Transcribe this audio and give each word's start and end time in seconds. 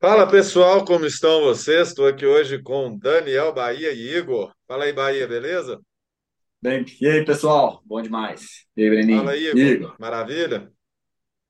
Fala 0.00 0.26
pessoal, 0.28 0.84
como 0.84 1.06
estão 1.06 1.42
vocês? 1.42 1.88
Estou 1.88 2.06
aqui 2.08 2.26
hoje 2.26 2.60
com 2.62 2.96
Daniel 2.98 3.52
Bahia 3.52 3.92
e 3.92 4.16
Igor. 4.16 4.52
Fala 4.66 4.84
aí, 4.84 4.92
Bahia, 4.92 5.28
beleza? 5.28 5.80
Bem, 6.62 6.84
e 7.00 7.06
aí, 7.06 7.24
pessoal? 7.24 7.82
Bom 7.84 8.00
demais. 8.02 8.66
E 8.76 8.82
aí, 8.82 8.90
Fala 9.08 9.30
Breninho? 9.30 9.32
aí, 9.32 9.46
Igor. 9.48 9.74
Igor? 9.74 9.98
Maravilha? 9.98 10.72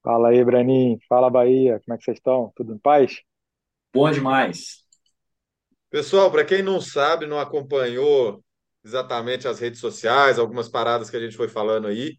Fala 0.02 0.28
aí, 0.28 0.44
Braninho. 0.44 0.98
Fala, 1.08 1.30
Bahia. 1.30 1.80
Como 1.80 1.94
é 1.94 1.98
que 1.98 2.04
vocês 2.04 2.18
estão? 2.18 2.52
Tudo 2.54 2.74
em 2.74 2.78
paz? 2.78 3.22
Bom 3.92 4.10
demais. 4.10 4.84
Pessoal, 5.90 6.30
para 6.30 6.44
quem 6.44 6.62
não 6.62 6.80
sabe, 6.80 7.26
não 7.26 7.38
acompanhou 7.38 8.44
exatamente 8.84 9.48
as 9.48 9.58
redes 9.58 9.80
sociais, 9.80 10.38
algumas 10.38 10.68
paradas 10.68 11.10
que 11.10 11.16
a 11.16 11.20
gente 11.20 11.36
foi 11.36 11.48
falando 11.48 11.86
aí, 11.88 12.16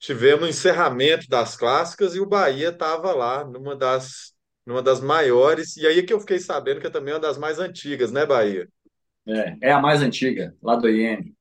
tivemos 0.00 0.46
o 0.46 0.50
encerramento 0.50 1.28
das 1.28 1.56
clássicas 1.56 2.16
e 2.16 2.20
o 2.20 2.26
Bahia 2.26 2.70
estava 2.70 3.12
lá 3.14 3.44
numa 3.44 3.76
das, 3.76 4.33
numa 4.66 4.82
das 4.82 5.00
maiores, 5.00 5.76
e 5.76 5.86
aí 5.86 6.02
que 6.04 6.12
eu 6.12 6.20
fiquei 6.20 6.38
sabendo 6.38 6.80
que 6.80 6.86
é 6.86 6.90
também 6.90 7.14
uma 7.14 7.20
das 7.20 7.38
mais 7.38 7.58
antigas, 7.58 8.12
né, 8.12 8.26
Bahia? 8.26 8.68
É, 9.26 9.68
é 9.68 9.72
a 9.72 9.80
mais 9.80 10.02
antiga, 10.02 10.54
lá 10.62 10.76
do 10.76 10.88
IEM. 10.88 11.34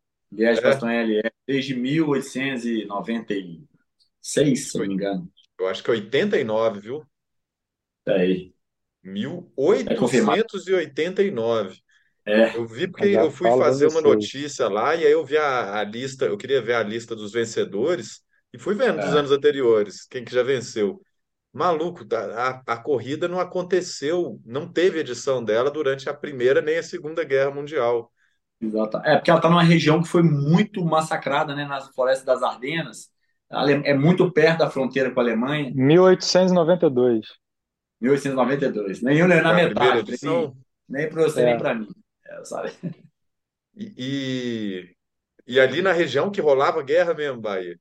É, 0.55 0.71
Liège-Bastogne-Liège, 0.71 1.31
desde 1.47 1.75
1896, 1.75 4.71
se 4.71 4.77
eu 4.77 4.81
não 4.81 4.87
me 4.87 4.93
engano. 4.95 5.31
eu 5.59 5.67
acho 5.67 5.83
que 5.83 5.89
é 5.89 5.93
89, 5.93 6.79
viu? 6.79 7.03
Tá 8.05 8.13
aí. 8.15 8.53
Mil 9.03 9.51
É 9.85 9.95
confirmado. 9.95 10.41
oitocentos 10.43 10.67
e 10.67 10.71
e 10.71 10.73
oitenta 10.75 11.23
e 11.23 11.31
nove. 11.31 11.79
É, 12.25 12.53
Eu 12.53 12.67
vi 12.67 12.87
porque 12.87 13.07
Eu 13.07 13.31
fui 13.31 13.51
fazer 13.51 13.87
uma 13.87 14.01
notícia 14.01 14.67
lá 14.69 14.95
e 14.95 15.05
aí 15.05 15.11
eu 15.13 15.25
vi 15.25 15.37
a, 15.37 15.79
a 15.79 15.83
lista, 15.85 16.25
eu 16.25 16.37
queria 16.37 16.61
ver 16.61 16.73
a 16.75 16.83
lista 16.83 17.15
dos 17.15 17.31
vencedores 17.33 18.21
e 18.53 18.59
fui 18.59 18.75
vendo 18.75 18.99
dos 18.99 19.13
é, 19.13 19.15
anos 19.15 19.31
anteriores, 19.31 20.05
quem 20.07 20.25
que 20.25 20.33
já 20.35 20.43
venceu. 20.43 21.01
Maluco, 21.53 22.03
a, 22.35 22.63
a 22.73 22.77
corrida 22.77 23.27
não 23.27 23.39
aconteceu, 23.39 24.41
não 24.45 24.67
teve 24.67 24.99
edição 24.99 25.43
dela 25.43 25.69
durante 25.69 26.09
a 26.09 26.13
Primeira 26.13 26.61
nem 26.61 26.77
a 26.77 26.83
Segunda 26.83 27.23
Guerra 27.23 27.51
Mundial. 27.51 28.11
exato. 28.61 28.97
É, 28.97 29.15
porque 29.15 29.29
ela 29.29 29.39
está 29.39 29.49
numa 29.49 29.63
região 29.63 30.01
que 30.01 30.07
foi 30.07 30.23
muito 30.23 30.83
massacrada, 30.85 31.55
né, 31.55 31.65
nas 31.65 31.87
florestas 31.93 32.25
das 32.25 32.43
Ardenas. 32.43 33.11
É 33.85 33.93
muito 33.93 34.31
perto 34.31 34.59
da 34.59 34.69
fronteira 34.69 35.11
com 35.11 35.19
a 35.19 35.23
Alemanha. 35.23 35.71
1892. 35.75 37.27
1892. 38.01 39.01
Nem 39.01 39.17
eu 39.19 39.27
nem 39.27 39.41
na 39.41 39.53
metade, 39.53 40.15
nem, 40.21 40.43
edição? 40.43 40.55
nem 40.89 41.09
para 41.09 41.23
você, 41.23 41.43
nem 41.43 41.55
É, 41.55 41.57
para 41.57 41.75
mim. 41.75 41.87
É, 42.25 42.45
sabe? 42.45 42.71
E, 43.75 43.93
e, 43.97 44.95
e 45.55 45.59
ali 45.59 45.81
na 45.81 45.91
região 45.93 46.31
que 46.31 46.41
rolava 46.41 46.83
guerra 46.83 47.13
mesmo, 47.13 47.41
Bahia. 47.41 47.79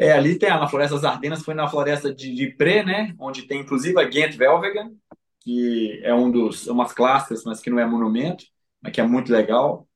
É, 0.00 0.12
ali 0.12 0.38
tem 0.38 0.48
a 0.48 0.58
na 0.58 0.66
Floresta 0.66 0.94
das 0.94 1.04
Ardenas, 1.04 1.42
foi 1.42 1.52
na 1.52 1.68
floresta 1.68 2.14
de, 2.14 2.34
de 2.34 2.44
Ypres, 2.46 2.86
né? 2.86 3.14
Onde 3.18 3.42
tem 3.42 3.60
inclusive 3.60 4.00
a 4.00 4.10
Gent-Wevelgem, 4.10 4.96
que 5.40 6.00
é 6.02 6.14
um 6.14 6.30
dos, 6.30 6.66
é 6.66 6.72
umas 6.72 6.94
clássicas, 6.94 7.44
mas 7.44 7.60
que 7.60 7.68
não 7.68 7.78
é 7.78 7.84
monumento, 7.84 8.46
mas 8.80 8.94
que 8.94 9.00
é 9.02 9.06
muito 9.06 9.30
legal. 9.30 9.86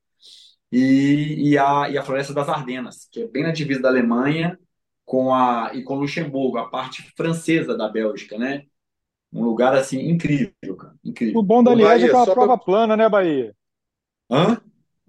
E, 0.70 1.52
e, 1.52 1.56
a, 1.56 1.88
e 1.88 1.96
a 1.96 2.02
Floresta 2.02 2.34
das 2.34 2.50
Ardenas, 2.50 3.08
que 3.10 3.22
é 3.22 3.26
bem 3.26 3.44
na 3.44 3.50
divisa 3.50 3.80
da 3.80 3.88
Alemanha 3.88 4.58
com 5.06 5.32
a, 5.32 5.70
e 5.72 5.82
com 5.82 5.94
Luxemburgo, 5.94 6.58
a 6.58 6.68
parte 6.68 7.10
francesa 7.16 7.74
da 7.74 7.88
Bélgica, 7.88 8.36
né? 8.36 8.64
Um 9.32 9.42
lugar 9.42 9.74
assim 9.74 10.00
incrível, 10.10 10.76
cara, 10.76 10.92
o 11.02 11.08
incrível. 11.08 11.42
bom 11.42 11.64
da 11.64 11.74
Liège 11.74 12.04
é 12.04 12.10
é 12.10 12.14
uma 12.14 12.26
prova 12.26 12.58
plana, 12.58 12.94
né, 12.94 13.08
Bahia? 13.08 13.56
Hã? 14.30 14.60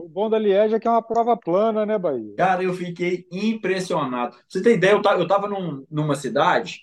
O 0.06 0.08
bom 0.08 0.30
da 0.30 0.38
Liège 0.38 0.76
é 0.76 0.80
que 0.80 0.88
é 0.88 0.92
uma 0.92 1.02
prova 1.02 1.36
plana, 1.36 1.84
né, 1.84 1.98
Bahia? 1.98 2.36
Cara, 2.38 2.62
eu 2.62 2.76
fiquei 2.76 3.26
impressionado. 3.32 4.36
Pra 4.36 4.46
você 4.48 4.62
ter 4.62 4.76
ideia, 4.76 4.92
eu 4.92 5.02
tava, 5.02 5.20
eu 5.20 5.28
tava 5.28 5.48
num- 5.48 5.84
numa 5.90 6.16
cidade, 6.16 6.82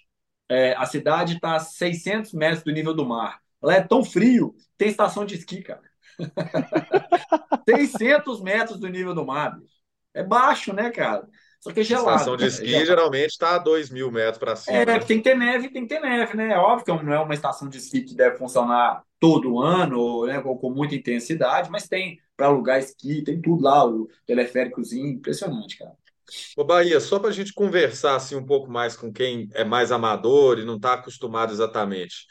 é, 0.49 0.75
a 0.75 0.85
cidade 0.87 1.35
está 1.35 1.55
a 1.55 1.61
600 1.61 2.33
metros 2.33 2.65
do 2.65 2.73
nível 2.73 2.93
do 2.93 3.07
mar. 3.07 3.41
Ela 3.63 3.75
é 3.77 3.81
tão 3.81 4.05
frio, 4.05 4.57
tem 4.77 4.89
estação 4.89 5.25
de 5.25 5.37
esqui, 5.37 5.63
cara. 5.63 5.83
600 7.69 8.43
metros 8.43 8.81
do 8.81 8.89
nível 8.89 9.15
do 9.15 9.25
mar, 9.25 9.57
bicho. 9.59 9.73
É 10.15 10.25
baixo, 10.25 10.73
né, 10.73 10.91
cara? 10.91 11.29
Só 11.61 11.73
que 11.73 11.81
é 11.81 11.85
estação 11.89 12.35
gelado, 12.35 12.37
de 12.37 12.47
cara. 12.47 12.63
É 12.63 12.65
esqui 12.65 12.67
gelado. 12.67 12.87
geralmente 12.87 13.31
está 13.31 13.55
a 13.55 13.59
dois 13.59 13.89
mil 13.91 14.11
metros 14.11 14.39
para 14.39 14.57
cima, 14.57 14.79
É, 14.79 14.85
né? 14.85 14.99
tem 15.01 15.19
que 15.19 15.25
ter 15.25 15.37
neve, 15.37 15.71
tem 15.71 15.83
que 15.87 15.95
ter 15.95 16.01
neve, 16.01 16.37
né? 16.37 16.53
É 16.53 16.59
óbvio 16.59 16.99
que 16.99 17.05
não 17.05 17.13
é 17.13 17.21
uma 17.21 17.35
estação 17.35 17.69
de 17.69 17.79
esqui 17.79 18.03
que 18.03 18.15
deve 18.15 18.37
funcionar 18.39 19.03
todo 19.23 19.61
ano, 19.61 20.27
né, 20.27 20.41
com, 20.43 20.59
com 20.59 20.71
muita 20.71 20.97
intensidade, 20.97 21.71
mas 21.71 21.89
tem 21.89 22.21
para 22.37 22.47
alugar 22.49 22.81
esqui, 22.81 23.23
tem 23.23 23.41
tudo 23.41 23.63
lá, 23.63 23.87
o 23.89 24.09
teleféricozinho, 24.27 25.07
impressionante, 25.09 25.79
cara. 25.79 25.97
Ô, 26.57 26.65
Bahia, 26.65 27.01
só 27.01 27.19
para 27.19 27.29
a 27.31 27.33
gente 27.33 27.53
conversar 27.53 28.17
assim 28.17 28.37
um 28.37 28.45
pouco 28.45 28.71
mais 28.71 28.97
com 28.97 29.13
quem 29.13 29.49
é 29.55 29.65
mais 29.65 29.91
amador 29.93 30.59
e 30.59 30.65
não 30.65 30.77
está 30.77 30.95
acostumado 30.95 31.53
exatamente. 31.53 32.27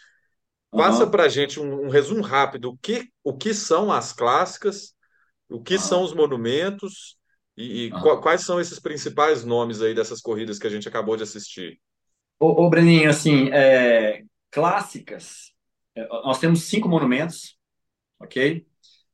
Passa 0.75 1.07
para 1.07 1.25
a 1.25 1.29
gente 1.29 1.59
um, 1.59 1.85
um 1.87 1.89
resumo 1.89 2.21
rápido. 2.23 2.71
O 2.71 2.77
que, 2.77 3.09
o 3.23 3.37
que 3.37 3.53
são 3.53 3.91
as 3.91 4.13
clássicas, 4.13 4.95
o 5.49 5.61
que 5.61 5.79
são 5.79 6.03
aham, 6.03 6.05
os 6.05 6.13
monumentos 6.13 7.17
e, 7.57 7.87
e 7.87 7.91
aham. 7.91 8.21
quais 8.21 8.41
são 8.43 8.59
esses 8.61 8.79
principais 8.79 9.45
nomes 9.45 9.81
aí 9.81 9.95
dessas 9.95 10.21
corridas 10.21 10.59
que 10.59 10.67
a 10.67 10.69
gente 10.71 10.87
acabou 10.89 11.17
de 11.17 11.23
assistir? 11.23 11.79
Ô, 12.39 12.65
ô 12.65 12.69
Breninho, 12.69 13.09
assim, 13.09 13.49
é, 13.51 14.23
clássicas, 14.49 15.50
nós 15.95 16.39
temos 16.39 16.63
cinco 16.63 16.87
monumentos, 16.87 17.57
ok? 18.19 18.65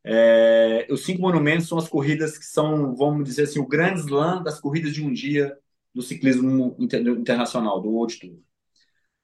É, 0.03 0.87
os 0.89 1.03
cinco 1.05 1.21
monumentos 1.21 1.67
são 1.67 1.77
as 1.77 1.89
corridas 1.89 2.37
que 2.37 2.45
são, 2.45 2.95
vamos 2.95 3.25
dizer 3.25 3.43
assim, 3.43 3.59
o 3.59 3.67
grande 3.67 4.01
slam 4.01 4.43
das 4.43 4.59
corridas 4.59 4.93
de 4.93 5.03
um 5.03 5.11
dia 5.11 5.57
do 5.93 6.01
ciclismo 6.01 6.75
inter- 6.79 7.05
internacional, 7.07 7.81
do 7.81 7.89
World 7.89 8.19
Tour. 8.19 8.39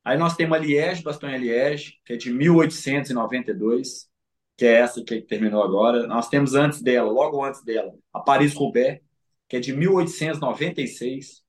Aí 0.04 0.18
nós 0.18 0.36
temos 0.36 0.58
a 0.58 0.60
Liège-Bastogne-Liège, 0.62 2.00
que 2.06 2.14
é 2.14 2.18
de 2.18 2.32
1892, 2.32 4.10
que 4.58 4.66
é 4.66 4.74
essa 4.80 5.04
que 5.04 5.22
terminou 5.22 5.64
agora. 5.64 6.06
Nós 6.08 6.28
temos 6.30 6.56
antes 6.56 6.82
dela, 6.82 7.10
logo 7.10 7.44
antes 7.44 7.64
dela, 7.64 7.94
a 8.14 8.20
Paris-Roubaix, 8.20 9.02
que 9.48 9.58
é 9.58 9.60
de 9.60 9.74
1896. 9.74 11.42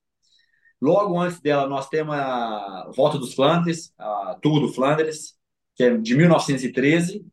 Logo 0.80 1.18
antes 1.20 1.40
dela, 1.40 1.66
nós 1.68 1.88
temos 1.88 2.14
a 2.14 2.90
Volta 2.94 3.18
dos 3.18 3.34
Flandres, 3.34 3.92
a 3.98 4.38
Tour 4.40 4.60
do 4.60 4.72
Flandres, 4.72 5.33
que 5.74 5.84
é 5.84 5.96
de 5.96 6.16
1913. 6.16 7.24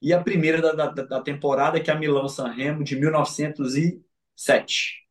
E 0.00 0.12
a 0.12 0.22
primeira 0.22 0.60
da, 0.60 0.86
da, 0.86 1.02
da 1.02 1.20
temporada, 1.22 1.80
que 1.80 1.90
é 1.90 1.94
a 1.94 1.98
Milão-San 1.98 2.48
Remo, 2.48 2.84
de 2.84 2.96
1907. 2.96 5.06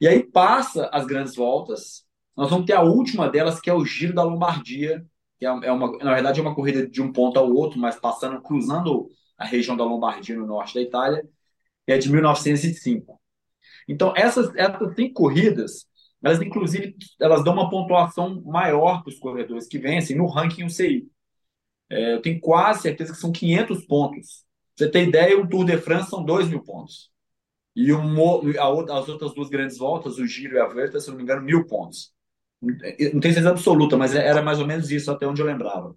E 0.00 0.08
aí 0.08 0.22
passa 0.22 0.88
as 0.92 1.06
grandes 1.06 1.34
voltas. 1.34 2.04
Nós 2.36 2.50
vamos 2.50 2.66
ter 2.66 2.74
a 2.74 2.82
última 2.82 3.28
delas, 3.28 3.60
que 3.60 3.70
é 3.70 3.74
o 3.74 3.84
Giro 3.84 4.14
da 4.14 4.22
Lombardia, 4.22 5.04
que 5.38 5.46
é 5.46 5.48
é 5.48 5.72
uma, 5.72 5.96
na 5.98 6.14
verdade 6.14 6.40
é 6.40 6.42
uma 6.42 6.54
corrida 6.54 6.86
de 6.86 7.02
um 7.02 7.12
ponto 7.12 7.38
ao 7.38 7.50
outro, 7.52 7.78
mas 7.78 7.96
passando, 7.96 8.40
cruzando 8.42 9.08
a 9.38 9.44
região 9.44 9.76
da 9.76 9.84
Lombardia 9.84 10.36
no 10.36 10.46
norte 10.46 10.74
da 10.74 10.80
Itália, 10.80 11.22
é 11.86 11.98
de 11.98 12.10
1905. 12.10 13.20
Então, 13.88 14.12
essas, 14.16 14.54
essas 14.56 14.94
cinco 14.94 15.14
corridas, 15.14 15.86
elas 16.22 16.40
inclusive 16.42 16.96
elas 17.20 17.44
dão 17.44 17.52
uma 17.52 17.70
pontuação 17.70 18.42
maior 18.44 19.02
para 19.02 19.10
os 19.10 19.18
corredores 19.18 19.68
que 19.68 19.78
vencem 19.78 20.16
no 20.16 20.26
ranking 20.26 20.64
UCI. 20.64 21.08
É, 21.90 22.14
eu 22.14 22.22
tenho 22.22 22.40
quase 22.40 22.82
certeza 22.82 23.12
que 23.12 23.18
são 23.18 23.32
500 23.32 23.84
pontos. 23.86 24.44
Pra 24.76 24.86
você 24.86 24.90
ter 24.90 25.08
ideia, 25.08 25.38
o 25.38 25.48
Tour 25.48 25.64
de 25.64 25.78
France 25.78 26.10
são 26.10 26.24
2 26.24 26.48
mil 26.48 26.62
pontos. 26.62 27.10
E 27.74 27.90
a 27.92 28.98
as 28.98 29.08
outras 29.08 29.34
duas 29.34 29.48
grandes 29.50 29.76
voltas, 29.78 30.18
o 30.18 30.26
Giro 30.26 30.56
e 30.56 30.58
a 30.58 30.66
Vuelta, 30.66 30.98
se 30.98 31.08
não 31.10 31.16
me 31.16 31.22
engano, 31.22 31.42
mil 31.42 31.66
pontos. 31.66 32.12
Não 32.60 32.74
tenho 33.20 33.22
certeza 33.22 33.50
absoluta, 33.50 33.96
mas 33.96 34.14
era 34.14 34.42
mais 34.42 34.58
ou 34.58 34.66
menos 34.66 34.90
isso 34.90 35.10
até 35.10 35.26
onde 35.26 35.42
eu 35.42 35.46
lembrava. 35.46 35.94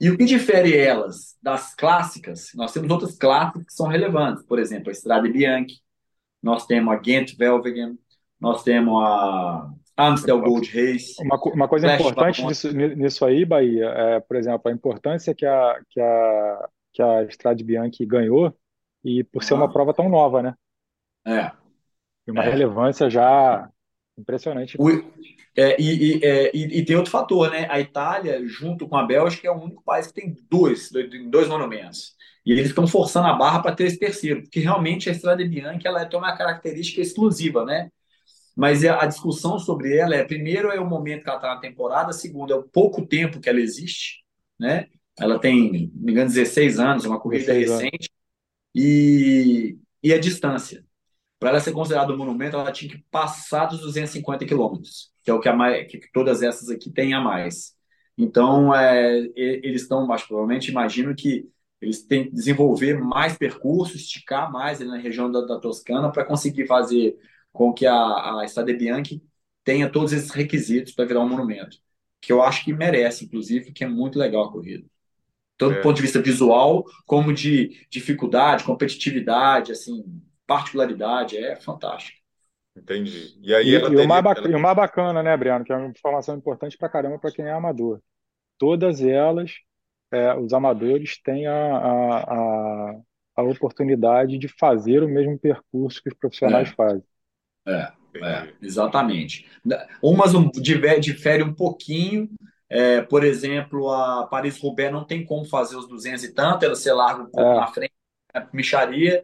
E 0.00 0.10
o 0.10 0.16
que 0.16 0.24
difere 0.24 0.76
elas 0.76 1.36
das 1.42 1.74
clássicas? 1.74 2.50
Nós 2.54 2.72
temos 2.72 2.90
outras 2.90 3.16
clássicas 3.16 3.64
que 3.64 3.72
são 3.72 3.88
relevantes. 3.88 4.44
Por 4.44 4.58
exemplo, 4.58 4.90
a 4.90 4.92
Strade 4.92 5.30
Bianche, 5.30 5.80
nós 6.42 6.66
temos 6.66 6.92
a 6.92 6.96
Ghent 6.96 7.34
Wevelgem, 7.38 7.98
nós 8.40 8.62
temos 8.62 9.02
a 9.02 9.70
Amstel 9.98 10.40
Gold 10.40 10.66
Race, 10.72 11.16
Uma, 11.18 11.36
uma 11.52 11.68
coisa 11.68 11.86
Flash 11.86 11.88
importante 11.88 12.44
Ballon. 12.44 12.46
disso, 12.46 12.72
ni- 12.72 12.94
nisso 12.94 13.24
aí, 13.24 13.44
Bahia, 13.44 13.86
é, 13.86 14.20
por 14.20 14.36
exemplo, 14.36 14.70
a 14.70 14.74
importância 14.74 15.34
que 15.34 15.44
a, 15.46 15.80
que 15.90 16.00
a, 16.00 16.68
que 16.92 17.02
a 17.02 17.24
Strade 17.24 17.64
Bianche 17.64 18.06
ganhou 18.06 18.56
e 19.04 19.24
por 19.24 19.42
ser 19.42 19.54
uma 19.54 19.68
Aham. 19.68 19.72
prova 19.72 19.92
tão 19.94 20.08
nova, 20.08 20.42
né? 20.42 20.54
É, 21.26 21.52
E 22.26 22.30
uma 22.30 22.42
é. 22.42 22.44
relevância 22.44 23.10
já 23.10 23.68
impressionante. 24.16 24.78
O- 24.78 24.88
é, 25.56 25.80
e, 25.80 26.18
e, 26.20 26.24
é, 26.24 26.50
e- 26.56 26.78
e 26.80 26.84
tem 26.84 26.96
outro 26.96 27.10
fator, 27.10 27.50
né? 27.50 27.66
A 27.70 27.80
Itália, 27.80 28.40
junto 28.46 28.88
com 28.88 28.96
a 28.96 29.04
Bélgica, 29.04 29.48
é 29.48 29.50
o 29.50 29.60
único 29.60 29.82
país 29.82 30.06
que 30.06 30.14
tem 30.14 30.36
dois, 30.48 30.90
dois, 31.30 31.48
monumentos. 31.48 32.14
E 32.46 32.52
eles 32.52 32.68
estão 32.68 32.86
forçando 32.86 33.26
a 33.28 33.32
barra 33.34 33.60
para 33.60 33.74
ter 33.74 33.84
esse 33.86 33.98
terceiro, 33.98 34.42
porque 34.42 34.60
realmente 34.60 35.10
a 35.10 35.12
Strade 35.12 35.44
Bianche 35.44 35.86
ela 35.86 36.06
tem 36.06 36.18
uma 36.18 36.36
característica 36.36 37.00
exclusiva, 37.00 37.64
né? 37.64 37.90
Mas 38.58 38.84
a 38.84 39.04
a 39.04 39.06
discussão 39.06 39.56
sobre 39.56 39.96
ela 39.96 40.16
é, 40.16 40.24
primeiro, 40.24 40.72
é 40.72 40.80
o 40.80 40.84
momento 40.84 41.22
que 41.22 41.28
ela 41.28 41.38
está 41.38 41.54
na 41.54 41.60
temporada, 41.60 42.12
segundo, 42.12 42.52
é 42.52 42.56
o 42.56 42.64
pouco 42.64 43.06
tempo 43.06 43.38
que 43.38 43.48
ela 43.48 43.60
existe, 43.60 44.24
né? 44.58 44.88
Ela 45.16 45.38
tem, 45.38 45.92
me 45.94 46.10
engano, 46.10 46.28
16 46.28 46.80
anos, 46.80 47.04
é 47.04 47.08
uma 47.08 47.20
corrida 47.20 47.54
16 47.54 47.70
anos. 47.70 47.82
recente, 47.84 48.10
e, 48.74 49.78
e 50.02 50.12
a 50.12 50.18
distância. 50.18 50.84
Para 51.38 51.50
ela 51.50 51.60
ser 51.60 51.70
considerada 51.70 52.12
um 52.12 52.16
monumento, 52.16 52.56
ela 52.56 52.72
tinha 52.72 52.90
que 52.90 53.04
passar 53.12 53.66
dos 53.66 53.80
250 53.80 54.44
quilômetros, 54.44 55.12
que 55.22 55.30
é 55.30 55.34
o 55.34 55.38
que, 55.38 55.48
a 55.48 55.54
mais, 55.54 55.86
que 55.86 56.00
todas 56.12 56.42
essas 56.42 56.68
aqui 56.68 56.90
têm 56.90 57.14
a 57.14 57.20
mais. 57.20 57.76
Então, 58.16 58.74
é, 58.74 59.18
eles 59.36 59.82
estão, 59.82 60.04
mais 60.04 60.24
provavelmente, 60.24 60.68
imagino 60.72 61.14
que 61.14 61.48
eles 61.80 62.02
têm 62.04 62.24
que 62.24 62.32
desenvolver 62.32 62.98
mais 62.98 63.38
percursos, 63.38 64.00
esticar 64.00 64.50
mais 64.50 64.80
na 64.80 64.96
região 64.96 65.30
da, 65.30 65.42
da 65.42 65.60
Toscana 65.60 66.10
para 66.10 66.24
conseguir 66.24 66.66
fazer 66.66 67.16
com 67.58 67.72
que 67.72 67.86
a, 67.86 68.40
a 68.40 68.44
Strade 68.46 68.74
Bianchi 68.74 69.22
tenha 69.64 69.90
todos 69.90 70.12
esses 70.12 70.30
requisitos 70.30 70.92
para 70.94 71.04
virar 71.06 71.20
um 71.20 71.28
monumento, 71.28 71.78
que 72.20 72.32
eu 72.32 72.42
acho 72.42 72.64
que 72.64 72.72
merece, 72.72 73.24
inclusive, 73.26 73.72
que 73.72 73.84
é 73.84 73.88
muito 73.88 74.18
legal 74.18 74.44
a 74.44 74.52
corrida. 74.52 74.86
Tanto 75.58 75.74
do 75.76 75.80
É, 75.80 75.82
ponto 75.82 75.96
de 75.96 76.02
vista 76.02 76.22
visual, 76.22 76.84
como 77.06 77.32
de 77.34 77.86
dificuldade, 77.90 78.64
competitividade, 78.64 79.72
assim, 79.72 80.22
particularidade, 80.46 81.36
é 81.38 81.56
fantástico. 81.56 82.18
entendi. 82.76 83.34
E 83.42 83.54
aí 83.54 83.74
E, 83.74 83.74
ela 83.74 83.90
e 83.92 83.96
o 83.96 84.04
mais, 84.04 84.22
teria, 84.22 84.24
bac- 84.24 84.40
ela, 84.40 84.48
e 84.48 84.54
o 84.54 84.60
mais 84.60 84.76
bacana, 84.76 85.22
né, 85.22 85.36
Briano, 85.36 85.64
que 85.64 85.72
é 85.72 85.76
uma 85.76 85.88
informação 85.88 86.36
importante 86.36 86.76
pra 86.78 86.88
caramba 86.88 87.18
para 87.18 87.32
quem 87.32 87.44
é 87.44 87.52
amador. 87.52 88.00
Todas 88.58 89.02
elas, 89.02 89.52
é, 90.12 90.34
os 90.36 90.52
amadores 90.54 91.20
têm 91.22 91.46
a, 91.48 91.54
a, 91.78 92.92
a, 92.92 93.00
a 93.36 93.42
oportunidade 93.44 94.38
de 94.38 94.48
fazer 94.48 95.02
o 95.04 95.08
mesmo 95.08 95.38
percurso 95.38 96.02
que 96.02 96.10
os 96.10 96.16
profissionais 96.16 96.68
É, 96.68 96.76
fazem. 96.76 97.04
É, 97.68 97.92
é, 98.22 98.48
exatamente. 98.62 99.46
Umas 100.02 100.34
um, 100.34 100.50
diferem 100.50 101.44
um 101.44 101.54
pouquinho, 101.54 102.28
é, 102.68 103.00
por 103.02 103.24
exemplo, 103.24 103.90
a 103.90 104.26
Paris-Roubaix 104.26 104.92
não 104.92 105.04
tem 105.06 105.24
como 105.24 105.44
fazer 105.44 105.76
os 105.76 105.88
200 105.88 106.24
e 106.24 106.34
tanto, 106.34 106.64
ela 106.64 106.74
se 106.74 106.90
larga 106.92 107.22
um 107.22 107.30
pouco 107.30 107.54
na 107.54 107.66
É, 107.66 107.68
frente, 107.68 107.92
a 108.34 108.46
micharia. 108.52 109.22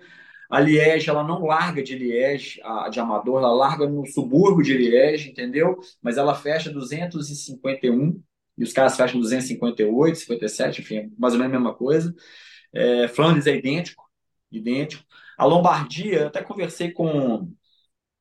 A 0.51 0.61
Liège, 0.61 1.11
ela 1.11 1.25
não 1.25 1.45
larga 1.47 1.83
de 1.83 1.97
Liège, 1.99 2.61
a 2.63 2.89
de 2.89 3.01
Amador, 3.01 3.39
ela 3.41 3.53
larga 3.53 3.89
no 3.89 4.07
subúrbio 4.07 4.65
de 4.65 4.77
Liège, 4.77 5.31
entendeu? 5.31 5.79
Mas 6.03 6.19
ela 6.19 6.35
fecha 6.35 6.71
251 6.71 8.23
e 8.57 8.63
os 8.63 8.73
caras 8.73 8.97
fecham 8.97 9.21
258, 9.21 10.19
57, 10.19 10.81
enfim, 10.83 11.13
mais 11.19 11.35
ou 11.35 11.41
menos 11.41 11.55
a 11.55 11.59
mesma 11.59 11.75
coisa. 11.75 12.15
É, 12.73 13.09
Flandres 13.09 13.47
é 13.47 13.57
idêntico, 13.57 14.05
idêntico. 14.51 15.05
A 15.39 15.45
Lombardia, 15.45 16.21
eu 16.21 16.27
até 16.29 16.43
conversei 16.43 16.93
com 16.93 17.49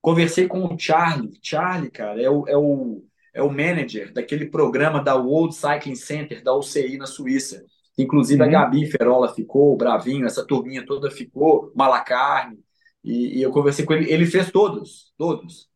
conversei 0.04 0.50
com 0.50 0.66
o 0.66 0.78
Charlie. 0.78 1.32
Charlie, 1.42 1.90
cara, 1.90 2.22
é 2.22 2.30
o, 2.30 2.46
é 2.46 2.58
o, 2.58 3.06
é 3.34 3.42
o 3.42 3.50
manager 3.50 4.12
daquele 4.12 4.46
programa 4.48 5.02
da 5.02 5.16
World 5.16 5.56
Cycling 5.56 5.96
Center, 5.96 6.44
da 6.44 6.54
UCI 6.54 6.98
na 6.98 7.06
Suíça. 7.06 7.66
Inclusive 7.98 8.44
a 8.44 8.46
uhum. 8.46 8.52
Gabi 8.52 8.86
Ferola 8.92 9.34
ficou, 9.34 9.74
o 9.74 9.78
Bravinho, 9.78 10.26
essa 10.26 10.46
turminha 10.46 10.86
toda 10.86 11.10
ficou, 11.10 11.72
Malacarne. 11.74 12.60
E, 13.02 13.40
e 13.40 13.42
eu 13.42 13.50
conversei 13.52 13.86
com 13.86 13.94
ele, 13.94 14.12
ele 14.12 14.26
fez 14.26 14.52
todos, 14.52 15.14
todos. 15.18 15.70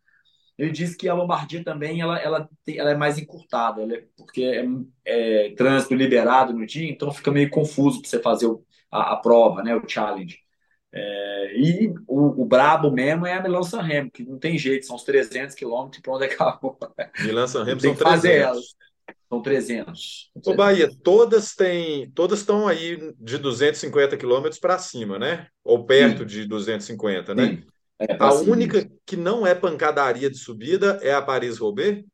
Ele 0.57 0.71
disse 0.71 0.97
que 0.97 1.07
a 1.07 1.13
Lombardia 1.13 1.63
também 1.63 2.01
ela, 2.01 2.19
ela, 2.19 2.49
ela 2.67 2.91
é 2.91 2.95
mais 2.95 3.17
encurtada, 3.17 3.81
ela 3.81 3.93
é- 3.95 4.03
porque 4.17 4.43
é, 4.43 4.65
é 5.05 5.53
trânsito 5.55 5.95
liberado 5.95 6.51
no 6.51 6.65
dia, 6.65 6.89
então 6.89 7.11
fica 7.11 7.31
meio 7.31 7.49
confuso 7.49 8.01
para 8.01 8.09
você 8.09 8.19
fazer 8.19 8.47
o- 8.47 8.63
a, 8.91 9.13
a 9.13 9.15
prova, 9.17 9.63
né, 9.63 9.75
o 9.75 9.87
challenge. 9.87 10.39
É, 10.93 11.53
e 11.59 11.89
o, 12.07 12.41
o 12.41 12.45
brabo 12.45 12.89
mesmo 12.91 13.25
é 13.25 13.33
a 13.33 13.41
Milão-San 13.41 13.81
Remo, 13.81 14.09
que 14.11 14.23
não 14.23 14.39
tem 14.39 14.57
jeito, 14.57 14.85
são 14.85 14.95
os 14.95 15.03
300 15.03 15.55
quilômetros 15.55 15.99
e 15.99 16.01
pronto, 16.01 16.23
acabou. 16.25 16.77
Milan-San 17.19 17.63
Remo 17.63 17.79
Tem 17.79 17.93
são 17.93 17.95
que 17.95 17.99
fazer 18.01 18.35
300. 18.35 18.41
elas, 18.41 18.75
são 19.29 19.41
300. 19.41 20.31
São 20.33 20.41
Ô, 20.43 20.53
Bahia, 20.53 20.87
300. 20.87 20.97
todas 21.03 21.53
têm, 21.55 22.09
todas 22.11 22.39
estão 22.39 22.67
aí 22.67 23.13
de 23.19 23.37
250 23.37 24.15
quilômetros 24.17 24.59
para 24.59 24.77
cima, 24.79 25.19
né? 25.19 25.47
Ou 25.63 25.85
perto 25.85 26.25
Sim, 26.25 26.25
de 26.25 26.45
250, 26.45 27.35
né? 27.35 27.57
sim, 27.57 27.71
é 27.99 28.15
A 28.17 28.17
para 28.17 28.31
cima 28.31 28.57
única 28.57 28.89
que 29.05 29.17
não 29.17 29.47
é 29.47 29.55
pancadaria 29.55 30.29
de 30.29 30.37
subida 30.37 30.99
é 31.03 31.13
a 31.13 31.21
Paris-Roubaix? 31.21 32.05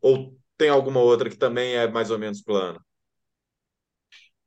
Ou 0.00 0.38
tem 0.58 0.68
alguma 0.70 1.00
outra 1.00 1.30
que 1.30 1.36
também 1.38 1.76
é 1.76 1.88
mais 1.88 2.10
ou 2.10 2.18
menos 2.18 2.42
plana? 2.42 2.80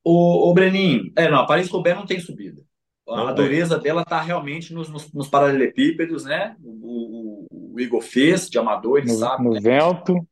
O, 0.03 0.49
o 0.49 0.53
Breninho, 0.53 1.11
é, 1.17 1.29
não, 1.29 1.39
a 1.39 1.45
Paris-Roubaix 1.47 1.97
não 1.97 2.05
tem 2.05 2.19
subida. 2.19 2.61
A, 3.07 3.29
a 3.29 3.31
Não 3.31 3.35
tem. 3.35 3.53
dureza 3.53 3.77
dela 3.79 4.01
está 4.03 4.21
realmente 4.21 4.73
nos, 4.73 4.89
nos, 4.89 5.11
nos 5.13 5.27
paralelepípedos, 5.29 6.25
né? 6.25 6.55
O, 6.63 7.47
o, 7.51 7.73
o 7.75 7.79
Igor 7.79 8.01
fez, 8.01 8.49
de 8.49 8.57
amador, 8.59 8.99
ele 8.99 9.07
No, 9.07 9.11
sabe, 9.11 9.43
no 9.43 9.51
né? 9.51 9.59
vento, 9.61 10.27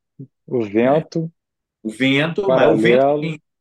o 0.47 0.61
É, 0.83 1.05
vento, 1.05 1.31
o 1.83 1.91
vento, 1.91 2.51
mas 2.53 2.71
o 2.71 2.77
vento 2.77 3.05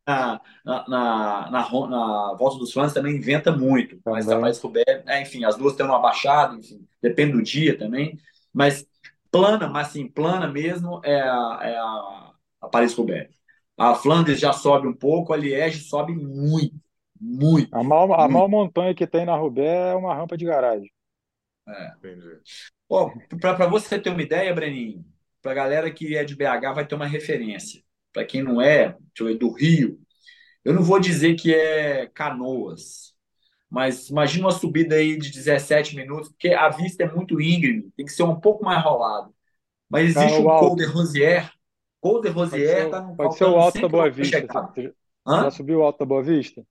na, 0.07 0.41
na, 0.65 0.89
na, 0.89 1.51
na, 1.51 1.89
na 1.89 2.35
Volta 2.35 2.59
dos 2.59 2.73
Fãs 2.73 2.93
também 2.95 3.21
venta 3.21 3.53
muito, 3.57 4.01
mas 4.07 4.31
a 4.31 4.37
também. 4.37 4.39
Paris-Roubaix, 4.39 4.87
é, 5.07 5.23
enfim, 5.23 5.45
as 5.45 5.57
duas 5.57 5.77
têm 5.77 5.87
uma 5.87 6.01
baixada, 6.01 6.57
enfim, 6.57 6.87
depende 7.03 7.33
do 7.33 7.43
dia 7.43 7.79
também, 7.79 8.19
mas 8.53 8.87
plana, 9.31 9.69
mas 9.69 9.89
assim, 9.89 10.09
plana 10.09 10.49
mesmo 10.49 11.01
é 11.05 11.21
a, 11.23 11.59
é 11.63 11.77
a, 11.79 12.33
a 12.63 12.69
Paris-Roubaix. 12.71 13.31
A 13.79 13.95
Flandres 13.95 14.41
já 14.41 14.53
sobe 14.53 14.89
um 14.89 14.95
pouco, 14.95 15.33
a 15.33 15.37
Liège 15.37 15.81
sobe 15.85 16.15
muito, 16.15 16.77
muito, 17.21 17.75
A 17.75 17.83
maior, 17.83 18.05
a 18.15 18.19
muito. 18.19 18.33
maior 18.33 18.49
montanha 18.49 18.95
que 18.95 19.07
tem 19.07 19.27
na 19.27 19.37
Roubaix 19.37 19.69
é 19.69 19.95
uma 19.95 20.15
rampa 20.15 20.37
de 20.37 20.45
garagem. 20.45 20.91
É. 21.69 21.93
Para 23.39 23.67
você 23.67 23.99
ter 23.99 24.11
uma 24.11 24.23
ideia, 24.23 24.55
Breninho, 24.55 25.05
para 25.43 25.53
a 25.53 25.55
galera 25.55 25.91
que 25.91 26.17
é 26.17 26.25
de 26.25 26.35
BH 26.35 26.75
vai 26.75 26.87
ter 26.87 26.95
uma 26.95 27.07
referência. 27.07 27.83
Para 28.13 28.25
quem 28.25 28.43
não 28.43 28.61
é, 28.61 28.89
deixa 28.89 29.21
eu 29.21 29.27
ver, 29.27 29.35
do 29.39 29.53
Rio, 29.53 30.01
eu 30.65 30.75
não 30.75 30.83
vou 30.83 30.99
dizer 30.99 31.35
que 31.35 31.55
é 31.55 32.07
Canoas, 32.09 33.15
mas 33.69 34.09
imagina 34.09 34.47
uma 34.47 34.53
subida 34.53 34.97
aí 34.97 35.17
de 35.17 35.31
17 35.31 35.95
minutos, 35.95 36.31
porque 36.31 36.49
a 36.49 36.69
vista 36.69 37.05
é 37.05 37.11
muito 37.11 37.41
íngreme, 37.41 37.91
tem 37.97 38.05
que 38.05 38.13
ser 38.13 38.25
um 38.25 38.39
pouco 38.39 38.65
mais 38.65 38.83
rolado. 38.83 39.33
Mas 39.89 40.17
existe 40.17 40.41
o 40.41 40.45
Col 40.45 40.75
de 40.75 40.87
Rosière. 40.87 41.51
Col 42.01 42.21
de 42.21 42.33
ser, 42.49 42.87
está 42.87 43.03
pode 43.03 43.37
ser 43.37 43.45
o 43.45 43.57
Alto 43.59 43.73
100 43.75 43.83
da 43.83 43.89
Boa 43.89 44.11
Vista. 44.11 44.41
Você, 44.41 44.95
já 45.27 45.51
subiu 45.51 45.81
o 45.81 45.83
Alto 45.83 45.99
da 45.99 46.07
Boa 46.07 46.23
Vista? 46.23 46.65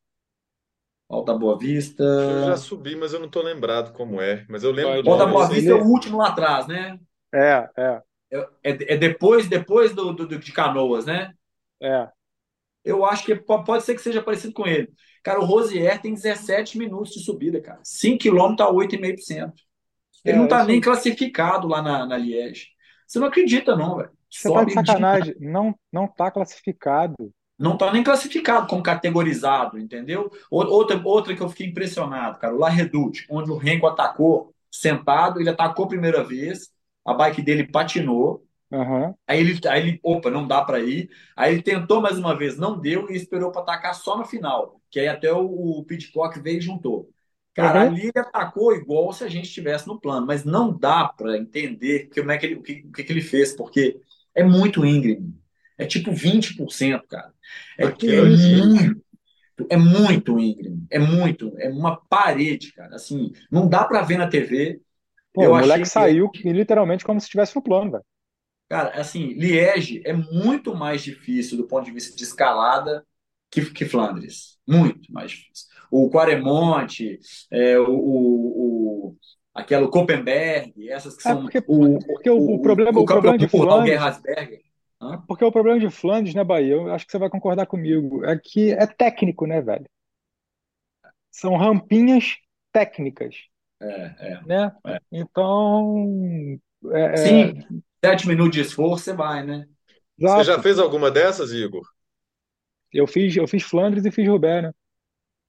Alta 1.09 1.33
Boa 1.37 1.57
Vista. 1.57 2.03
Eu 2.25 2.41
já 2.41 2.55
subi, 2.55 2.95
mas 2.95 3.11
eu 3.13 3.19
não 3.19 3.27
estou 3.27 3.43
lembrado 3.43 3.91
como 3.93 4.21
é. 4.21 4.45
Mas 4.49 4.63
eu 4.63 4.71
lembro 4.71 5.01
Alta 5.11 5.25
Boa 5.25 5.47
Vista 5.47 5.71
é 5.71 5.75
o 5.75 5.83
último 5.83 6.17
lá 6.17 6.29
atrás, 6.29 6.67
né? 6.67 6.99
é, 7.33 7.69
é, 7.77 8.03
É, 8.31 8.37
é, 8.63 8.93
é 8.93 8.97
depois, 8.97 9.47
depois 9.47 9.93
do, 9.93 10.13
do, 10.13 10.27
do- 10.27 10.39
de 10.39 10.51
Canoas, 10.51 11.05
né? 11.05 11.33
é. 11.81 12.11
Eu 12.83 13.05
acho 13.05 13.25
que 13.25 13.35
po- 13.35 13.63
pode 13.63 13.83
ser 13.83 13.93
que 13.95 14.01
seja 14.01 14.21
parecido 14.23 14.53
com 14.53 14.65
ele. 14.67 14.91
Cara, 15.23 15.39
o 15.39 15.45
Rosier 15.45 16.01
tem 16.01 16.13
17 16.13 16.77
minutos 16.77 17.13
de 17.13 17.19
subida, 17.23 17.61
cara. 17.61 17.79
5 17.83 18.17
km 18.19 18.63
a 18.63 18.69
8,5%. 18.71 19.63
Ele 20.25 20.37
não 20.37 20.47
É, 20.47 20.47
tá 20.47 20.65
nem 20.65 20.79
isso. 20.79 20.81
classificado 20.81 21.67
lá 21.67 21.81
na, 21.81 22.05
na 22.05 22.17
Liège. 22.17 22.69
Você 23.07 23.19
não 23.19 23.27
acredita, 23.27 23.75
não, 23.75 23.97
velho. 23.97 24.11
Você 24.35 24.51
tá 24.51 24.63
de 24.63 24.71
sacanagem. 24.73 25.35
Não, 25.39 25.77
não 25.91 26.07
tá 26.07 26.31
classificado. 26.31 27.33
Não 27.59 27.77
tá 27.77 27.91
nem 27.93 28.03
classificado 28.03 28.67
como 28.67 28.83
categorizado, 28.83 29.77
entendeu? 29.79 30.31
Ou- 30.51 30.65
Outra, 30.67 31.01
outra 31.05 31.35
que 31.35 31.41
eu 31.43 31.49
fiquei 31.49 31.67
impressionado, 31.67 32.39
cara, 32.39 32.55
o 32.55 32.59
La 32.59 32.69
Redoute, 32.69 33.25
onde 33.29 33.51
o 33.51 33.57
Renko 33.57 33.87
atacou 33.87 34.53
sentado, 34.71 35.39
ele 35.41 35.49
atacou 35.49 35.85
a 35.85 35.87
primeira 35.89 36.23
vez, 36.23 36.71
a 37.05 37.13
bike 37.13 37.41
dele 37.41 37.67
patinou, 37.67 38.45
Aham. 38.71 39.15
Aí 39.27 39.39
ele, 39.41 39.59
aí 39.67 39.81
ele, 39.81 39.99
opa, 40.03 40.31
não 40.31 40.47
dá 40.47 40.63
para 40.63 40.79
ir. 40.79 41.09
Aí 41.35 41.53
ele 41.53 41.61
tentou 41.61 42.01
mais 42.01 42.17
uma 42.17 42.35
vez, 42.37 42.57
não 42.57 42.79
deu 42.79 43.09
e 43.09 43.15
esperou 43.15 43.51
para 43.51 43.61
atacar 43.61 43.93
só 43.95 44.17
no 44.17 44.25
final. 44.25 44.81
Que 44.89 44.99
aí 44.99 45.07
até 45.07 45.31
o, 45.31 45.45
o 45.79 45.85
Pidcock 45.85 46.39
veio 46.39 46.57
e 46.57 46.61
juntou. 46.61 47.09
Cara, 47.53 47.81
Aham. 47.81 47.83
ali 47.83 48.03
ele 48.03 48.11
atacou 48.19 48.73
igual 48.75 49.11
se 49.13 49.23
a 49.23 49.27
gente 49.29 49.45
estivesse 49.45 49.87
no 49.87 49.99
plano, 49.99 50.25
mas 50.25 50.43
não 50.45 50.75
dá 50.75 51.07
para 51.07 51.37
entender 51.37 52.09
como 52.13 52.31
é 52.31 52.37
que 52.37 52.45
ele, 52.47 52.55
o 52.55 52.61
que, 52.63 52.83
o 52.87 52.91
que 52.91 53.03
que 53.03 53.11
ele 53.13 53.21
fez, 53.21 53.55
porque 53.55 53.99
é 54.33 54.43
muito 54.43 54.85
íngreme. 54.85 55.37
É 55.79 55.87
tipo 55.87 56.11
20%, 56.13 57.07
cara. 57.07 57.33
É, 57.79 57.85
é 57.85 58.23
muito, 58.25 59.01
é 59.69 59.77
muito 59.77 60.39
íngreme. 60.39 60.85
É 60.91 60.99
muito, 60.99 61.53
é 61.59 61.69
uma 61.69 61.97
parede, 61.97 62.73
cara. 62.73 62.95
Assim, 62.95 63.31
não 63.51 63.67
dá 63.67 63.85
para 63.85 64.01
ver 64.03 64.17
na 64.17 64.29
TV. 64.29 64.81
Pô, 65.33 65.43
Eu 65.45 65.53
o 65.53 65.57
moleque 65.57 65.83
que 65.83 65.89
saiu 65.89 66.29
literalmente 66.45 67.03
como 67.05 67.19
se 67.19 67.25
estivesse 67.25 67.55
no 67.55 67.63
plano, 67.63 67.91
velho. 67.91 68.05
Cara, 68.67 68.89
assim, 68.99 69.33
Liege 69.33 70.01
é 70.05 70.13
muito 70.13 70.75
mais 70.75 71.01
difícil 71.03 71.57
do 71.57 71.67
ponto 71.67 71.85
de 71.85 71.91
vista 71.91 72.15
de 72.15 72.23
escalada 72.23 73.05
que, 73.49 73.65
que 73.71 73.85
Flandres. 73.85 74.59
Muito 74.67 75.11
mais 75.11 75.31
difícil. 75.31 75.67
O 75.91 76.09
Quaremonte, 76.09 77.19
é, 77.51 77.79
o, 77.79 77.89
o, 77.89 79.07
o, 79.09 79.17
aquela 79.55 79.89
Koppenberg, 79.89 80.87
essas 80.89 81.15
que 81.17 81.23
É 81.23 81.33
são 81.33 81.41
porque, 81.41 81.59
o, 81.67 81.99
porque 81.99 82.29
o, 82.29 82.37
o 82.37 82.55
o, 82.55 82.59
problema, 82.59 82.99
o 82.99 83.03
o 83.03 83.05
problema 83.05 83.37
de 83.37 83.47
Flandres? 83.47 84.19
Porque 85.27 85.43
o 85.45 85.51
problema 85.51 85.79
de 85.79 85.89
Flandres, 85.89 86.33
né, 86.35 86.43
Bahia? 86.43 86.73
Eu 86.73 86.93
acho 86.93 87.05
que 87.05 87.11
você 87.11 87.17
vai 87.17 87.29
concordar 87.29 87.65
comigo, 87.65 88.23
é 88.25 88.37
que 88.37 88.71
é 88.71 88.85
técnico, 88.87 89.45
né, 89.45 89.61
velho? 89.61 89.85
São 91.31 91.55
rampinhas 91.57 92.37
técnicas, 92.71 93.35
É, 93.81 93.85
é, 94.33 94.45
né? 94.45 94.75
é. 94.87 95.01
Então, 95.11 96.59
é, 96.93 97.49
é, 97.49 97.53
Sim, 97.53 97.83
sete 98.03 98.27
minutos 98.27 98.55
de 98.55 98.61
esforço, 98.61 99.05
você 99.05 99.13
vai, 99.13 99.45
né? 99.45 99.67
Você 100.23 100.43
já 100.45 100.57
exato. 100.57 100.61
fez 100.61 100.79
alguma 100.79 101.11
dessas, 101.11 101.51
Igor? 101.51 101.85
Eu 102.93 103.07
fiz, 103.07 103.35
eu 103.35 103.47
fiz 103.47 103.63
Flandres 103.63 104.05
e 104.05 104.11
fiz 104.11 104.27
Roubaix, 104.27 104.61
né? 104.63 104.71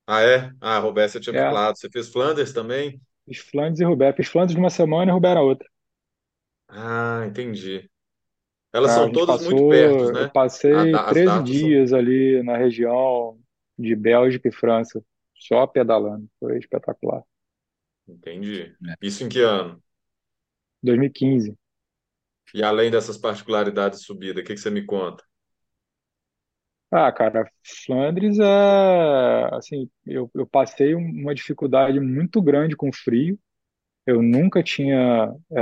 Ah, 0.06 0.20
é? 0.22 0.52
Ah, 0.60 0.78
Roberto, 0.78 1.12
você 1.12 1.20
tinha 1.20 1.34
É, 1.34 1.48
falado. 1.48 1.76
Você 1.78 1.88
fez 1.90 2.08
Flanders 2.08 2.52
também? 2.52 3.00
fiz 3.26 3.38
Flandres 3.38 3.80
e 3.80 3.84
Roubaix. 3.84 4.14
Fiz 4.14 4.28
Flandres 4.28 4.54
numa 4.56 4.68
semana 4.68 5.10
e 5.10 5.12
Roubaix 5.12 5.34
na 5.34 5.40
outra. 5.42 5.66
Ah, 6.68 7.24
entendi. 7.26 7.90
Elas 8.72 8.90
A 8.90 8.92
são 8.92 9.08
gente 9.08 9.22
todas 9.22 9.42
muito 9.42 9.64
perto, 9.64 10.04
passou, 10.04 10.16
eu 10.16 10.28
né? 10.28 10.32
A 10.70 10.84
passei 10.84 10.86
da- 10.86 11.08
As 11.08 11.20
13 11.20 11.22
datas 11.22 11.58
são. 11.58 11.70
dias 11.70 11.92
ali 11.92 12.42
na 12.42 12.56
região 12.56 13.38
de 13.78 13.94
Bélgica 13.96 14.48
e 14.48 14.52
França, 14.52 15.02
só 15.36 15.66
pedalando. 15.66 16.28
Foi 16.40 16.58
espetacular. 16.58 17.22
Entendi. 18.06 18.76
É. 18.86 18.94
Isso 19.00 19.24
em 19.24 19.28
que 19.28 19.40
ano? 19.40 19.82
2015. 20.82 21.56
E 22.54 22.62
além 22.62 22.92
dessas 22.92 23.18
particularidades 23.18 23.98
de 24.00 24.06
subida, 24.06 24.40
o 24.40 24.44
que 24.44 24.54
que 24.54 24.60
você 24.60 24.70
me 24.70 24.86
conta? 24.86 25.24
Ah, 26.92 27.12
cara, 27.12 27.48
Flandres 27.86 28.38
é 28.40 29.54
assim, 29.54 29.88
eu, 30.04 30.28
eu 30.34 30.44
passei 30.46 30.94
um- 30.94 31.22
uma 31.22 31.34
dificuldade 31.34 32.00
muito 32.00 32.42
grande 32.42 32.74
com 32.76 32.92
frio. 32.92 33.38
Eu 34.06 34.22
nunca 34.22 34.62
tinha, 34.62 35.34
é, 35.52 35.60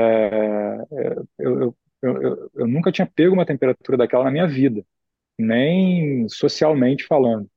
é, 0.92 1.16
eu, 1.38 1.62
eu, 1.62 1.76
eu, 2.02 2.22
eu- 2.22 2.50
eu 2.54 2.66
nunca 2.68 2.92
tinha 2.92 3.06
pego 3.06 3.34
uma 3.34 3.46
temperatura 3.46 3.96
daquela 3.98 4.24
na 4.24 4.30
minha 4.30 4.46
vida, 4.46 4.84
nem 5.38 6.28
socialmente 6.30 7.06
falando. 7.06 7.48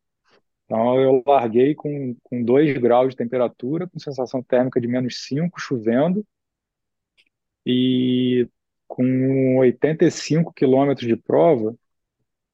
Então 0.65 0.99
eu 1.01 1.23
larguei 1.27 1.75
com, 1.75 2.15
com 2.23 2.43
2 2.43 2.77
graus 2.79 3.11
de 3.11 3.17
temperatura, 3.17 3.87
com 3.89 3.99
sensação 3.99 4.43
térmica 4.43 4.81
de 4.81 4.87
menos 4.87 5.25
5, 5.25 5.59
chovendo, 5.61 6.25
e 7.65 8.47
com 8.87 9.57
85 9.59 10.53
quilômetros 10.53 11.07
de 11.07 11.15
prova, 11.15 11.75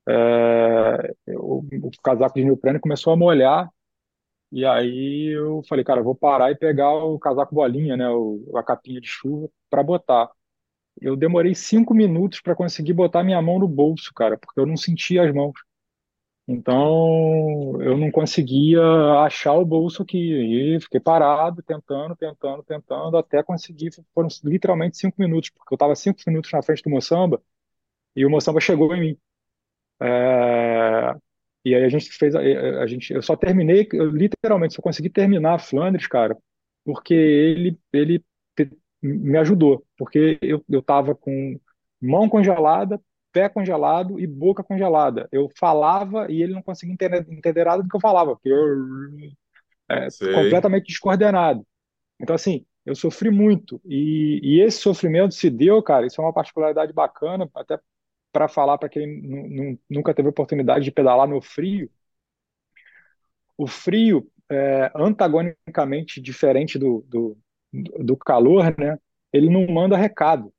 é, 0.08 1.14
o, 1.38 1.64
o 1.84 1.92
casaco 2.04 2.36
de 2.40 2.46
neoprene 2.46 2.80
começou 2.80 3.14
a 3.14 3.18
molhar, 3.18 3.70
e 4.52 4.66
aí 4.66 5.36
eu 5.38 5.64
falei, 5.70 5.86
cara, 5.86 6.02
eu 6.02 6.06
vou 6.06 6.16
parar 6.16 6.52
e 6.52 6.58
pegar 6.58 6.92
o 6.94 7.20
casaco 7.20 7.56
bolinha, 7.56 7.98
né, 7.98 8.10
o, 8.10 8.44
a 8.58 8.64
capinha 8.64 9.02
de 9.02 9.08
chuva, 9.08 9.50
para 9.70 9.84
botar. 9.84 10.30
Eu 11.02 11.16
demorei 11.16 11.56
cinco 11.56 11.94
minutos 11.94 12.42
para 12.42 12.56
conseguir 12.56 12.94
botar 12.94 13.24
minha 13.24 13.42
mão 13.42 13.60
no 13.60 13.68
bolso, 13.68 14.14
cara, 14.14 14.38
porque 14.38 14.60
eu 14.60 14.66
não 14.66 14.78
sentia 14.78 15.24
as 15.28 15.34
mãos. 15.34 15.54
Então, 16.48 17.82
eu 17.82 17.98
não 17.98 18.10
conseguia 18.12 18.82
achar 19.26 19.54
o 19.54 19.66
bolso 19.66 20.04
aqui. 20.04 20.18
E 20.18 20.80
fiquei 20.82 21.00
parado, 21.00 21.62
tentando, 21.64 22.16
tentando, 22.16 22.64
tentando, 22.64 23.18
até 23.18 23.44
conseguir. 23.44 23.92
Foram 24.14 24.30
literalmente 24.44 24.98
cinco 24.98 25.18
minutos, 25.20 25.50
porque 25.50 25.74
eu 25.74 25.76
estava 25.76 25.96
cinco 25.96 26.20
minutos 26.28 26.52
na 26.52 26.62
frente 26.64 26.84
do 26.84 26.90
Moçamba 26.90 27.42
e 28.16 28.26
o 28.26 28.30
Moçamba 28.32 28.62
chegou 28.62 28.96
em 28.96 29.02
mim. 29.02 29.20
É, 30.02 31.16
E 31.66 31.76
aí 31.76 31.84
a 31.86 31.90
gente 31.90 32.10
fez, 32.12 32.36
a, 32.36 32.42
a 32.84 32.88
gente, 32.88 33.14
eu 33.14 33.22
só 33.22 33.36
terminei, 33.36 33.88
eu 33.94 34.10
literalmente 34.12 34.76
só 34.76 34.82
consegui 34.82 35.10
terminar 35.10 35.56
a 35.56 35.60
Flandres, 35.60 36.08
cara, 36.08 36.38
porque 36.86 37.14
ele, 37.14 37.80
ele 37.94 38.24
me 39.02 39.38
ajudou, 39.38 39.86
porque 39.98 40.40
eu, 40.42 40.64
eu 40.70 40.82
tava 40.82 41.16
com 41.16 41.60
mão 42.02 42.30
congelada, 42.30 43.02
pé 43.32 43.50
congelado 43.50 44.20
e 44.20 44.28
boca 44.28 44.64
congelada. 44.64 45.28
Eu 45.32 45.50
falava 45.58 46.32
e 46.32 46.42
ele 46.44 46.54
não 46.54 46.62
conseguia 46.64 46.94
entender, 46.94 47.26
entender 47.30 47.66
nada 47.66 47.84
do 47.84 47.90
que 47.90 47.96
eu 47.96 48.02
falava, 48.02 48.36
porque 48.36 48.50
eu, 48.50 48.58
é, 49.90 50.10
completamente 50.32 50.88
descoordenado. 50.88 51.66
Então, 52.22 52.36
assim, 52.36 52.66
eu 52.86 52.96
sofri 52.96 53.32
muito. 53.32 53.82
E, 53.86 54.40
e 54.44 54.62
esse 54.62 54.80
sofrimento 54.80 55.34
se 55.36 55.50
deu, 55.50 55.82
cara, 55.84 56.06
isso 56.08 56.22
é 56.22 56.26
uma 56.26 56.34
particularidade 56.34 56.94
bacana, 56.94 57.50
até 57.56 57.80
para 58.32 58.48
falar 58.50 58.78
para 58.78 58.90
quem 58.90 59.22
nu- 59.24 59.50
nu- 59.50 59.80
nunca 59.90 60.14
teve 60.14 60.30
oportunidade 60.30 60.86
de 60.86 60.92
pedalar 60.92 61.28
no 61.28 61.42
frio. 61.42 61.90
O 63.58 63.68
frio, 63.68 64.30
é, 64.50 64.92
antagonicamente 64.96 66.22
diferente 66.22 66.78
do, 66.78 67.04
do, 67.08 67.38
do 67.74 68.16
calor, 68.18 68.76
né? 68.78 68.98
Ele 69.32 69.50
não 69.50 69.68
manda 69.68 69.98
recado, 69.98 70.54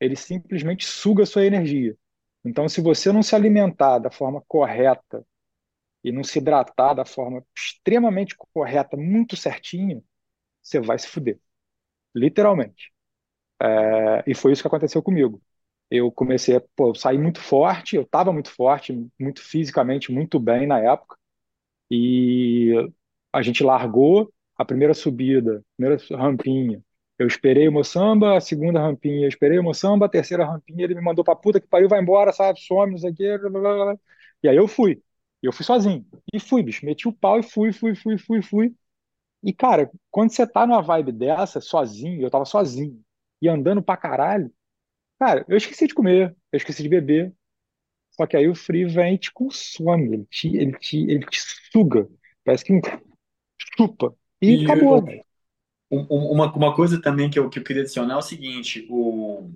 ele 0.00 0.16
simplesmente 0.16 0.86
suga 0.86 1.26
sua 1.26 1.46
energia. 1.46 1.96
Então, 2.44 2.68
se 2.68 2.80
você 2.82 3.12
não 3.12 3.22
se 3.22 3.34
alimentar 3.34 3.98
da 3.98 4.10
forma 4.10 4.42
correta 4.48 5.26
e 6.04 6.12
não 6.12 6.24
se 6.24 6.38
hidratar 6.38 6.94
da 6.94 7.04
forma 7.04 7.44
extremamente 7.56 8.36
correta, 8.54 8.96
muito 8.96 9.36
certinha, 9.36 10.02
você 10.62 10.80
vai 10.80 10.98
se 10.98 11.08
fuder, 11.08 11.40
literalmente. 12.14 12.92
É, 13.92 14.22
E 14.26 14.34
foi 14.34 14.52
isso 14.52 14.62
que 14.62 14.68
aconteceu 14.68 15.02
comigo. 15.02 15.40
Eu 15.90 16.10
comecei 16.12 16.56
a, 16.56 16.60
pô, 16.76 16.92
muito 17.18 17.40
forte, 17.40 17.96
eu 17.96 18.02
estava 18.02 18.32
muito 18.32 18.50
forte, 18.50 18.92
muito 19.18 19.42
fisicamente, 19.42 20.12
muito 20.12 20.38
bem 20.38 20.66
na 20.66 20.78
época, 20.80 21.16
e 21.90 22.72
a 23.32 23.42
gente 23.42 23.62
largou 23.64 24.32
a 24.62 24.64
primeira 24.64 24.94
subida, 24.94 25.58
a 25.58 25.62
primeira 25.76 26.02
rampinha. 26.16 26.82
Eu 27.18 27.26
esperei 27.26 27.68
o 27.68 27.72
Moçamba, 27.72 28.36
a 28.38 28.40
segunda 28.40 28.80
rampinha, 28.80 29.24
eu 29.26 29.28
esperei 29.28 29.58
o 29.58 29.62
Moçamba, 29.62 30.06
a 30.06 30.08
terceira 30.08 30.44
rampinha, 30.44 30.84
ele 30.84 30.94
me 30.94 31.02
mandou 31.02 31.24
pra 31.24 31.36
puta 31.36 31.60
que 31.60 31.66
pariu, 31.68 31.88
vai 31.88 32.00
embora, 32.00 32.32
sabe, 32.32 32.60
some, 32.60 32.92
não 32.92 32.98
sei 32.98 33.10
o 33.10 33.14
quê, 33.14 33.38
blá, 33.38 33.50
blá, 33.50 33.60
blá. 33.60 33.98
E 34.42 34.48
aí 34.48 34.56
eu 34.56 34.66
fui. 34.68 35.02
Eu 35.42 35.52
fui 35.52 35.64
sozinho. 35.64 36.06
E 36.32 36.40
fui, 36.40 36.62
bicho, 36.62 36.84
meti 36.86 37.08
o 37.08 37.12
pau 37.12 37.38
e 37.38 37.42
fui, 37.42 37.72
fui, 37.72 37.94
fui, 37.94 38.18
fui, 38.18 38.42
fui. 38.42 38.74
E, 39.42 39.52
cara, 39.54 39.90
quando 40.10 40.30
você 40.32 40.46
tá 40.46 40.66
numa 40.66 40.82
vibe 40.82 41.12
dessa, 41.12 41.60
sozinho, 41.60 42.22
eu 42.22 42.30
tava 42.30 42.44
sozinho, 42.44 43.02
e 43.42 43.48
andando 43.48 43.82
pra 43.82 43.96
caralho, 43.96 44.52
cara, 45.18 45.44
eu 45.48 45.56
esqueci 45.56 45.86
de 45.88 45.94
comer, 45.94 46.36
eu 46.52 46.56
esqueci 46.58 46.82
de 46.82 46.88
beber. 46.88 47.34
Só 48.12 48.26
que 48.26 48.36
aí 48.36 48.48
o 48.48 48.54
frio 48.54 48.88
vem 48.90 49.14
e 49.14 49.18
te 49.18 49.32
consome, 49.32 50.14
ele 50.14 50.26
te, 50.26 50.48
ele 50.56 50.72
te, 50.78 50.98
ele 50.98 51.26
te 51.26 51.40
suga. 51.72 52.08
Parece 52.44 52.64
que 52.64 52.72
chupa. 53.76 54.14
E 54.42 54.48
E 54.48 54.54
acabou, 54.56 55.02
eu- 55.02 55.06
um- 55.90 56.06
um- 56.10 56.32
uma, 56.32 56.52
uma 56.54 56.74
coisa 56.76 57.00
também 57.00 57.30
que 57.30 57.38
eu, 57.38 57.48
que 57.50 57.58
eu 57.58 57.64
queria 57.64 57.82
adicionar 57.82 58.14
é 58.14 58.18
o 58.18 58.22
seguinte: 58.22 58.86
o, 58.90 59.50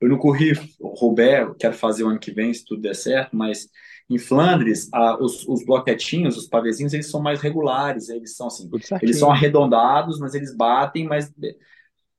eu 0.00 0.08
não 0.08 0.18
corri 0.18 0.52
Roubaix, 0.80 1.54
quero 1.60 1.74
fazer 1.74 2.04
o 2.04 2.08
ano 2.08 2.20
que 2.20 2.32
vem, 2.32 2.54
se 2.54 2.64
tudo 2.64 2.82
der 2.82 2.94
certo, 2.96 3.36
mas 3.36 3.68
em 4.10 4.18
Flandres, 4.18 4.88
a- 4.92 5.18
os, 5.22 5.46
os 5.48 5.64
bloquetinhos, 5.66 6.36
os 6.38 6.48
pavezinhos, 6.48 6.94
eles 6.94 7.10
são 7.10 7.22
mais 7.22 7.40
regulares, 7.40 8.08
eles 8.10 8.36
são 8.36 8.48
assim, 8.48 8.72
eles 9.02 9.18
são 9.18 9.30
arredondados, 9.32 10.18
mas 10.20 10.34
eles 10.34 10.56
batem, 10.56 11.06
mas, 11.06 11.32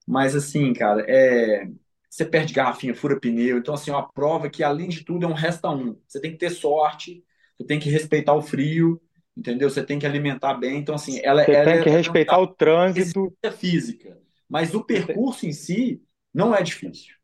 mas 0.08 0.36
assim, 0.36 0.74
cara, 0.74 1.04
é, 1.08 1.68
você 2.10 2.26
perde 2.26 2.54
garrafinha, 2.54 2.94
fura 2.96 3.20
pneu, 3.20 3.58
então 3.58 3.74
assim, 3.74 3.92
é 3.92 3.94
uma 3.94 4.08
prova 4.12 4.50
que, 4.50 4.64
além 4.64 4.90
de 4.90 5.04
tudo, 5.04 5.26
é 5.26 5.30
um 5.30 5.34
resta 5.34 5.70
um. 5.70 5.98
Você 6.08 6.20
tem 6.22 6.32
que 6.32 6.38
ter 6.38 6.50
sorte, 6.52 7.24
você 7.58 7.66
tem 7.66 7.80
que 7.80 7.90
respeitar 7.90 8.34
o 8.34 8.42
frio, 8.42 9.02
entendeu? 9.36 9.70
Você 9.70 9.84
tem 9.86 10.00
que 10.00 10.06
alimentar 10.06 10.54
bem, 10.56 10.78
então 10.80 10.96
assim, 10.96 11.20
ela, 11.24 11.44
Você 11.44 11.52
ela 11.52 11.64
tem 11.64 11.74
é 11.76 11.84
que 11.84 11.90
ela 11.90 11.98
é 11.98 11.98
respeitar 11.98 12.40
o 12.40 12.48
trânsito. 12.48 13.34
é 13.44 13.52
física, 13.52 14.18
mas 14.50 14.74
o 14.74 14.84
percurso 14.84 15.46
em 15.46 15.52
si 15.52 16.02
não 16.34 16.54
é 16.56 16.62
difícil. 16.62 17.16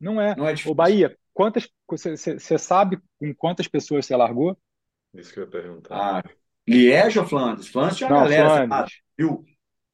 Não 0.00 0.20
é. 0.20 0.36
Não 0.36 0.46
é 0.46 0.50
Ô, 0.52 0.54
difícil. 0.54 0.74
Bahia, 0.74 1.16
quantas, 1.32 1.68
você, 1.88 2.58
sabe 2.58 2.98
com 3.18 3.34
quantas 3.34 3.68
pessoas 3.68 4.06
você 4.06 4.16
largou? 4.16 4.56
Isso 5.14 5.32
que 5.32 5.38
eu 5.40 5.44
ia 5.44 5.50
perguntar. 5.50 5.94
Ah, 5.96 6.22
Liège 6.68 7.18
ou 7.18 7.26
Flandres? 7.26 7.68
Flandres 7.68 7.96
tinha 7.98 8.08
uma 8.08 8.16
Não, 8.16 8.24
galera, 8.24 8.48
sei 8.50 8.58
lá, 8.66 8.66
Flandres. 8.66 8.94
mil, 9.18 9.44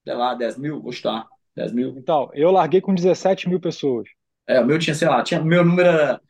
sei 0.04 0.14
lá, 0.14 0.34
10 0.34 0.58
mil, 0.58 0.92
chutar, 0.92 1.28
10 1.54 1.72
mil. 1.72 1.98
Então, 1.98 2.30
eu 2.34 2.50
larguei 2.50 2.80
com 2.80 2.94
17 2.94 3.48
mil 3.48 3.60
pessoas. 3.60 4.08
É, 4.46 4.60
o 4.60 4.66
meu 4.66 4.78
tinha, 4.78 4.94
sei 4.94 5.08
lá, 5.08 5.22
tinha, 5.22 5.40
meu 5.42 5.64
número 5.64 5.88
era, 5.88 6.20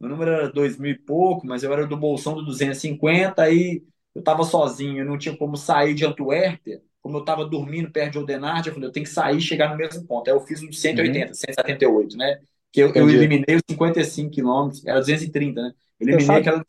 meu 0.00 0.10
número 0.10 0.30
era 0.30 0.50
2 0.52 0.78
mil 0.78 0.92
e 0.92 0.98
pouco, 0.98 1.46
mas 1.46 1.62
eu 1.62 1.72
era 1.72 1.86
do 1.86 1.96
bolsão 1.96 2.34
do 2.34 2.44
250, 2.44 3.42
aí 3.42 3.82
eu 4.16 4.22
tava 4.22 4.44
sozinho, 4.44 5.00
eu 5.00 5.04
não 5.06 5.18
tinha 5.18 5.36
como 5.36 5.56
sair 5.56 5.94
de 5.94 6.04
Antuérpia, 6.04 6.82
como 7.02 7.18
eu 7.18 7.24
tava 7.24 7.44
dormindo 7.44 7.90
perto 7.90 8.12
de 8.12 8.18
Oudenaarde, 8.18 8.68
eu 8.68 8.74
falei, 8.74 8.88
eu 8.88 8.92
tenho 8.92 9.06
que 9.06 9.12
sair 9.12 9.38
e 9.38 9.40
chegar 9.40 9.70
no 9.70 9.76
mesmo 9.76 10.04
ponto. 10.06 10.28
Aí 10.28 10.34
eu 10.36 10.40
fiz 10.40 10.62
um 10.62 10.68
de 10.68 10.76
180, 10.76 11.34
178, 11.34 12.16
né? 12.16 12.40
Que 12.72 12.80
eu, 12.82 12.92
eu 12.94 13.04
Uhum. 13.04 13.10
Eliminei 13.10 13.56
os 13.56 13.62
55 13.70 14.30
quilômetros, 14.32 14.84
era 14.86 14.98
230, 15.00 15.62
né? 15.62 15.72
Você 16.00 16.20
Eliminei 16.20 16.20
sabe, 16.20 16.40
aquela 16.40 16.64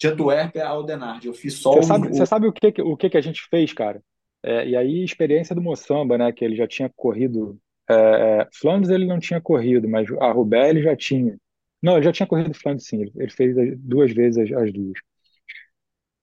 de 0.00 0.08
Antuérpia 0.08 0.66
a 0.66 0.74
Oudenaarde. 0.74 1.28
Eu 1.28 1.34
fiz 1.34 1.54
só 1.54 1.72
você 1.72 1.82
o, 1.82 1.82
sabe, 1.82 2.08
você 2.08 2.26
sabe 2.26 2.46
o 2.46 2.52
que, 2.52 2.82
o 2.82 2.96
que, 2.96 3.10
que 3.10 3.16
a 3.16 3.20
gente 3.20 3.42
fez, 3.48 3.72
cara? 3.72 4.02
É, 4.42 4.68
e 4.68 4.76
aí, 4.76 5.04
experiência 5.04 5.54
do 5.54 5.62
Moçamba, 5.62 6.18
né? 6.18 6.32
Que 6.32 6.44
ele 6.44 6.56
já 6.56 6.66
tinha 6.66 6.90
corrido. 6.96 7.58
é, 7.88 7.94
é, 8.42 8.48
Flandres 8.54 8.90
ele 8.90 9.06
não 9.06 9.18
tinha 9.20 9.40
corrido, 9.40 9.88
mas 9.88 10.08
a 10.20 10.32
Roubaix 10.32 10.70
ele 10.70 10.82
já 10.82 10.96
tinha. 10.96 11.36
Não, 11.82 11.94
ele 11.96 12.04
já 12.04 12.12
tinha 12.12 12.26
corrido 12.26 12.54
Flandres, 12.54 12.86
sim. 12.86 13.02
Ele, 13.02 13.12
ele 13.16 13.30
fez 13.30 13.56
as- 13.58 13.78
duas 13.78 14.12
vezes 14.12 14.38
as, 14.52 14.62
as 14.62 14.72
duas. 14.72 14.98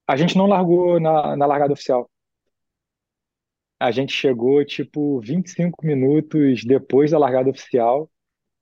A 0.09 0.15
gente 0.17 0.35
não 0.35 0.47
largou 0.47 0.99
na, 0.99 1.35
na 1.37 1.45
largada 1.45 1.71
oficial. 1.73 2.09
A 3.79 3.91
gente 3.91 4.11
chegou, 4.11 4.63
tipo, 4.65 5.19
25 5.21 5.85
minutos 5.85 6.63
depois 6.65 7.11
da 7.11 7.17
largada 7.17 7.49
oficial, 7.49 8.09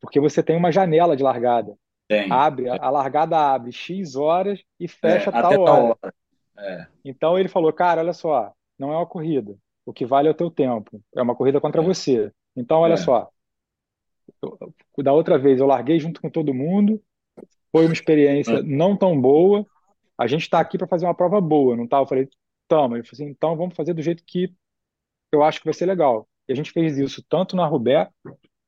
porque 0.01 0.19
você 0.19 0.43
tem 0.43 0.55
uma 0.57 0.71
janela 0.71 1.15
de 1.17 1.23
largada. 1.23 1.75
tem. 2.07 2.31
Abre, 2.31 2.69
a, 2.69 2.89
largada 2.89 3.37
abre 3.37 3.71
X 3.71 4.15
horas 4.15 4.61
e 4.79 4.85
É, 4.85 4.87
fecha 4.87 5.29
até 5.29 5.41
tal 5.41 5.63
tal 5.63 5.83
hora. 5.83 5.97
hora. 6.03 6.13
É, 6.59 6.87
Então 7.05 7.37
ele 7.39 7.47
falou, 7.49 7.71
cara, 7.73 8.01
olha 8.01 8.13
só, 8.13 8.51
não 8.77 8.91
é 8.93 8.97
uma 8.97 9.05
corrida. 9.07 9.57
O 9.85 9.93
que 9.93 10.05
vale 10.05 10.27
é 10.27 10.31
o 10.31 10.35
teu 10.35 10.51
tempo. 10.51 11.01
É 11.15 11.21
uma 11.21 11.35
corrida 11.35 11.61
contra 11.61 11.81
você. 11.81 12.31
Então, 12.55 12.79
olha 12.79 12.93
é. 12.93 12.97
só, 12.97 13.29
eu- 14.41 15.03
da 15.03 15.13
outra 15.13 15.37
vez 15.37 15.59
eu 15.59 15.67
larguei 15.67 15.99
junto 15.99 16.21
com 16.21 16.29
todo 16.29 16.53
mundo, 16.53 17.01
foi 17.71 17.85
uma 17.85 17.93
experiência 17.93 18.61
não 18.63 18.97
tão 18.97 19.19
boa. 19.19 19.65
A 20.17 20.27
gente 20.27 20.41
está 20.43 20.59
aqui 20.59 20.77
para 20.77 20.87
fazer 20.87 21.05
uma 21.05 21.15
prova 21.15 21.39
boa, 21.39 21.75
não 21.75 21.87
tá? 21.87 21.97
Eu 21.99 22.07
falei, 22.07 22.29
tamo. 22.67 22.95
Ele 22.95 23.03
falou 23.03 23.13
assim, 23.13 23.25
então 23.25 23.55
vamos 23.55 23.75
fazer 23.75 23.93
do 23.93 24.01
jeito 24.01 24.23
que 24.25 24.53
eu 25.31 25.43
acho 25.43 25.59
que 25.59 25.65
vai 25.65 25.73
ser 25.73 25.85
legal. 25.85 26.27
E 26.47 26.53
a 26.53 26.55
gente 26.55 26.71
fez 26.71 26.97
isso 26.97 27.23
tanto 27.27 27.55
na 27.55 27.65
Roubaix 27.65 28.09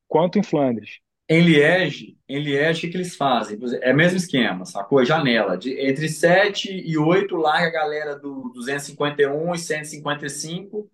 quanto 0.07 0.37
em 0.37 0.43
Flandres. 0.43 0.99
Em 1.31 1.41
Liege, 1.41 2.17
em 2.27 2.39
Liege, 2.39 2.79
o 2.79 2.81
que, 2.81 2.87
que 2.89 2.97
eles 2.97 3.15
fazem? 3.15 3.57
É 3.81 3.93
o 3.93 3.95
mesmo 3.95 4.17
esquema, 4.17 4.65
sacou? 4.65 5.05
Janela. 5.05 5.55
De, 5.57 5.79
entre 5.79 6.09
7 6.09 6.71
e 6.71 6.97
8, 6.97 7.35
larga 7.35 7.67
a 7.67 7.71
galera 7.71 8.15
do 8.17 8.51
251 8.55 9.53
e 9.53 9.59
155. 9.59 10.89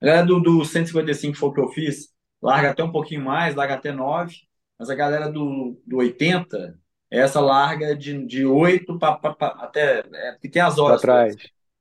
A 0.00 0.06
galera 0.06 0.26
do, 0.26 0.40
do 0.40 0.64
155 0.64 1.36
foi 1.36 1.48
o 1.48 1.52
que 1.52 1.60
eu 1.60 1.68
fiz. 1.68 2.12
Larga 2.42 2.70
até 2.70 2.82
um 2.82 2.90
pouquinho 2.90 3.24
mais, 3.24 3.54
larga 3.54 3.74
até 3.74 3.92
9. 3.92 4.36
Mas 4.76 4.90
a 4.90 4.96
galera 4.96 5.30
do, 5.30 5.80
do 5.86 5.98
80, 5.98 6.76
essa 7.20 7.40
larga 7.40 7.94
de, 7.96 8.24
de 8.26 8.44
8 8.46 8.98
pra, 8.98 9.12
pra, 9.16 9.34
pra- 9.34 9.48
até. 9.60 10.00
É, 10.12 10.32
porque 10.32 10.48
tem 10.48 10.62
as 10.62 10.78
Pra 10.84 10.84
horas 10.84 11.04
todas. 11.04 11.36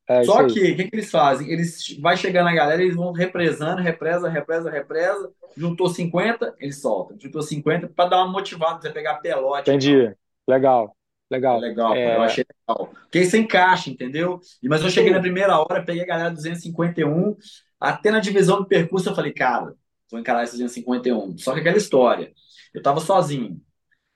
É 0.07 0.23
Só 0.23 0.43
que, 0.45 0.59
o 0.73 0.75
que, 0.75 0.85
que 0.89 0.95
eles 0.95 1.09
fazem? 1.09 1.49
Eles 1.49 1.97
vai 1.99 2.17
chegando 2.17 2.47
a 2.49 2.53
galera, 2.53 2.81
eles 2.83 2.95
vão 2.95 3.11
represando, 3.13 3.81
represa, 3.81 4.29
represa, 4.29 4.69
represa. 4.69 5.31
Juntou 5.55 5.89
50, 5.89 6.53
eles 6.59 6.81
soltam. 6.81 7.17
Juntou 7.19 7.41
50 7.41 7.87
para 7.89 8.09
dar 8.09 8.17
uma 8.23 8.31
motivada, 8.31 8.81
você 8.81 8.89
pegar 8.89 9.15
pelote. 9.15 9.69
Entendi. 9.69 10.13
Legal. 10.47 10.95
É 11.29 11.35
Legal. 11.35 11.59
legal, 11.59 12.01
cara. 12.01 12.15
Eu 12.17 12.23
É, 12.23 12.25
achei 12.25 12.45
legal. 12.67 12.89
Porque 13.03 13.19
isso 13.19 13.37
encaixa, 13.37 13.89
entendeu? 13.89 14.39
Mas 14.63 14.81
eu 14.83 14.89
cheguei 14.89 15.11
na 15.13 15.19
primeira 15.21 15.57
hora, 15.59 15.83
peguei 15.83 16.03
a 16.03 16.05
galera 16.05 16.31
251, 16.31 17.35
até 17.79 18.11
na 18.11 18.19
divisão 18.19 18.57
do 18.57 18.67
percurso 18.67 19.09
eu 19.09 19.15
falei, 19.15 19.33
cara, 19.33 19.73
vou 20.09 20.19
encarar 20.19 20.43
esse 20.43 20.53
251. 20.53 21.37
Só 21.37 21.53
que 21.53 21.61
aquela 21.61 21.77
história, 21.77 22.33
eu 22.73 22.81
tava 22.81 22.99
sozinho. 22.99 23.61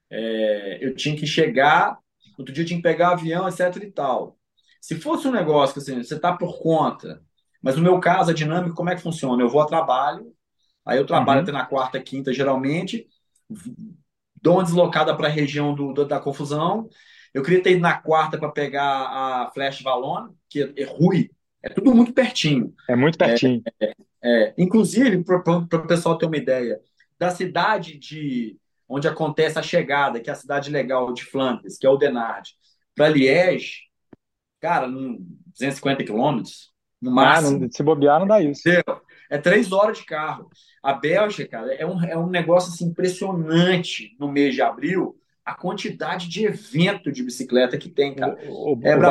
É, 0.10 0.86
eu 0.86 0.96
tinha 0.96 1.16
que 1.16 1.26
chegar, 1.28 1.98
outro 2.38 2.54
dia 2.54 2.64
eu 2.64 2.68
tinha 2.68 2.78
que 2.78 2.84
pegar 2.84 3.10
avião, 3.12 3.48
etc 3.48 3.76
e 3.84 3.92
tal. 3.92 4.38
Se 4.82 4.96
fosse 4.96 5.28
um 5.28 5.32
negócio 5.32 5.74
que 5.74 5.80
assim, 5.80 6.04
você 6.04 6.20
tá 6.20 6.36
por 6.36 6.60
conta, 6.62 7.22
mas 7.62 7.76
no 7.76 7.82
meu 7.82 8.00
caso, 8.00 8.32
a 8.32 8.34
dinâmica, 8.34 8.76
como 8.76 8.90
é 8.90 8.96
que 8.96 9.02
funciona? 9.02 9.42
Eu 9.42 9.50
vou 9.50 9.62
a 9.62 9.66
trabalho, 9.66 10.32
aí 10.86 10.98
eu 10.98 11.06
trabalho 11.06 11.40
uhum. 11.40 11.44
até 11.44 11.52
na 11.52 11.66
quarta, 11.66 12.00
quinta, 12.00 12.32
geralmente, 12.32 13.08
dou 14.42 14.56
uma 14.56 14.64
deslocada 14.64 15.16
para 15.16 15.28
a 15.28 15.32
região 15.32 15.74
do, 15.74 15.94
do- 15.94 16.06
da 16.06 16.20
confusão. 16.20 16.88
Eu 17.34 17.44
queria 17.44 17.62
ter 17.62 17.72
ido 17.72 17.82
na 17.82 18.00
quarta 18.00 18.38
para 18.38 18.52
pegar 18.52 18.86
a 18.86 19.52
Flash 19.54 19.82
Valone, 19.82 20.34
que 20.50 20.62
é, 20.64 20.74
é 20.78 20.86
ruim, 20.86 21.30
é 21.64 21.70
tudo 21.70 21.94
muito 21.94 22.14
pertinho. 22.14 22.74
É 22.88 22.96
muito 22.96 23.18
pertinho. 23.18 23.64
É, 24.24 24.54
inclusive, 24.58 25.24
para 25.24 25.38
o 25.52 25.88
pessoal 25.88 26.18
ter 26.18 26.28
uma 26.28 26.38
ideia, 26.38 26.80
da 27.18 27.32
cidade 27.32 27.98
de 27.98 28.58
onde 28.88 29.08
acontece 29.08 29.58
a 29.60 29.62
chegada, 29.64 30.20
que 30.20 30.30
é 30.30 30.34
a 30.34 30.36
cidade 30.36 30.70
legal 30.70 31.14
de 31.14 31.24
Flandres, 31.26 31.78
que 31.78 31.86
é 31.88 31.90
o 31.90 31.98
Denard, 31.98 32.50
para 32.96 33.10
Liège, 33.10 33.82
cara, 34.60 34.88
num 34.88 35.18
250 35.48 36.04
quilômetros, 36.04 36.74
no 37.02 37.12
Ah, 37.12 37.14
máximo. 37.36 37.60
não, 37.60 37.72
se 37.72 37.84
bobear, 37.84 38.20
não 38.20 38.28
dá 38.28 38.42
isso. 38.42 38.64
É 39.30 39.38
três 39.38 39.72
horas 39.72 39.98
de 40.00 40.06
carro. 40.06 40.50
A 40.84 40.94
Bélgica, 40.94 41.48
cara, 41.48 41.74
é 41.74 41.86
um, 41.86 42.04
é 42.04 42.18
um 42.18 42.30
negócio 42.30 42.72
assim, 42.74 42.86
impressionante 42.86 44.16
no 44.20 44.32
mês 44.32 44.54
de 44.54 44.62
abril, 44.62 45.20
a 45.44 45.54
quantidade 45.54 46.30
de 46.30 46.46
evento 46.46 47.12
de 47.12 47.24
bicicleta 47.24 47.78
que 47.78 47.90
tem, 47.90 48.16
cara. 48.16 48.38
O, 48.48 48.74
o, 48.74 48.82
É 48.82 48.96
o 48.96 49.02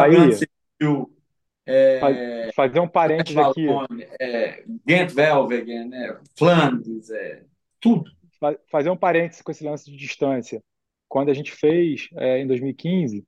fa- 1.99 2.11
é, 2.11 2.53
fazer 2.55 2.81
um 2.81 2.89
parênteses 2.89 3.37
aqui, 3.39 3.67
Valone, 3.67 4.07
é, 4.21 4.65
Ghent-Velvegen, 4.87 5.95
é, 5.95 6.19
Flandres, 6.37 7.11
é, 7.11 7.43
tudo. 7.81 8.11
Fa- 8.45 8.59
fazer 8.71 8.91
um 8.91 8.97
parênteses 8.97 9.43
com 9.43 9.51
esse 9.51 9.65
lance 9.65 9.91
de 9.91 9.97
distância. 9.97 10.63
Quando 11.09 11.31
a 11.31 11.35
gente 11.35 11.53
fez, 11.53 12.09
é, 12.17 12.39
em 12.41 12.47
2015, 12.47 13.25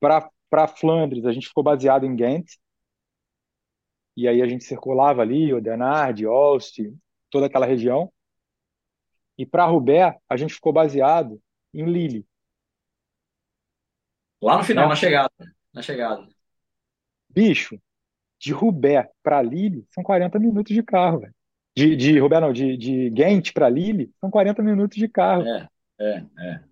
para 0.00 0.68
Flandres, 0.68 1.24
a 1.24 1.32
gente 1.32 1.48
ficou 1.48 1.62
baseado 1.62 2.04
em 2.04 2.16
Ghent, 2.16 2.46
e 4.16 4.26
aí 4.26 4.40
a 4.40 4.46
gente 4.48 4.64
circulava 4.64 5.22
ali, 5.22 5.52
o 5.52 5.60
Denard, 5.60 6.26
Olst, 6.26 6.78
toda 7.30 7.46
aquela 7.46 7.66
região. 7.66 8.10
E 9.36 9.44
para 9.44 9.66
Roubaix, 9.66 10.16
a 10.28 10.36
gente 10.36 10.54
ficou 10.54 10.72
baseado 10.72 11.40
em 11.74 11.84
Lille, 11.84 12.26
Lá 14.40 14.58
no 14.58 14.64
final, 14.64 14.84
né? 14.84 14.90
na 14.90 14.96
chegada. 14.96 15.32
Na 15.72 15.82
chegada. 15.82 16.26
Bicho, 17.28 17.78
de 18.38 18.52
Roubaix 18.52 19.08
para 19.22 19.42
Lille 19.42 19.86
são 19.90 20.02
40 20.02 20.38
minutos 20.38 20.74
de 20.74 20.82
carro, 20.82 21.20
velho. 21.20 21.35
De, 21.76 21.94
de 21.96 22.18
Roubaix, 22.18 22.40
não, 22.42 22.52
de, 22.52 22.76
de 22.76 23.10
Ghent 23.10 23.52
para 23.52 23.68
Lille 23.68 24.12
são 24.20 24.30
40 24.30 24.62
minutos 24.62 24.96
de 24.98 25.08
carro. 25.08 25.44
É, 25.46 25.68
é, 26.00 26.26
é. 26.38 26.64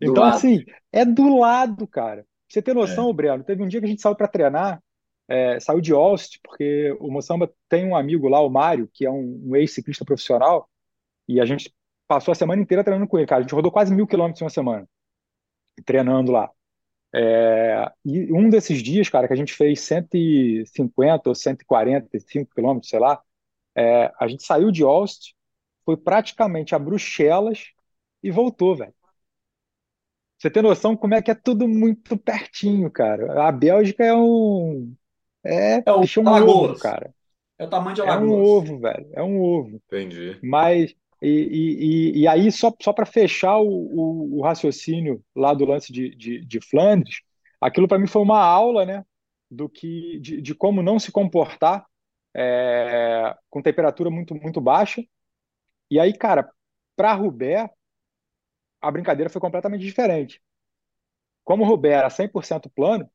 Do 0.00 0.10
Então, 0.10 0.14
lado. 0.14 0.36
assim, 0.36 0.64
é 0.90 1.04
do 1.04 1.38
lado, 1.38 1.86
cara. 1.86 2.22
Pra 2.22 2.26
você 2.48 2.62
ter 2.62 2.74
É. 2.74 2.74
noção, 2.74 3.12
Breno, 3.12 3.44
teve 3.44 3.62
um 3.62 3.68
dia 3.68 3.80
que 3.80 3.86
a 3.86 3.88
gente 3.88 4.02
saiu 4.02 4.16
para 4.16 4.28
treinar, 4.28 4.82
é, 5.28 5.58
saiu 5.60 5.80
de 5.80 5.94
Olst, 5.94 6.38
porque 6.42 6.92
o 7.00 7.10
Moçamba 7.10 7.52
tem 7.68 7.86
um 7.86 7.96
amigo 7.96 8.28
lá, 8.28 8.40
o 8.40 8.50
Mário, 8.50 8.88
que 8.92 9.06
é 9.06 9.10
um, 9.10 9.40
um 9.46 9.56
ex-ciclista 9.56 10.04
profissional, 10.04 10.68
e 11.28 11.40
a 11.40 11.46
gente 11.46 11.72
passou 12.08 12.32
a 12.32 12.34
semana 12.34 12.62
inteira 12.62 12.84
treinando 12.84 13.08
com 13.08 13.18
ele, 13.18 13.26
cara. 13.28 13.40
A 13.40 13.42
gente 13.42 13.54
rodou 13.54 13.72
quase 13.72 13.94
mil 13.94 14.06
quilômetros 14.06 14.42
em 14.42 14.44
uma 14.44 14.50
semana, 14.50 14.88
treinando 15.84 16.32
lá. 16.32 16.50
É, 17.14 17.90
e 18.04 18.32
um 18.32 18.50
desses 18.50 18.82
dias, 18.82 19.08
cara, 19.10 19.26
que 19.28 19.34
a 19.34 19.36
gente 19.36 19.54
fez 19.54 19.80
150 19.80 21.30
ou 21.30 21.34
145 21.36 22.54
quilômetros, 22.54 22.90
sei 22.90 23.00
lá, 23.00 23.22
é, 23.76 24.12
a 24.20 24.28
gente 24.28 24.44
saiu 24.44 24.70
de 24.70 24.84
Olst, 24.84 25.32
foi 25.84 25.96
praticamente 25.96 26.74
a 26.74 26.78
Bruxelas 26.78 27.66
e 28.22 28.30
voltou, 28.30 28.76
velho. 28.76 28.94
Você 30.38 30.50
tem 30.50 30.62
noção 30.62 30.96
como 30.96 31.14
é 31.14 31.22
que 31.22 31.30
é 31.30 31.34
tudo 31.34 31.68
muito 31.68 32.16
pertinho, 32.18 32.90
cara. 32.90 33.46
A 33.48 33.52
Bélgica 33.52 34.04
é 34.04 34.14
um. 34.14 34.94
É, 35.44 35.84
É 35.86 35.92
o 35.92 36.04
um 36.20 36.42
ovo, 36.42 36.74
Alagoas. 36.74 36.78
cara. 36.78 37.14
É 37.58 37.64
o 37.64 37.70
tamanho 37.70 37.94
de 37.96 38.02
É 38.02 38.12
um 38.12 38.30
Alagoas. 38.30 38.32
ovo, 38.32 38.78
velho. 38.80 39.08
É 39.14 39.22
um 39.22 39.40
ovo. 39.42 39.82
Entendi. 39.88 40.42
Mas. 40.42 40.94
E, 41.22 41.28
e, 41.28 42.18
e, 42.18 42.20
e 42.22 42.28
aí, 42.28 42.52
só, 42.52 42.72
só 42.82 42.92
para 42.92 43.06
fechar 43.06 43.58
o, 43.58 43.66
o, 43.68 44.38
o 44.38 44.42
raciocínio 44.42 45.24
lá 45.36 45.54
do 45.54 45.64
lance 45.66 45.92
de, 45.92 46.14
de, 46.16 46.44
de 46.44 46.60
Flandres, 46.60 47.16
aquilo 47.60 47.88
para 47.88 47.98
mim 47.98 48.06
foi 48.08 48.22
uma 48.22 48.40
aula, 48.40 48.86
né? 48.86 49.04
Do 49.50 49.68
que, 49.68 50.18
de, 50.20 50.42
de 50.42 50.54
como 50.54 50.82
não 50.82 50.98
se 50.98 51.12
comportar 51.12 51.86
é, 52.34 53.36
com 53.50 53.62
temperatura 53.62 54.10
muito, 54.10 54.34
muito 54.34 54.60
baixa. 54.60 55.02
E 55.90 56.00
aí, 56.00 56.16
cara, 56.16 56.50
para 56.96 57.14
Roubaix, 57.14 57.70
a 58.82 58.90
brincadeira 58.90 59.30
foi 59.30 59.40
completamente 59.40 59.82
diferente. 59.84 60.40
Como 61.44 61.62
o 61.64 61.66
Roubaix 61.68 61.96
era 61.98 62.10
100% 62.10 62.68
plano, 62.70 63.08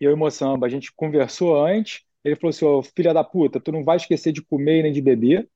eu 0.00 0.10
e 0.10 0.14
o 0.14 0.16
Moçamba, 0.16 0.66
a 0.66 0.70
gente 0.70 0.92
conversou 0.94 1.56
antes. 1.64 2.02
Ele 2.24 2.36
falou 2.36 2.50
assim: 2.50 2.64
Ô, 2.64 2.82
filha 2.82 3.14
da 3.14 3.24
puta, 3.24 3.60
tu 3.60 3.72
não 3.72 3.84
vai 3.84 3.96
esquecer 3.96 4.32
de 4.32 4.42
comer 4.42 4.82
nem 4.82 4.92
de 4.92 5.00
beber. 5.02 5.48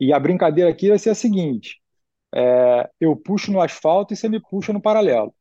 E 0.00 0.12
a 0.12 0.18
brincadeira 0.20 0.70
aqui 0.70 0.88
vai 0.88 0.98
ser 0.98 1.10
a 1.10 1.14
seguinte: 1.14 1.80
é, 2.34 2.90
eu 3.00 3.16
puxo 3.16 3.52
no 3.52 3.60
asfalto 3.62 4.14
e 4.14 4.18
você 4.18 4.28
me 4.28 4.40
puxa 4.40 4.72
no 4.72 4.82
paralelo. 4.82 5.34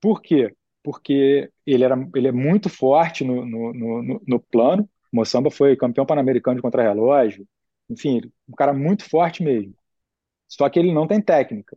Por 0.00 0.20
quê? 0.20 0.54
Porque 0.82 1.50
ele, 1.66 1.84
era, 1.84 1.96
ele 2.14 2.28
é 2.28 2.32
muito 2.32 2.68
forte 2.68 3.24
no, 3.24 3.44
no, 3.46 3.72
no, 3.72 4.22
no 4.26 4.40
plano. 4.40 4.88
Moçamba 5.12 5.50
foi 5.50 5.76
campeão 5.76 6.06
pan-americano 6.06 6.56
de 6.56 6.62
contrarrelógio. 6.62 7.46
Enfim, 7.88 8.22
um 8.48 8.54
cara 8.54 8.72
muito 8.72 9.08
forte 9.08 9.42
mesmo. 9.42 9.74
Só 10.48 10.68
que 10.68 10.78
ele 10.78 10.92
não 10.92 11.06
tem 11.06 11.20
técnica. 11.20 11.76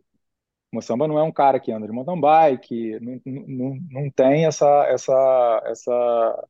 Moçamba 0.72 1.08
não 1.08 1.18
é 1.18 1.22
um 1.22 1.32
cara 1.32 1.60
que 1.60 1.72
anda 1.72 1.86
de 1.86 1.92
mountain 1.92 2.20
bike, 2.20 3.00
não, 3.00 3.20
não, 3.24 3.78
não 3.90 4.10
tem 4.10 4.46
essa, 4.46 4.66
essa, 4.88 5.62
essa, 5.66 6.48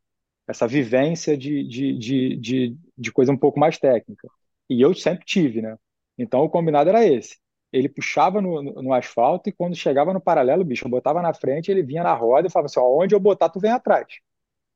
essa 0.49 0.69
vivência 0.69 1.37
de, 1.37 1.64
de, 1.66 1.99
de, 1.99 2.37
de, 2.37 2.79
de 2.97 3.12
coisa 3.12 3.33
um 3.33 3.37
pouco 3.38 3.61
mais 3.61 3.79
técnica. 3.79 4.29
E 4.71 4.81
eu 4.81 4.95
sempre 4.95 5.25
tive, 5.25 5.62
né? 5.62 5.77
Então 6.19 6.42
o 6.42 6.51
combinado 6.51 6.90
era 6.90 7.05
esse. 7.07 7.37
Ele 7.72 7.88
puxava 7.88 8.40
no, 8.40 8.62
no, 8.62 8.83
no 8.83 8.92
asfalto 8.92 9.48
e 9.48 9.52
quando 9.52 9.74
chegava 9.74 10.12
no 10.12 10.20
paralelo, 10.20 10.64
bicho, 10.64 10.87
eu 10.87 10.90
botava 10.90 11.20
na 11.20 11.35
frente, 11.35 11.70
ele 11.70 11.83
vinha 11.83 12.02
na 12.02 12.14
roda 12.14 12.48
e 12.48 12.50
falava 12.50 12.66
assim: 12.66 12.81
ó, 12.81 13.02
onde 13.02 13.14
eu 13.14 13.20
botar, 13.20 13.48
tu 13.48 13.61
vem 13.61 13.70
atrás. 13.70 14.07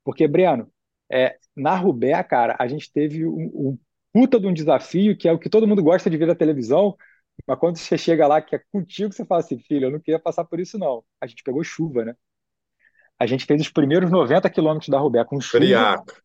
Porque, 0.05 0.27
Breno, 0.27 0.71
é, 1.11 1.39
na 1.57 1.75
Roubaix, 1.77 2.27
cara, 2.29 2.57
a 2.59 2.67
gente 2.67 2.93
teve 2.93 3.27
um, 3.27 3.51
um 3.55 3.79
puta 4.13 4.41
de 4.41 4.47
um 4.47 4.53
desafio 4.53 5.17
que 5.17 5.29
é 5.29 5.33
o 5.33 5.39
que 5.39 5.51
todo 5.51 5.67
mundo 5.67 5.83
gosta 5.83 6.11
de 6.11 6.17
ver 6.17 6.27
na 6.27 6.35
televisão, 6.35 6.97
mas 7.47 7.59
quando 7.59 7.77
você 7.77 7.97
chega 7.97 8.27
lá, 8.27 8.41
que 8.41 8.57
é 8.57 8.63
contigo, 8.73 9.13
você 9.13 9.25
fala 9.25 9.41
assim, 9.41 9.59
filho, 9.59 9.87
eu 9.87 9.91
não 9.91 10.01
queria 10.01 10.19
passar 10.19 10.45
por 10.45 10.61
isso, 10.61 10.79
não. 10.79 11.05
A 11.21 11.27
gente 11.27 11.43
pegou 11.43 11.63
chuva, 11.65 12.05
né? 12.05 12.17
A 13.19 13.27
gente 13.27 13.45
fez 13.45 13.61
os 13.61 13.71
primeiros 13.71 14.11
90 14.11 14.49
quilômetros 14.51 14.89
da 14.89 14.99
Roubaix 14.99 15.29
com 15.29 15.41
chuva. 15.41 15.65
Friaca. 15.65 16.23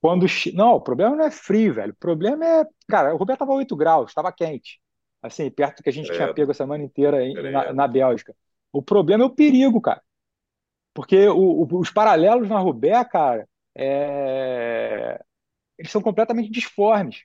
Quando... 0.00 0.26
Não, 0.54 0.74
o 0.74 0.80
problema 0.80 1.16
não 1.16 1.24
é 1.24 1.30
frio, 1.30 1.74
velho. 1.74 1.92
O 1.92 1.96
problema 1.96 2.44
é... 2.44 2.66
Cara, 2.88 3.14
o 3.14 3.16
Roubaix 3.16 3.38
tava 3.38 3.52
8 3.52 3.74
graus, 3.76 4.12
tava 4.12 4.32
quente. 4.32 4.80
Assim, 5.22 5.50
perto 5.50 5.78
do 5.78 5.82
que 5.84 5.88
a 5.88 5.92
gente 5.92 6.10
tinha 6.10 6.34
pego 6.34 6.50
a 6.50 6.54
semana 6.54 6.82
inteira 6.82 7.24
em, 7.24 7.34
na, 7.52 7.72
na, 7.72 7.86
Bélgica. 7.86 8.34
O 8.72 8.82
problema 8.82 9.22
é 9.22 9.26
o 9.26 9.30
perigo, 9.30 9.80
cara. 9.80 10.02
Porque 10.92 11.28
o, 11.28 11.62
o, 11.62 11.78
os 11.78 11.90
paralelos 11.90 12.48
na 12.48 12.58
Roubaix, 12.58 13.08
cara, 13.08 13.48
é... 13.74 15.22
eles 15.78 15.92
são 15.92 16.02
completamente 16.02 16.50
disformes. 16.50 17.24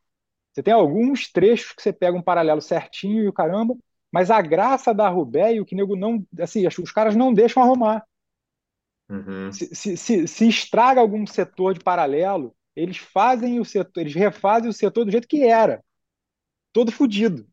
Você 0.53 0.63
tem 0.63 0.73
alguns 0.73 1.31
trechos 1.31 1.73
que 1.73 1.81
você 1.81 1.91
pega 1.91 2.17
um 2.17 2.21
paralelo 2.21 2.61
certinho 2.61 3.23
e 3.23 3.27
o 3.27 3.33
caramba, 3.33 3.75
mas 4.11 4.31
a 4.31 4.41
graça 4.41 4.93
da 4.93 5.09
Roubaix 5.09 5.55
e 5.55 5.59
o 5.59 5.65
que 5.65 5.75
nego 5.75 5.95
não. 5.95 6.25
Assim, 6.39 6.65
os 6.67 6.91
caras 6.91 7.15
não 7.15 7.33
deixam 7.33 7.61
arrumar. 7.61 8.05
Uhum. 9.09 9.51
Se, 9.51 9.73
se, 9.73 9.97
se, 9.97 10.27
se, 10.27 10.47
estraga 10.47 10.99
algum 10.99 11.25
setor 11.25 11.73
de 11.73 11.79
paralelo, 11.79 12.55
eles 12.75 12.97
fazem 12.97 13.59
o 13.59 13.65
setor, 13.65 14.01
eles 14.01 14.13
refazem 14.13 14.69
o 14.69 14.73
setor 14.73 15.05
do 15.05 15.11
jeito 15.11 15.27
que 15.27 15.43
era. 15.43 15.83
Todo 16.73 16.91
fodido. 16.91 17.47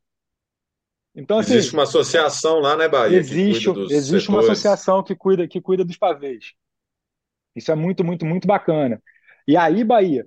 Então, 1.14 1.38
assim, 1.38 1.54
Existe 1.54 1.74
uma 1.74 1.84
associação 1.84 2.58
lá, 2.58 2.76
né, 2.76 2.88
Bahia, 2.88 3.10
que 3.10 3.16
existe, 3.16 3.66
cuida 3.66 3.80
dos 3.80 3.92
existe 3.92 4.28
uma 4.28 4.40
associação 4.40 5.02
que 5.02 5.14
cuida, 5.14 5.46
que 5.46 5.60
cuida 5.60 5.84
dos 5.84 5.96
pavês. 5.96 6.52
Isso 7.54 7.70
é 7.70 7.74
muito, 7.74 8.04
muito, 8.04 8.26
muito 8.26 8.48
bacana. 8.48 9.00
E 9.46 9.56
aí, 9.56 9.84
Bahia, 9.84 10.26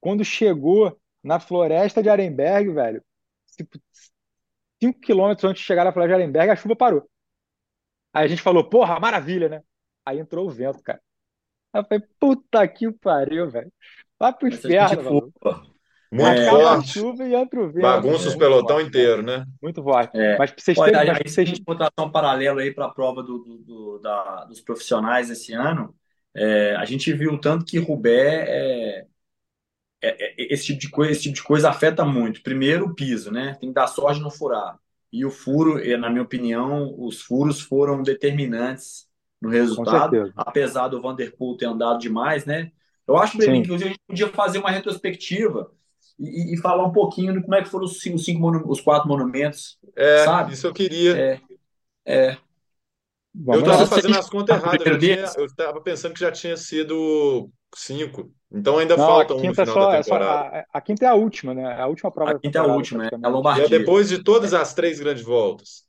quando 0.00 0.24
chegou 0.24 0.98
na 1.22 1.38
floresta 1.38 2.02
de 2.02 2.08
Arenberg, 2.08 2.70
velho, 2.72 3.04
tipo, 3.56 3.78
cinco 4.82 5.00
quilômetros 5.00 5.44
antes 5.44 5.60
de 5.60 5.66
chegar 5.66 5.84
na 5.84 5.92
floresta 5.92 6.16
de 6.16 6.22
Arenberg, 6.22 6.50
a 6.50 6.56
chuva 6.56 6.74
parou. 6.74 7.08
Aí 8.12 8.24
a 8.24 8.28
gente 8.28 8.42
falou, 8.42 8.64
porra, 8.68 8.98
maravilha, 8.98 9.48
né? 9.48 9.62
Aí 10.04 10.18
entrou 10.18 10.46
o 10.46 10.50
vento, 10.50 10.82
cara. 10.82 11.00
Aí 11.72 11.82
eu 11.82 11.84
falei, 11.84 12.04
puta 12.18 12.66
que 12.66 12.90
pariu, 12.90 13.50
velho. 13.50 13.72
Vai 14.18 14.32
pro 14.32 14.48
inferno, 14.48 15.04
mano. 15.04 15.32
Muito 16.10 16.40
a 16.40 16.50
forte, 16.50 16.88
chuva 16.92 17.24
e 17.28 17.34
entra 17.34 17.60
o 17.60 17.70
vento. 17.70 17.82
bagunça 17.82 18.28
os 18.28 18.34
pelotão 18.34 18.76
forte, 18.76 18.88
inteiro, 18.88 19.22
né? 19.22 19.46
muito 19.62 19.82
forte. 19.82 20.16
É. 20.18 20.36
Mas 20.38 20.50
pra 20.50 20.62
vocês 20.62 20.78
Olha, 20.78 20.92
terem, 20.92 21.00
aí 21.00 21.06
mas 21.08 21.20
a 21.20 21.28
vocês 21.28 21.48
gente 21.48 21.62
botar 21.62 21.90
um 22.00 22.10
paralelo 22.10 22.58
aí 22.60 22.72
para 22.72 22.86
a 22.86 22.90
prova 22.90 23.22
do, 23.22 23.38
do- 23.38 23.58
do- 23.58 23.98
da- 24.00 24.44
dos 24.44 24.60
profissionais 24.60 25.30
esse 25.30 25.52
ano, 25.52 25.94
é, 26.34 26.74
a 26.76 26.84
gente 26.84 27.12
viu 27.12 27.38
tanto 27.40 27.64
que 27.64 27.78
Roubaix 27.78 28.48
é, 28.48 29.06
é- 30.02 30.42
é- 30.42 30.54
esse 30.54 30.66
tipo 30.66 30.80
de 30.80 30.90
coisa, 30.90 31.12
esse 31.12 31.22
tipo 31.22 31.34
de 31.36 31.42
coisa 31.42 31.70
afeta 31.70 32.04
muito. 32.04 32.42
Primeiro, 32.42 32.86
o 32.86 32.94
piso, 32.94 33.30
né? 33.30 33.56
Tem 33.60 33.68
que 33.70 33.74
dar 33.74 33.86
sorte 33.86 34.20
não 34.20 34.30
furar. 34.30 34.78
E 35.12 35.24
o 35.24 35.30
furo, 35.30 35.78
na 35.98 36.08
minha 36.10 36.22
opinião, 36.22 36.94
os 36.98 37.20
furos 37.22 37.60
foram 37.60 38.02
determinantes 38.02 39.08
no 39.40 39.48
resultado, 39.48 40.32
apesar 40.36 40.88
do 40.88 41.00
Vanderpool 41.00 41.56
ter 41.56 41.66
andado 41.66 41.98
demais, 41.98 42.44
né? 42.44 42.70
Eu 43.06 43.16
acho, 43.16 43.40
Sim. 43.40 43.62
que 43.62 43.72
hoje 43.72 43.84
a 43.84 43.88
gente 43.88 44.00
podia 44.06 44.28
fazer 44.28 44.58
uma 44.58 44.70
retrospectiva 44.70 45.72
e, 46.20 46.54
e- 46.54 46.58
falar 46.58 46.84
um 46.86 46.92
pouquinho 46.92 47.32
de 47.34 47.42
como 47.42 47.54
é 47.54 47.62
que 47.62 47.68
foram 47.70 47.84
os 47.86 48.00
cinco, 48.00 48.16
os 48.16 48.24
cinco 48.24 48.48
os 48.70 48.80
quatro 48.80 49.08
monumentos, 49.08 49.78
É, 49.96 50.26
sabe? 50.26 50.52
isso 50.52 50.66
eu 50.66 50.72
queria. 50.72 51.26
É, 51.26 51.40
é. 52.06 52.38
Eu 53.50 53.60
estava 53.60 53.86
fazendo 53.86 54.16
as 54.16 54.28
contas 54.30 54.56
falar 54.62 54.76
erradas, 54.96 55.34
eu 55.36 55.44
estava 55.46 55.80
pensando 55.82 56.14
que 56.14 56.20
já 56.20 56.30
tinha 56.32 56.56
sido 56.56 57.50
cinco. 57.74 58.32
Então 58.50 58.78
ainda 58.78 58.96
Não, 58.96 58.98
falta 58.98 59.34
um 59.34 59.46
no 59.46 59.54
é 59.58 59.64
final 59.64 59.78
só, 59.78 59.80
da 59.80 59.86
é 59.94 60.02
só 60.02 60.16
temporada. 60.16 60.48
a, 60.60 60.64
a 60.72 60.80
quinta 60.80 61.04
é 61.06 61.08
a 61.08 61.14
última, 61.14 61.54
né? 61.54 61.62
É 61.62 61.80
a 61.82 61.86
última 61.86 62.10
prova 62.10 62.32
a 62.32 62.34
da 62.34 62.38
quinta 62.38 62.58
é 62.58 62.60
a 62.62 62.64
temporada, 62.64 62.66
última, 62.66 63.06
é 63.06 63.10
a 63.22 63.28
praticamente. 63.28 63.42
E 63.52 63.60
é 63.60 63.68
Lombardia. 63.68 63.68
depois 63.68 64.08
de 64.08 64.22
todas 64.22 64.52
as 64.54 64.74
três 64.74 65.00
grandes 65.00 65.24
voltas. 65.24 65.86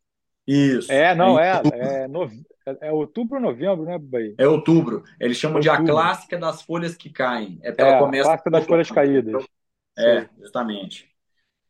Isso. 0.48 1.04
É, 1.04 1.16
É 1.20 1.26
não, 1.26 1.40
é, 1.40 1.64
outubro. 1.64 2.02
é, 2.04 2.08
nove- 2.08 2.46
é, 2.66 2.88
é 2.90 2.92
outubro 2.92 3.38
ou 3.38 3.42
novembro, 3.42 3.86
né, 3.86 3.98
Bahia? 3.98 4.38
É 4.38 4.46
outubro. 4.48 5.04
Eles 5.20 5.38
chamam 5.38 5.60
de 5.60 5.70
a 5.70 5.78
Outubro. 5.78 5.82
clássica 5.82 6.38
das 6.38 6.62
folhas 6.62 6.96
que 6.96 7.10
caem. 7.10 7.60
É 7.64 7.72
porque 7.72 7.82
É, 7.82 7.84
ela 7.84 7.94
a 7.96 7.96
começa 7.96 8.22
clássica 8.22 8.50
das 8.52 8.66
folhas 8.66 8.92
caídas. 8.92 9.50
É, 9.98 10.22
Sei. 10.22 10.30
justamente. 10.40 11.10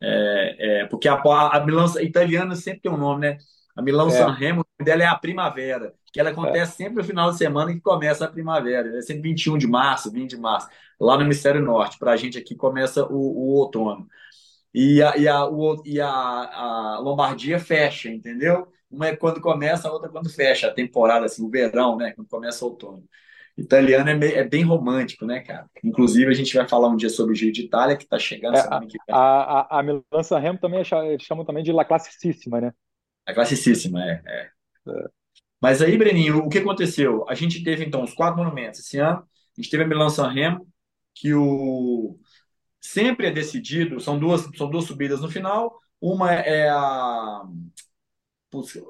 É, 0.02 0.82
é, 0.82 0.86
porque 0.88 1.08
a, 1.08 1.16
a, 1.16 1.64
Milão 1.64 1.86
italiana 2.00 2.56
sempre 2.56 2.82
tem 2.82 2.92
um 2.92 2.98
nome, 2.98 3.22
né? 3.22 3.38
A 3.76 3.82
Milão 3.82 4.08
É, 4.08 4.12
San 4.12 4.32
Remo, 4.32 4.62
o 4.62 4.66
nome 4.80 4.86
dela 4.86 5.04
é 5.04 5.06
a 5.06 5.16
primavera, 5.16 5.94
que 6.12 6.20
ela 6.20 6.32
acontece 6.32 6.76
sempre 6.76 6.96
no 6.96 7.04
final 7.04 7.32
de 7.32 7.38
semana 7.38 7.72
que 7.72 7.80
começa 7.80 8.26
a 8.26 8.28
primavera. 8.28 8.98
É 8.98 9.02
sempre 9.02 9.22
21 9.22 9.58
de 9.58 9.68
março, 9.68 10.12
20 10.12 10.32
de 10.32 10.38
março, 10.38 10.68
lá 11.00 11.16
no 11.16 11.24
Hemisfério 11.24 11.62
Norte. 11.62 11.98
Para 12.00 12.12
a 12.12 12.18
gente 12.18 12.38
aqui 12.38 12.56
começa 12.56 13.06
o, 13.06 13.16
o 13.16 13.56
outono. 13.58 14.08
E, 14.74 15.02
a, 15.04 15.18
e, 15.18 15.28
a, 15.28 15.46
o, 15.46 15.82
e 15.86 16.00
a, 16.00 16.10
a 16.10 17.00
Lombardia 17.00 17.60
fecha, 17.60 18.10
entendeu? 18.10 18.68
Uma 18.90 19.08
é 19.08 19.16
quando 19.16 19.42
começa, 19.42 19.88
a 19.88 19.92
outra 19.92 20.10
é 20.10 20.12
quando 20.12 20.30
fecha 20.30 20.68
a 20.68 20.74
temporada, 20.74 21.26
assim, 21.26 21.44
o 21.44 21.50
verão, 21.50 21.98
né? 21.98 22.12
Quando 22.14 22.28
começa 22.28 22.66
o 22.66 22.70
outono. 22.70 23.04
Italiano 23.58 24.10
é, 24.10 24.16
meio- 24.16 24.36
é 24.36 24.44
bem 24.44 24.64
romântico, 24.64 25.26
né, 25.26 25.42
cara? 25.42 25.70
Inclusive, 25.84 26.30
a 26.32 26.34
gente 26.34 26.56
vai 26.56 26.68
falar 26.68 26.90
um 26.90 26.96
dia 26.96 27.10
sobre 27.10 27.34
o 27.34 27.36
Giro 27.36 27.52
de 27.52 27.62
Itália, 27.64 27.98
que 27.98 28.04
está 28.04 28.18
chegando 28.20 28.56
É, 28.56 28.60
a, 28.60 28.64
semana 28.64 28.88
que 28.88 28.98
vem. 29.08 29.18
a, 29.18 29.78
a, 29.78 29.80
a 29.80 29.84
Milan 29.84 30.02
também 30.60 30.82
é 30.82 31.20
chamam 31.20 31.46
também 31.46 31.64
de 31.64 31.72
La 31.72 31.86
né? 32.62 32.74
É 33.26 33.34
classicíssima, 33.34 34.04
é, 34.04 34.22
é. 34.26 34.52
É, 34.88 35.22
Mas 35.62 35.82
aí, 35.82 35.98
Breninho, 35.98 36.40
o 36.40 36.50
que 36.50 36.58
aconteceu? 36.60 37.26
A 37.30 37.36
gente 37.36 37.64
teve, 37.64 37.86
então, 37.86 38.04
os 38.04 38.14
quatro 38.14 38.38
monumentos 38.38 38.80
esse 38.80 38.98
ano. 38.98 39.20
A 39.58 39.62
gente 39.62 39.70
teve 39.70 39.84
a 39.84 39.88
Milan 39.88 40.10
San 40.10 40.30
Remo, 40.30 40.68
que 41.14 41.34
o... 41.34 42.18
sempre 42.82 43.28
é 43.28 43.32
decidido, 43.32 44.00
são 44.02 44.20
duas, 44.20 44.44
são 44.58 44.70
duas 44.70 44.86
subidas 44.86 45.22
no 45.22 45.30
final. 45.30 45.80
Uma 46.02 46.34
é 46.34 46.70
a... 46.70 47.44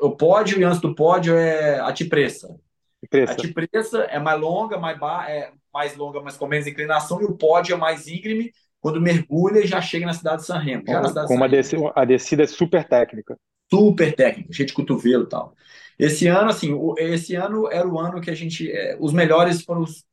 o 0.02 0.16
pódio, 0.16 0.60
e 0.60 0.64
antes 0.64 0.82
do 0.82 0.96
pódio 0.96 1.36
é 1.36 1.80
a 1.80 1.92
A. 3.28 3.34
Cipressa 3.40 4.04
é 4.04 4.20
mais 4.20 4.40
longa, 4.40 4.78
mais, 4.78 4.98
ba... 5.00 5.30
é 5.30 5.52
mais 5.74 5.96
longa, 5.96 6.22
mas 6.22 6.38
com 6.38 6.48
menos 6.48 6.68
inclinação, 6.68 7.22
e 7.22 7.26
o 7.26 7.36
pódio 7.38 7.74
é 7.74 7.78
mais 7.78 8.08
íngreme. 8.08 8.52
Quando 8.80 9.00
mergulha, 9.00 9.60
e 9.60 9.68
já 9.68 9.80
chega 9.80 10.08
na 10.08 10.14
cidade 10.14 10.42
de 10.42 10.48
San 10.48 10.58
Remo. 10.58 10.84
Já 10.88 11.02
Com, 11.28 11.36
uma 11.36 11.48
Remo. 11.48 11.56
descida, 11.56 11.92
a 11.96 12.04
descida 12.04 12.44
é 12.44 12.48
super 12.48 12.84
técnica. 12.84 13.38
super 13.72 14.14
técnico, 14.16 14.54
cheio 14.54 14.68
de 14.68 14.74
cotovelo 14.74 15.24
e 15.24 15.30
tal. 15.30 15.56
Esse 15.98 16.28
ano, 16.28 16.50
assim, 16.50 16.78
esse 16.98 17.36
ano 17.36 17.72
era 17.72 17.88
o 17.88 18.00
ano 18.00 18.20
que 18.20 18.30
a 18.30 18.36
gente, 18.36 18.72
é, 18.72 18.98
os 19.00 19.14
melhores 19.14 19.64
foram 19.64 19.82
os 19.82 20.04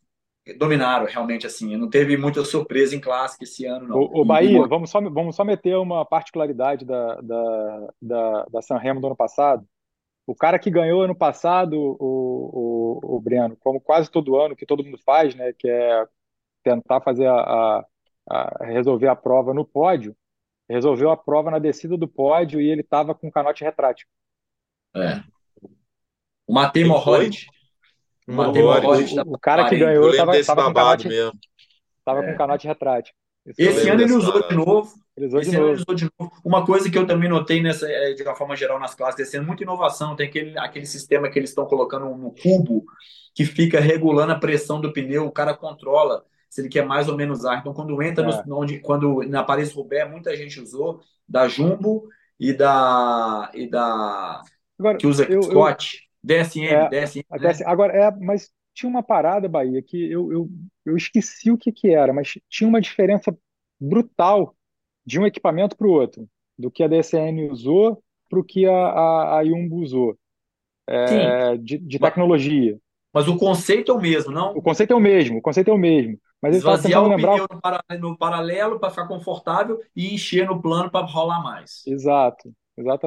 dominaram 0.57 1.07
realmente 1.07 1.47
assim. 1.47 1.77
Não 1.77 1.91
teve 1.91 2.17
muita 2.17 2.45
surpresa 2.45 2.95
em 2.97 3.01
clássico 3.01 3.45
esse 3.45 3.67
ano, 3.67 3.89
não. 3.89 3.97
O, 3.99 4.21
o 4.21 4.25
e 4.25 4.25
Bahia, 4.25 4.59
mo- 4.59 4.69
vamos 4.69 4.91
só, 4.91 5.01
vamos 5.01 5.37
só 5.37 5.45
meter 5.45 5.77
uma 5.77 6.05
particularidade 6.05 6.85
da, 6.85 7.21
da, 7.21 7.89
da, 8.01 8.45
da 8.45 8.63
San 8.63 8.79
Remo 8.79 9.01
do 9.01 9.09
ano 9.09 9.17
passado. 9.17 9.67
O 10.29 10.35
cara 10.35 10.59
que 10.59 10.71
ganhou 10.71 11.01
ano 11.01 11.15
passado, 11.15 11.73
o, 11.75 13.01
o, 13.03 13.17
o 13.17 13.19
Breno, 13.19 13.57
como 13.57 13.81
quase 13.81 14.11
todo 14.11 14.37
ano, 14.37 14.55
que 14.55 14.67
todo 14.67 14.85
mundo 14.85 14.99
faz, 14.99 15.35
né, 15.35 15.55
que 15.59 15.67
é 15.67 16.05
tentar 16.63 17.01
fazer 17.01 17.27
a, 17.27 17.33
a, 17.35 17.85
a 18.29 18.67
resolver 18.67 19.09
a 19.09 19.17
prova 19.17 19.55
no 19.55 19.65
pódio, 19.65 20.15
resolveu 20.69 21.11
a 21.11 21.17
prova 21.17 21.51
na 21.51 21.59
descida 21.59 21.97
do 21.97 22.07
pódio 22.07 22.61
e 22.61 22.69
ele 22.69 22.83
estava 22.83 23.15
com 23.15 23.31
canote 23.31 23.65
retrátil. 23.65 24.07
é. 24.95 25.23
O 26.47 26.53
Matei? 26.53 26.85
Morroid, 26.85 27.47
o. 28.27 28.33
Morroid 28.33 29.19
O, 29.19 29.33
o, 29.33 29.39
cara 29.39 29.67
que 29.71 29.79
ganhou 29.79 30.11
estava 30.11 30.33
com 30.33 30.73
babado 30.75 30.75
canote, 30.75 31.09
mesmo. 31.09 31.39
tava 32.05 32.23
com 32.23 32.29
É. 32.29 32.37
canote 32.37 32.67
retrátil. 32.67 33.15
Isso 33.47 33.63
Esse 33.63 33.89
ano 33.89 34.03
ele 34.03 34.13
usou 34.13 34.47
de 34.47 34.55
novo. 34.55 34.93
Usou 35.27 35.41
de 35.41 35.53
novo. 35.53 35.95
de 35.95 36.11
novo. 36.19 36.33
Uma 36.45 36.65
coisa 36.65 36.91
que 36.91 36.97
eu 36.99 37.07
também 37.07 37.29
notei 37.29 37.63
nessa, 37.63 37.91
é, 37.91 38.13
de 38.13 38.23
uma 38.23 38.35
forma 38.35 38.57
geral 38.57 38.79
nas 38.79 38.95
clássicas, 38.95 39.29
esse 39.29 39.37
ano, 39.37 39.47
muita 39.47 39.63
inovação. 39.63 40.17
Tem 40.17 40.29
aquele, 40.29 40.59
aquele 40.59 40.87
sistema 40.87 41.31
que 41.31 41.39
eles 41.39 41.51
estão 41.51 41.67
colocando 41.67 42.07
no 42.17 42.33
cubo 42.33 42.85
que 43.35 43.45
fica 43.45 43.81
regulando 43.81 44.33
a 44.33 44.39
pressão 44.39 44.81
do 44.81 44.93
pneu, 44.93 45.27
o 45.27 45.33
cara 45.33 45.55
controla 45.55 46.25
se 46.49 46.61
ele 46.61 46.69
quer 46.69 46.85
mais 46.85 47.09
ou 47.09 47.17
menos 47.17 47.45
ar. 47.45 47.59
Então, 47.59 47.73
quando 47.75 48.03
entra 48.03 48.25
É. 48.29 48.47
no, 48.47 48.59
onde, 48.59 48.81
quando 48.81 49.23
na 49.29 49.45
Paris-Roubaix, 49.45 50.11
muita 50.11 50.35
gente 50.37 50.61
usou 50.61 51.01
da 51.29 51.47
Jumbo 51.47 52.09
e 52.41 52.53
da 52.53 53.51
e 53.55 53.69
da 53.69 54.43
Agora, 54.79 54.97
que 54.97 55.07
usa 55.07 55.25
eu, 55.25 55.35
eu, 55.35 55.43
Scott, 55.43 56.09
DSM, 56.23 56.67
é, 56.67 56.89
DSM, 56.89 57.25
né? 57.31 57.51
agora 57.67 57.93
é, 57.93 58.11
mas 58.13 58.51
tinha 58.75 58.89
uma 58.89 59.03
parada, 59.03 59.49
Bahia, 59.49 59.83
que 59.83 60.11
eu, 60.11 60.33
eu, 60.33 60.49
eu 60.87 60.97
esqueci 60.97 61.51
o 61.51 61.59
que 61.59 61.73
que 61.73 61.91
era, 61.91 62.13
mas 62.13 62.39
tinha 62.49 62.69
uma 62.69 62.81
diferença 62.81 63.37
brutal 63.81 64.57
de 65.09 65.21
um 65.21 65.27
equipamento 65.27 65.77
para 65.77 65.87
o 65.89 65.93
outro, 65.93 66.29
do 66.59 66.71
que 66.71 66.83
a 66.85 66.89
DSN 66.89 67.51
usou 67.51 68.03
para 68.31 68.41
o 68.41 68.45
que 68.45 68.67
a, 68.67 68.73
a, 68.75 69.39
a 69.39 69.45
Jumbo 69.47 69.77
usou, 69.83 70.19
é, 70.89 71.57
de, 71.59 71.79
de 71.79 71.99
tecnologia. 71.99 72.79
mas 73.13 73.29
o 73.29 73.37
conceito 73.37 73.93
é 73.93 73.95
o 73.95 74.01
mesmo, 74.01 74.33
O 74.55 74.61
não? 74.61 74.63
conceito 74.63 74.93
é 74.93 74.97
o 74.97 75.01
mesmo, 75.01 75.39
o 75.39 75.43
conceito 75.43 75.71
é 75.71 75.75
o 75.75 75.79
mesmo, 75.79 76.19
mas 76.43 76.55
estava 76.57 76.77
Esvaziar 76.77 77.03
o 77.05 77.09
lembrar. 77.09 77.39
pneu 77.39 77.47
no, 77.51 77.61
para- 77.61 77.85
no 77.99 78.17
paralelo 78.19 78.79
para 78.81 78.91
ficar 78.91 79.07
confortável 79.09 79.81
e 79.95 80.15
encher 80.15 80.47
no 80.47 80.61
plano 80.63 80.91
para 80.91 81.07
rolar 81.07 81.43
mais. 81.43 81.87
Exato, 81.87 82.55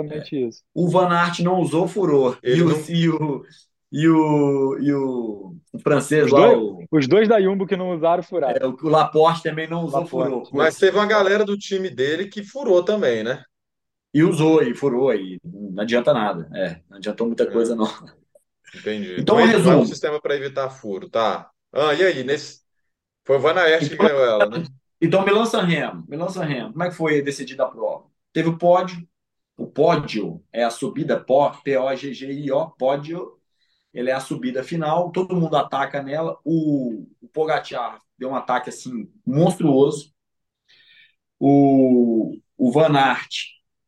É. 0.10 0.26
exatamente 0.26 0.36
isso. 0.36 0.62
O 0.74 0.90
Van 0.90 1.10
Aert 1.10 1.40
não 1.42 1.60
usou 1.62 1.88
furor. 1.88 2.40
E 2.46 2.62
Ele 2.62 2.64
o, 2.64 2.70
não. 2.70 2.88
e 2.90 3.10
o, 3.10 3.44
e 3.92 4.08
o, 4.08 4.78
e 4.80 4.94
o, 4.94 5.56
o 5.74 5.80
francês 5.80 6.26
Os 6.26 6.32
lá, 6.32 6.48
dois, 6.48 6.58
o, 6.58 6.86
os 6.92 7.08
dois 7.08 7.28
da 7.28 7.42
Jumbo 7.42 7.66
que 7.68 7.76
não 7.78 7.92
usaram 7.96 8.24
furaram. 8.24 8.60
é, 8.60 8.66
o 8.68 8.90
Laporte 8.90 9.44
também 9.44 9.68
não 9.68 9.84
usou 9.84 10.04
Laporte. 10.04 10.10
furor. 10.10 10.50
Mas 10.52 10.76
Putz. 10.76 10.80
teve 10.80 10.98
uma 10.98 11.06
galera 11.08 11.46
do 11.46 11.58
time 11.58 11.90
dele 11.90 12.28
que 12.28 12.44
furou 12.44 12.84
também, 12.84 13.24
né? 13.24 13.44
E 14.14 14.24
usou, 14.24 14.62
e 14.64 14.74
furou, 14.76 15.14
e 15.14 15.40
não 15.44 15.84
adianta 15.84 16.14
nada. 16.14 16.50
É, 16.54 16.82
não 16.90 16.98
adiantou 16.98 17.28
muita 17.28 17.44
É, 17.44 17.52
coisa, 17.52 17.76
não. 17.76 17.88
entendi. 18.74 19.20
Então, 19.20 19.40
Então 19.40 19.40
um 19.40 19.48
é 19.70 19.76
um 19.78 19.82
resumo. 19.82 19.86
sistema 19.86 20.22
para 20.22 20.36
evitar 20.36 20.70
furo, 20.70 21.10
tá? 21.10 21.52
Ah, 21.72 21.94
e 21.94 22.04
aí? 22.04 22.24
Nesse... 22.24 22.62
Foi 23.26 23.38
o 23.38 23.40
Van 23.42 23.56
Aert 23.56 23.90
que 23.90 23.96
Então, 23.96 24.06
ganhou 24.08 24.24
ela, 24.26 24.50
né? 24.50 24.68
então 25.02 25.26
Milan 25.26 25.46
San 25.46 25.64
Remo, 25.64 26.06
Milan 26.08 26.30
San 26.30 26.46
Remo, 26.46 26.72
como 26.72 26.84
é 26.84 26.90
que 26.90 26.96
foi 26.96 27.22
decidida 27.22 27.64
a 27.64 27.68
prova? 27.70 28.06
Teve 28.34 28.50
o 28.50 28.58
pódio, 28.58 29.08
o 29.58 29.68
pódio 29.68 30.44
é 30.54 30.64
a 30.64 30.70
subida, 30.70 31.20
pó- 31.20 31.52
P-O-G-G-I-O, 31.64 32.72
pódio, 32.72 33.40
ele 33.94 34.10
é 34.10 34.14
a 34.14 34.20
subida 34.20 34.64
final, 34.64 35.12
todo 35.12 35.36
mundo 35.36 35.56
ataca 35.58 36.02
nela, 36.02 36.38
o, 36.46 37.08
o 37.22 37.28
Pogacar 37.30 38.00
deu 38.18 38.30
um 38.30 38.36
ataque 38.36 38.70
assim 38.70 39.12
monstruoso, 39.26 40.14
o, 41.40 42.38
o 42.58 42.72
Van 42.72 42.96
Aert 42.98 43.32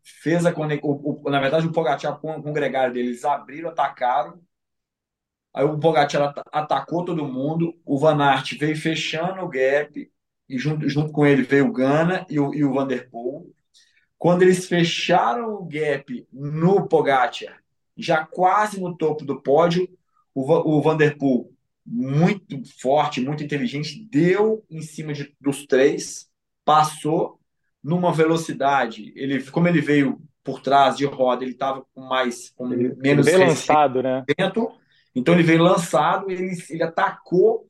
fez 0.04 0.46
a 0.46 0.54
conexão, 0.54 1.22
na 1.26 1.40
verdade 1.40 1.68
o 1.68 1.72
Pogacar 1.72 2.20
com, 2.20 2.42
com 2.42 2.50
o 2.50 2.54
gregário 2.54 2.94
dele, 2.94 3.10
eles 3.10 3.26
abriram, 3.26 3.70
atacaram, 3.70 4.40
aí 5.54 5.64
o 5.66 5.80
Pogacar 5.80 6.22
ata- 6.24 6.44
atacou 6.52 7.06
todo 7.06 7.26
mundo, 7.28 7.74
o 7.86 7.98
Van 7.98 8.22
Aert 8.22 8.58
veio 8.58 8.76
fechando 8.76 9.42
o 9.42 9.50
gap, 9.50 10.12
e 10.50 10.58
junto, 10.58 10.88
junto 10.90 11.12
com 11.12 11.26
ele 11.26 11.44
veio 11.44 11.68
o 11.68 11.72
Ganna 11.72 12.26
e 12.30 12.40
o, 12.40 12.54
e 12.54 12.64
o 12.64 12.74
Van 12.74 12.88
Der 12.88 13.10
Poel, 13.10 13.46
Quando 14.20 14.44
eles 14.44 14.68
fecharam 14.68 15.56
o 15.56 15.66
gap 15.66 16.28
no 16.34 16.88
Pogacar, 16.90 17.63
já 17.98 18.26
quase 18.26 18.80
no 18.80 18.96
topo 18.96 19.26
do 19.26 19.42
pódio, 19.42 19.88
o, 20.34 20.78
o 20.78 20.82
Vanderpool, 20.82 21.54
muito 21.86 22.62
forte, 22.80 23.22
muito 23.22 23.44
inteligente, 23.44 24.08
deu 24.10 24.64
em 24.70 24.82
cima 24.82 25.14
de, 25.14 25.36
dos 25.40 25.66
três, 25.66 26.30
passou 26.64 27.40
numa 27.84 28.12
velocidade. 28.14 29.12
Ele, 29.16 29.44
como 29.52 29.68
ele 29.68 29.82
veio 29.82 30.22
por 30.44 30.62
trás 30.62 30.98
de 30.98 31.06
roda, 31.06 31.44
ele 31.44 31.52
estava 31.52 31.86
com 31.94 32.02
mais, 32.02 32.50
com 32.52 32.72
Ele, 32.72 32.96
menos 32.96 33.26
veio 33.26 33.40
lançado, 33.40 34.02
né? 34.02 34.24
Então 35.16 35.34
ele 35.34 35.44
veio 35.44 35.62
lançado, 35.62 36.32
ele, 36.32 36.52
ele 36.70 36.84
atacou. 36.84 37.68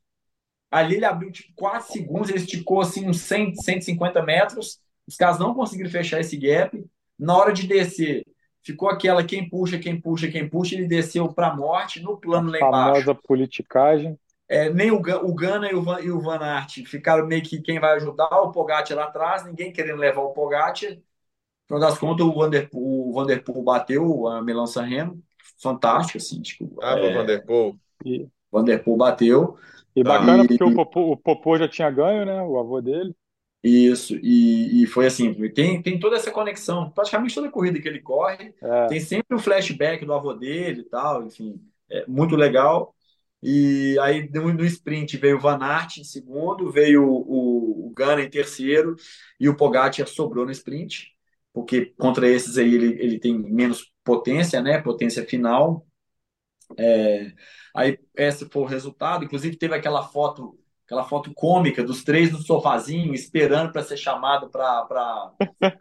Ali 0.70 0.96
ele 0.96 1.04
abriu 1.04 1.30
tipo 1.30 1.52
4 1.54 1.92
segundos, 1.92 2.30
ele 2.30 2.38
esticou 2.38 2.80
assim 2.80 3.08
uns 3.08 3.20
100, 3.20 3.54
150 3.56 4.22
metros. 4.22 4.80
Os 5.06 5.16
caras 5.16 5.38
não 5.38 5.54
conseguiram 5.54 5.90
fechar 5.90 6.20
esse 6.20 6.36
gap. 6.36 6.84
Na 7.18 7.36
hora 7.36 7.52
de 7.52 7.66
descer, 7.66 8.24
ficou 8.64 8.88
aquela 8.88 9.24
quem 9.24 9.48
puxa, 9.48 9.78
quem 9.78 10.00
puxa, 10.00 10.28
quem 10.30 10.48
puxa. 10.48 10.74
Ele 10.76 10.88
desceu 10.88 11.32
para 11.32 11.48
a 11.48 11.56
morte 11.56 12.00
no 12.00 12.16
A 12.30 12.42
plano 12.42 12.50
lá 12.50 12.60
embaixo. 12.60 13.00
famosa 13.00 13.14
politicagem. 13.14 14.18
É, 14.48 14.68
nem 14.70 14.90
o, 14.90 14.96
o 14.98 15.34
Gana 15.34 15.70
e 15.70 15.74
o, 15.74 15.82
Van, 15.82 16.00
e 16.00 16.10
o 16.10 16.20
Van 16.20 16.38
Aert 16.38 16.84
ficaram 16.86 17.26
meio 17.26 17.42
que 17.42 17.60
quem 17.62 17.80
vai 17.80 17.94
ajudar 17.96 18.28
o 18.42 18.52
Pogacar 18.52 18.96
lá 18.96 19.04
atrás, 19.04 19.44
ninguém 19.44 19.72
querendo 19.72 19.98
levar 19.98 20.20
o 20.22 20.32
Pogacar. 20.32 20.90
No 20.92 21.02
final 21.78 21.80
das 21.80 21.98
contas, 21.98 22.26
o 22.26 22.34
Vanderpool, 22.34 23.10
o 23.10 23.14
Vanderpool 23.14 23.62
bateu 23.64 24.28
a 24.28 24.42
Milan 24.42 24.66
San 24.66 24.84
Remo, 24.84 25.22
fantástico, 25.62 26.18
assim, 26.18 26.42
tipo, 26.42 26.80
Ah, 26.80 26.96
é, 26.96 27.02
o 27.02 27.12
Vanderpool. 27.12 27.78
E, 28.04 28.28
o 28.50 28.58
Vanderpool 28.58 28.96
bateu, 28.96 29.58
e 29.96 30.04
bacana 30.04 30.44
e 30.44 30.46
porque 30.46 30.62
o 30.64 30.72
Popô, 30.72 31.12
o 31.12 31.16
Popô 31.16 31.58
já 31.58 31.68
tinha 31.68 31.90
ganho, 31.90 32.24
né? 32.26 32.42
O 32.42 32.58
avô 32.58 32.80
dele. 32.80 33.14
Isso, 33.68 34.14
e, 34.22 34.82
e 34.82 34.86
foi 34.86 35.06
assim, 35.06 35.32
tem, 35.50 35.80
tem 35.80 35.98
toda 35.98 36.16
essa 36.16 36.30
conexão, 36.30 36.90
praticamente 36.90 37.34
toda 37.34 37.50
corrida 37.50 37.80
que 37.80 37.88
ele 37.88 38.00
corre, 38.00 38.54
É, 38.62 38.86
tem 38.88 39.00
sempre 39.00 39.34
o 39.34 39.40
flashback 39.40 40.04
do 40.04 40.12
avô 40.12 40.34
dele 40.34 40.82
e 40.82 40.84
tal, 40.84 41.26
enfim, 41.26 41.60
é 41.90 42.06
muito 42.06 42.36
legal. 42.36 42.94
E 43.46 43.98
aí 44.00 44.26
no, 44.30 44.64
sprint 44.64 45.18
veio 45.18 45.36
o 45.36 45.40
Van 45.40 45.58
Aert 45.62 45.98
em 45.98 46.04
segundo, 46.04 46.72
veio 46.72 47.04
o, 47.06 47.88
o 47.88 47.90
Ganna 47.90 48.22
em 48.22 48.30
terceiro 48.30 48.96
e 49.38 49.50
o 49.50 49.56
Pogacar 49.56 50.06
sobrou 50.06 50.46
no 50.46 50.50
sprint, 50.50 51.12
porque 51.52 51.92
contra 51.98 52.26
esses 52.26 52.56
aí 52.56 52.74
ele, 52.74 52.98
ele 52.98 53.18
tem 53.18 53.38
menos 53.38 53.92
potência, 54.02 54.62
né? 54.62 54.80
Potência 54.80 55.26
final. 55.26 55.86
É, 56.78 57.32
aí 57.74 57.98
esse 58.16 58.48
foi 58.48 58.62
o 58.62 58.66
resultado. 58.66 59.24
Inclusive 59.26 59.56
teve 59.56 59.74
aquela 59.74 60.02
foto, 60.02 60.58
aquela 60.94 61.04
foto 61.04 61.32
cômica 61.34 61.82
dos 61.82 62.04
três 62.04 62.30
no 62.30 62.38
sofazinho 62.38 63.12
esperando 63.12 63.72
para 63.72 63.82
ser 63.82 63.96
chamado 63.96 64.48
para 64.48 64.86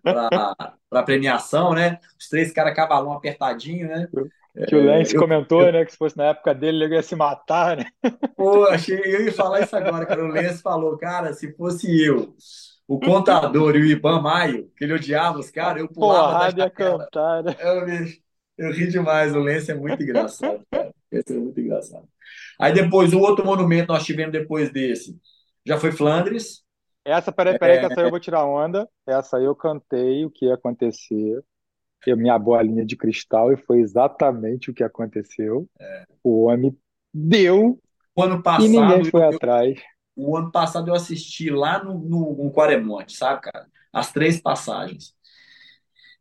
para 0.04 1.04
premiação, 1.04 1.73
né? 1.73 1.99
Os 2.19 2.28
três 2.28 2.52
caras 2.52 2.76
cavalão 2.76 3.13
apertadinho, 3.13 3.88
né? 3.88 4.08
que 4.67 4.76
o 4.76 4.86
Lance 4.86 5.15
eu, 5.15 5.21
comentou, 5.21 5.63
eu, 5.63 5.71
né? 5.71 5.86
Que 5.86 5.91
se 5.91 5.97
fosse 5.97 6.17
na 6.17 6.26
época 6.26 6.54
dele, 6.54 6.84
ele 6.84 6.95
ia 6.95 7.04
se 7.04 7.15
matar, 7.15 7.78
né? 7.78 7.86
pô, 8.36 8.65
achei, 8.65 8.99
eu 8.99 9.26
ia 9.26 9.32
falar 9.32 9.62
isso 9.62 9.76
agora, 9.76 10.06
cara. 10.06 10.23
O 10.23 10.28
Lance 10.28 10.62
falou, 10.62 10.97
cara, 10.97 11.34
se 11.34 11.52
fosse 11.54 12.04
eu, 12.04 12.36
o 12.88 12.99
contador 12.99 13.76
e 13.76 13.82
o 13.82 13.86
Iban 13.86 14.21
Maio, 14.21 14.71
que 14.76 14.84
ele 14.84 14.93
odiava 14.93 15.39
os 15.39 15.49
caras, 15.49 15.82
eu 15.82 15.88
pulava 15.88 16.52
da 16.52 16.65
ia 16.65 16.71
janela. 16.78 17.06
cantar, 17.06 17.43
né? 17.43 17.56
Eu, 17.60 18.67
eu 18.67 18.71
ri 18.71 18.88
demais, 18.88 19.36
o 19.36 19.39
Lance 19.39 19.71
é 19.71 19.76
muito 19.76 20.02
engraçado, 20.04 20.62
cara. 20.71 20.93
Esse 21.12 21.36
é 21.36 21.39
muito 21.39 21.60
engraçado. 21.60 22.08
Aí 22.60 22.74
depois, 22.74 23.13
o 23.13 23.20
outro 23.20 23.46
monumento 23.46 23.92
nós 23.92 24.06
tivemos 24.06 24.32
depois 24.32 24.72
desse, 24.72 25.20
já 25.66 25.78
foi 25.80 25.92
Flandres. 25.92 26.63
Essa, 27.06 27.32
peraí, 27.32 27.58
peraí, 27.58 27.80
que 27.80 27.86
essa 27.86 28.00
aí 28.00 28.06
eu 28.06 28.10
vou 28.10 28.20
tirar 28.20 28.46
onda. 28.46 28.88
Essa 29.06 29.38
aí 29.38 29.46
eu 29.46 29.56
cantei 29.56 30.26
o 30.26 30.32
que 30.32 30.46
ia 30.46 30.54
acontecer. 30.54 31.44
Eu, 32.06 32.18
minha 32.18 32.38
bolinha 32.38 32.86
de 32.86 32.98
cristal, 32.98 33.52
e 33.52 33.58
foi 33.58 33.80
exatamente 33.80 34.70
o 34.70 34.74
que 34.74 34.84
aconteceu. 34.84 35.68
O 36.24 36.46
homem 36.46 36.78
deu 37.13 37.80
O 38.16 38.24
ano 38.24 38.42
e 38.58 38.68
ninguém 38.68 39.04
passado, 39.04 39.06
foi 39.06 39.24
eu, 39.30 39.30
atrás. 39.30 39.80
o 40.16 40.38
ano 40.38 40.52
passado 40.52 40.89
eu 40.89 40.96
assisti 40.96 41.50
lá 41.50 41.84
no, 41.84 41.98
no, 42.00 42.44
no 42.44 42.52
Quaremonte, 42.52 43.16
sabe, 43.16 43.42
cara? 43.42 43.68
As 43.92 44.12
três 44.12 44.39
passagens. 44.42 45.16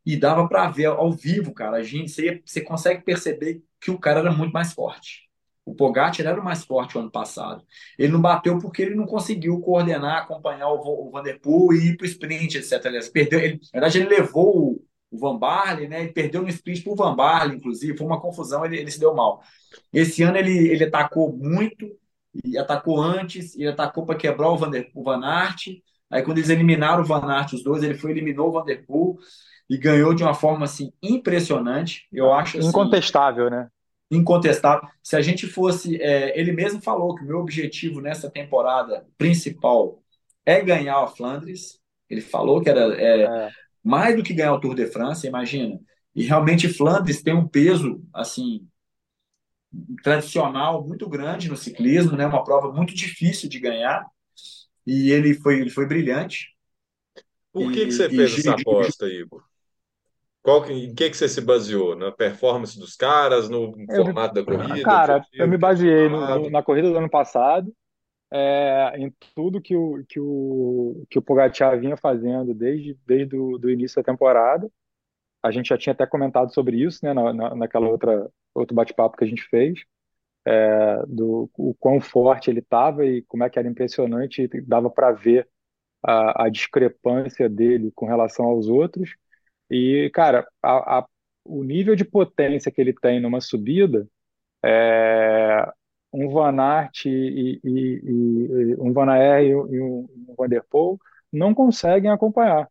E 0.05 0.17
dava 0.17 0.47
pra 0.47 0.69
ver 0.69 0.87
ao 0.87 1.11
vivo, 1.11 1.53
cara. 1.53 1.77
A 1.77 1.83
gente, 1.83 2.11
você, 2.11 2.41
você 2.45 2.61
consegue 2.61 3.03
perceber 3.03 3.63
que 3.79 3.91
o 3.91 3.99
cara 3.99 4.19
era 4.19 4.31
muito 4.31 4.51
mais 4.51 4.73
forte. 4.73 5.29
O 5.65 5.73
Pogacar 5.73 6.25
era 6.25 6.39
o 6.39 6.43
mais 6.43 6.65
forte 6.65 6.97
o 6.97 7.01
ano 7.01 7.11
passado. 7.11 7.63
Ele 7.97 8.11
não 8.11 8.21
bateu 8.21 8.59
porque 8.59 8.81
ele 8.81 8.95
não 8.95 9.05
conseguiu 9.05 9.59
coordenar, 9.61 10.23
acompanhar 10.23 10.69
o, 10.69 11.07
o 11.07 11.11
Vanderpool 11.11 11.73
e 11.73 11.89
ir 11.89 11.97
pro 11.97 12.05
sprint, 12.05 12.57
etc. 12.57 12.85
Ele 12.85 13.01
perdeu, 13.09 13.39
ele, 13.39 13.53
na 13.73 13.79
verdade, 13.79 13.99
ele 13.99 14.09
levou 14.09 14.57
o, 14.57 14.85
o 15.09 15.17
Van 15.17 15.37
Barle, 15.37 15.87
né? 15.87 16.01
Ele 16.01 16.11
perdeu 16.11 16.41
no 16.41 16.49
sprint 16.49 16.83
pro 16.83 16.95
Van 16.95 17.15
Barle, 17.15 17.55
inclusive. 17.55 17.97
Foi 17.97 18.05
uma 18.05 18.19
confusão, 18.19 18.65
ele, 18.65 18.77
ele 18.77 18.91
se 18.91 18.99
deu 18.99 19.15
mal. 19.15 19.41
Esse 19.93 20.21
ano 20.23 20.37
ele, 20.37 20.67
ele 20.67 20.83
atacou 20.83 21.31
muito, 21.31 21.87
e 22.43 22.57
atacou 22.57 23.01
antes, 23.01 23.55
e 23.55 23.65
atacou 23.65 24.05
para 24.05 24.15
quebrar 24.15 24.49
o, 24.49 24.57
Vander, 24.57 24.89
o 24.93 25.03
Van 25.03 25.23
Aert. 25.23 25.67
Aí, 26.09 26.21
quando 26.23 26.39
eles 26.39 26.49
eliminaram 26.49 27.03
o 27.03 27.05
Van 27.05 27.25
Aert, 27.31 27.53
os 27.53 27.63
dois, 27.63 27.83
ele 27.83 27.95
foi 27.95 28.11
eliminou 28.11 28.49
o 28.49 28.51
Vanderpool 28.51 29.17
e 29.69 29.77
ganhou 29.77 30.13
de 30.13 30.23
uma 30.23 30.33
forma 30.33 30.65
assim 30.65 30.91
impressionante. 31.01 32.07
Eu 32.11 32.33
acho 32.33 32.57
assim, 32.57 32.67
Incontestável, 32.67 33.49
né? 33.49 33.67
Incontestável. 34.15 34.87
Se 35.03 35.15
a 35.15 35.21
gente 35.21 35.47
fosse, 35.47 36.01
é, 36.01 36.39
ele 36.39 36.51
mesmo 36.51 36.81
falou 36.81 37.15
que 37.15 37.23
o 37.23 37.27
meu 37.27 37.39
objetivo 37.39 38.01
nessa 38.01 38.29
temporada 38.29 39.05
principal 39.17 40.01
é 40.45 40.61
ganhar 40.61 40.97
a 41.03 41.07
Flandres. 41.07 41.79
Ele 42.09 42.21
falou 42.21 42.61
que 42.61 42.69
era 42.69 42.95
é, 43.01 43.25
É. 43.25 43.53
mais 43.83 44.15
do 44.15 44.23
que 44.23 44.33
ganhar 44.33 44.53
o 44.53 44.59
Tour 44.59 44.75
de 44.75 44.87
França, 44.87 45.27
imagina. 45.27 45.79
E 46.15 46.23
realmente 46.23 46.69
Flandres 46.69 47.21
tem 47.23 47.33
um 47.35 47.47
peso 47.47 48.03
assim 48.13 48.67
tradicional 50.03 50.85
muito 50.87 51.07
grande 51.09 51.49
no 51.49 51.57
ciclismo, 51.57 52.15
né? 52.17 52.25
Uma 52.27 52.43
prova 52.43 52.71
muito 52.71 52.93
difícil 52.93 53.49
de 53.49 53.59
ganhar. 53.59 54.05
E 54.87 55.11
ele 55.11 55.33
foi, 55.35 55.59
ele 55.61 55.69
foi 55.69 55.87
brilhante. 55.87 56.49
Por 57.51 57.71
que 57.71 57.85
que 57.87 57.91
E, 57.91 57.93
você 57.93 58.09
e 58.17 58.17
fez 58.17 58.33
Gi- 58.33 58.43
essa 58.43 58.53
aposta, 58.53 59.07
Igor? 59.07 59.43
Qual 60.43 60.63
que, 60.63 60.73
em 60.73 60.93
que 60.95 61.09
que 61.09 61.17
você 61.17 61.29
se 61.29 61.41
baseou? 61.41 61.95
Na 61.95 62.11
performance 62.11 62.77
dos 62.79 62.95
caras, 62.95 63.49
no 63.49 63.73
Eu 63.87 64.05
me- 64.05 64.13
formato 64.13 64.35
da 64.35 64.45
corrida, 64.45 64.83
Cara, 64.83 65.25
eu 65.37 65.47
me 65.47 65.57
baseei 65.57 66.09
no- 66.09 66.49
na 66.49 66.63
corrida 66.63 66.89
do 66.91 66.97
ano 66.97 67.09
passado, 67.09 67.73
é, 68.31 68.93
em 68.99 69.11
tudo 69.35 69.61
que 69.61 69.75
o, 69.75 70.03
que 70.07 70.19
o, 70.19 71.05
que 71.09 71.19
o 71.19 71.21
Pogacar 71.21 71.79
vinha 71.79 71.97
fazendo 71.97 72.53
desde, 72.53 72.95
desde 73.07 73.35
o 73.37 73.57
do 73.57 73.69
início 73.71 73.97
da 73.97 74.03
temporada. 74.11 74.69
A 75.43 75.51
gente 75.51 75.69
já 75.69 75.77
tinha 75.77 75.93
até 75.93 76.07
comentado 76.07 76.53
sobre 76.53 76.77
isso, 76.83 76.99
né, 77.05 77.13
na, 77.13 77.33
na, 77.33 77.55
naquela 77.55 77.87
outra 77.89 78.29
outro 78.55 78.75
bate-papo 78.75 79.17
que 79.17 79.23
a 79.25 79.27
gente 79.27 79.43
fez, 79.49 79.81
é, 80.45 81.05
do 81.07 81.49
o 81.57 81.73
quão 81.75 81.99
forte 82.01 82.49
ele 82.49 82.59
estava 82.59 83.05
e 83.05 83.21
como 83.23 83.43
é 83.43 83.49
que 83.49 83.59
era 83.59 83.67
impressionante, 83.67 84.47
dava 84.63 84.89
para 84.89 85.11
ver 85.11 85.47
a, 86.03 86.45
a 86.45 86.49
discrepância 86.49 87.49
dele 87.49 87.91
com 87.95 88.05
relação 88.07 88.45
aos 88.45 88.67
outros. 88.69 89.15
E, 89.73 90.09
cara, 90.13 90.47
a, 90.61 90.99
a- 90.99 91.07
o 91.45 91.63
nível 91.63 91.95
de 91.95 92.05
potência 92.05 92.71
que 92.71 92.81
ele 92.81 92.93
tem 92.93 93.19
numa 93.21 93.41
subida, 93.41 94.07
é, 94.63 95.71
um 96.13 96.29
Van 96.29 96.59
Aert 96.61 97.05
e, 97.07 97.59
e- 97.63 98.01
e- 98.03 98.75
um 98.79 98.93
Van 98.93 99.09
Aert 99.11 99.47
e 99.47 99.55
um, 99.81 100.07
um 100.29 100.35
Van 100.37 100.49
der 100.49 100.63
Poel 100.69 100.99
não 101.31 101.53
conseguem 101.55 102.11
acompanhar. 102.11 102.69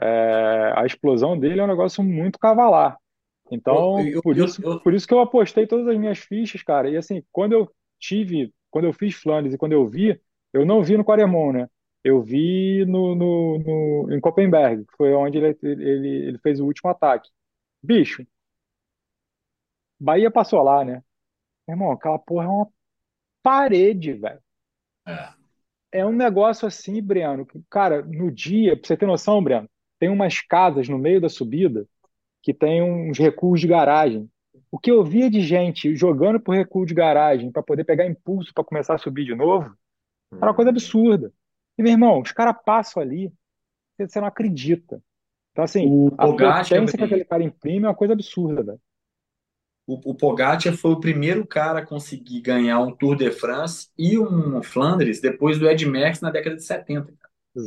É, 0.00 0.72
a 0.76 0.86
explosão 0.86 1.38
dele 1.38 1.60
é 1.60 1.64
um 1.64 1.66
negócio 1.66 2.02
muito 2.02 2.38
cavalar. 2.38 2.98
Então, 3.50 3.88
eu, 3.96 4.22
por 4.22 4.36
eu, 4.36 4.46
isso, 4.46 4.62
eu, 4.62 4.80
por 4.82 4.94
isso 4.94 5.06
que 5.06 5.14
eu 5.14 5.20
apostei 5.20 5.66
todas 5.66 5.86
as 5.88 5.98
minhas 5.98 6.18
fichas, 6.18 6.62
cara. 6.62 6.90
E 6.90 6.96
assim, 6.96 7.22
quando 7.32 7.52
eu 7.52 7.70
tive, 7.98 8.52
quando 8.70 8.86
eu 8.86 8.92
fiz 8.92 9.14
Flandres 9.14 9.54
e 9.54 9.58
quando 9.58 9.72
eu 9.72 9.86
vi, 9.86 10.20
eu 10.52 10.64
não 10.66 10.82
vi 10.82 10.96
no 10.96 11.04
Quaremont, 11.04 11.52
né? 11.58 11.68
Eu 12.04 12.22
vi 12.22 12.84
no, 12.86 13.14
no, 13.16 13.58
no- 13.60 14.14
em 14.14 14.20
Copenhague, 14.20 14.84
que 14.86 14.96
foi 14.96 15.14
onde 15.14 15.38
ele, 15.38 15.58
ele, 15.62 16.08
ele 16.28 16.38
fez 16.38 16.60
o 16.60 16.66
último 16.66 16.90
ataque. 16.90 17.30
Bicho, 17.82 18.26
Bahia 19.98 20.30
passou 20.30 20.62
lá, 20.62 20.84
né? 20.84 21.02
Irmão, 21.68 21.92
aquela 21.92 22.18
porra 22.18 22.46
é 22.46 22.48
uma 22.48 22.68
parede, 23.42 24.12
velho. 24.14 24.42
é. 25.06 25.34
É 25.92 26.04
um 26.04 26.12
negócio 26.12 26.66
assim, 26.66 27.00
Breno. 27.02 27.46
que, 27.46 27.60
Cara, 27.70 28.02
no 28.02 28.30
dia, 28.30 28.76
pra 28.76 28.86
você 28.86 28.96
ter 28.96 29.06
noção, 29.06 29.42
Breno, 29.42 29.68
tem 29.98 30.08
umas 30.08 30.40
casas 30.40 30.88
no 30.88 30.98
meio 30.98 31.20
da 31.20 31.28
subida 31.28 31.86
que 32.42 32.54
tem 32.54 32.82
uns 32.82 33.18
recuos 33.18 33.60
de 33.60 33.68
garagem. 33.68 34.30
O 34.72 34.78
que 34.78 34.90
eu 34.90 35.04
via 35.04 35.30
de 35.30 35.40
gente 35.42 35.96
jogando 35.96 36.40
por 36.40 36.56
recuo 36.56 36.86
de 36.86 36.94
garagem 36.94 37.52
para 37.52 37.62
poder 37.62 37.84
pegar 37.84 38.06
impulso 38.06 38.52
para 38.54 38.64
começar 38.64 38.94
a 38.96 38.98
subir 38.98 39.24
de 39.26 39.34
novo, 39.34 39.66
era 40.40 40.50
uma 40.50 40.54
coisa 40.56 40.70
Hum. 40.70 40.70
absurda. 40.70 41.32
E, 41.78 41.82
meu 41.82 41.92
irmão, 41.92 42.20
os 42.20 42.32
caras 42.32 42.56
passam 42.64 43.02
ali, 43.02 43.32
você 43.98 44.20
não 44.20 44.28
acredita. 44.28 45.02
Então, 45.52 45.64
assim, 45.64 45.92
O 45.92 46.10
a 46.18 46.28
Pogacar, 46.28 46.64
potência 46.64 46.98
que 46.98 47.04
aquele 47.04 47.24
cara 47.24 47.42
imprime 47.44 47.86
é 47.86 47.88
uma 47.90 47.96
coisa 47.96 48.14
absurda, 48.14 48.62
velho. 48.64 48.80
o, 49.86 50.10
o 50.12 50.14
Pogacar 50.14 50.74
foi 50.76 50.92
o 50.92 51.00
primeiro 51.00 51.46
cara 51.46 51.80
a 51.80 51.86
conseguir 51.86 52.40
ganhar 52.40 52.80
um 52.80 52.94
Tour 52.94 53.16
de 53.16 53.30
France 53.30 53.88
e 53.98 54.18
um 54.18 54.62
Flandres 54.62 55.20
depois 55.20 55.58
do 55.58 55.68
Ed 55.68 55.84
Merckx 55.86 56.20
na 56.20 56.30
década 56.30 56.56
de 56.56 56.62
70. 56.64 57.12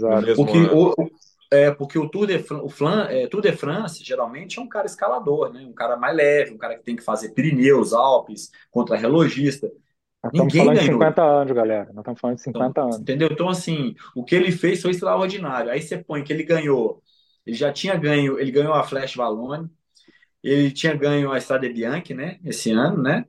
No 0.08 0.15
Exato. 0.17 0.34
Porque 0.36 0.58
o, 0.60 0.89
o- 0.91 1.12
É, 1.52 1.72
porque 1.72 1.98
o 2.00 2.10
Tour 2.10 2.28
de, 2.28 2.36
o 2.54 2.70
Flan, 2.70 3.06
é, 3.10 3.28
Tour 3.28 3.41
de 3.41 3.54
France 3.54 4.04
geralmente 4.04 4.60
é 4.60 4.62
um 4.62 4.67
cara 4.67 4.86
escalador, 4.86 5.54
né? 5.54 5.62
Um 5.65 5.74
cara 5.74 5.96
mais 5.98 6.15
leve, 6.15 6.52
um 6.54 6.58
cara 6.58 6.78
que 6.78 6.84
tem 6.84 6.96
que 6.96 7.04
fazer 7.04 7.30
Pirineus, 7.30 7.93
Alpes, 7.93 8.52
contra-relogista. 8.72 9.72
Nós 10.32 10.34
estamos 10.34 10.54
Ninguém 10.54 10.56
falando 10.56 10.78
de 10.80 10.86
ganhou. 10.86 10.94
50 10.94 11.24
anos, 11.24 11.54
galera. 11.54 11.86
Nós 11.94 12.00
estamos 12.00 12.20
falando 12.20 12.38
de 12.38 12.44
Então, 12.48 12.62
50 12.62 12.82
anos. 12.82 13.02
entendeu? 13.02 13.30
Então, 13.32 13.50
assim, 13.50 13.96
o 14.16 14.24
que 14.24 14.36
ele 14.36 14.52
fez 14.52 14.82
foi 14.82 14.92
extraordinário. 14.92 15.72
Aí 15.72 15.82
você 15.82 15.98
põe 15.98 16.24
que 16.24 16.34
ele 16.34 16.44
ganhou, 16.44 17.04
ele 17.46 17.56
já 17.56 17.72
tinha 17.72 17.96
ganho, 17.96 18.40
ele 18.40 18.52
ganhou 18.52 18.74
a 18.74 18.84
Flash 18.84 19.16
Vallone, 19.16 19.70
ele 20.44 20.72
tinha 20.72 20.96
ganho 20.96 21.32
a 21.32 21.38
Strade 21.40 21.70
Bianche, 21.74 22.13
né? 22.13 22.40
Esse 22.44 22.72
ano, 22.72 23.02
né? 23.02 23.26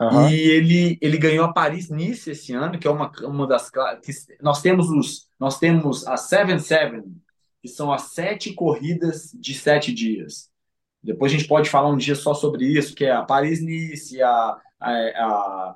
Aham. 0.00 0.30
E 0.30 0.34
ele, 0.34 0.98
ele 1.00 1.18
ganhou 1.18 1.44
a 1.44 1.52
Paris-Nice 1.52 2.30
esse 2.30 2.52
ano, 2.54 2.78
que 2.78 2.86
é 2.86 2.90
uma, 2.90 3.10
uma 3.22 3.46
das 3.46 3.70
que 3.70 3.80
nós 4.42 4.62
temos 4.62 4.88
os 4.90 5.28
nós 5.38 5.58
temos 5.58 6.06
a 6.06 6.16
Seven 6.16 6.58
Seven, 6.58 7.04
que 7.62 7.68
são 7.68 7.92
as 7.92 8.02
sete 8.12 8.52
corridas 8.54 9.30
de 9.34 9.54
sete 9.54 9.92
dias. 9.92 10.50
Depois 11.02 11.32
a 11.32 11.36
gente 11.36 11.48
pode 11.48 11.68
falar 11.68 11.88
um 11.90 11.96
dia 11.96 12.14
só 12.14 12.34
sobre 12.34 12.66
isso, 12.66 12.94
que 12.94 13.04
é 13.04 13.12
a 13.12 13.22
Paris-Nice, 13.22 14.22
a, 14.22 14.58
a, 14.80 14.90
a, 14.92 15.74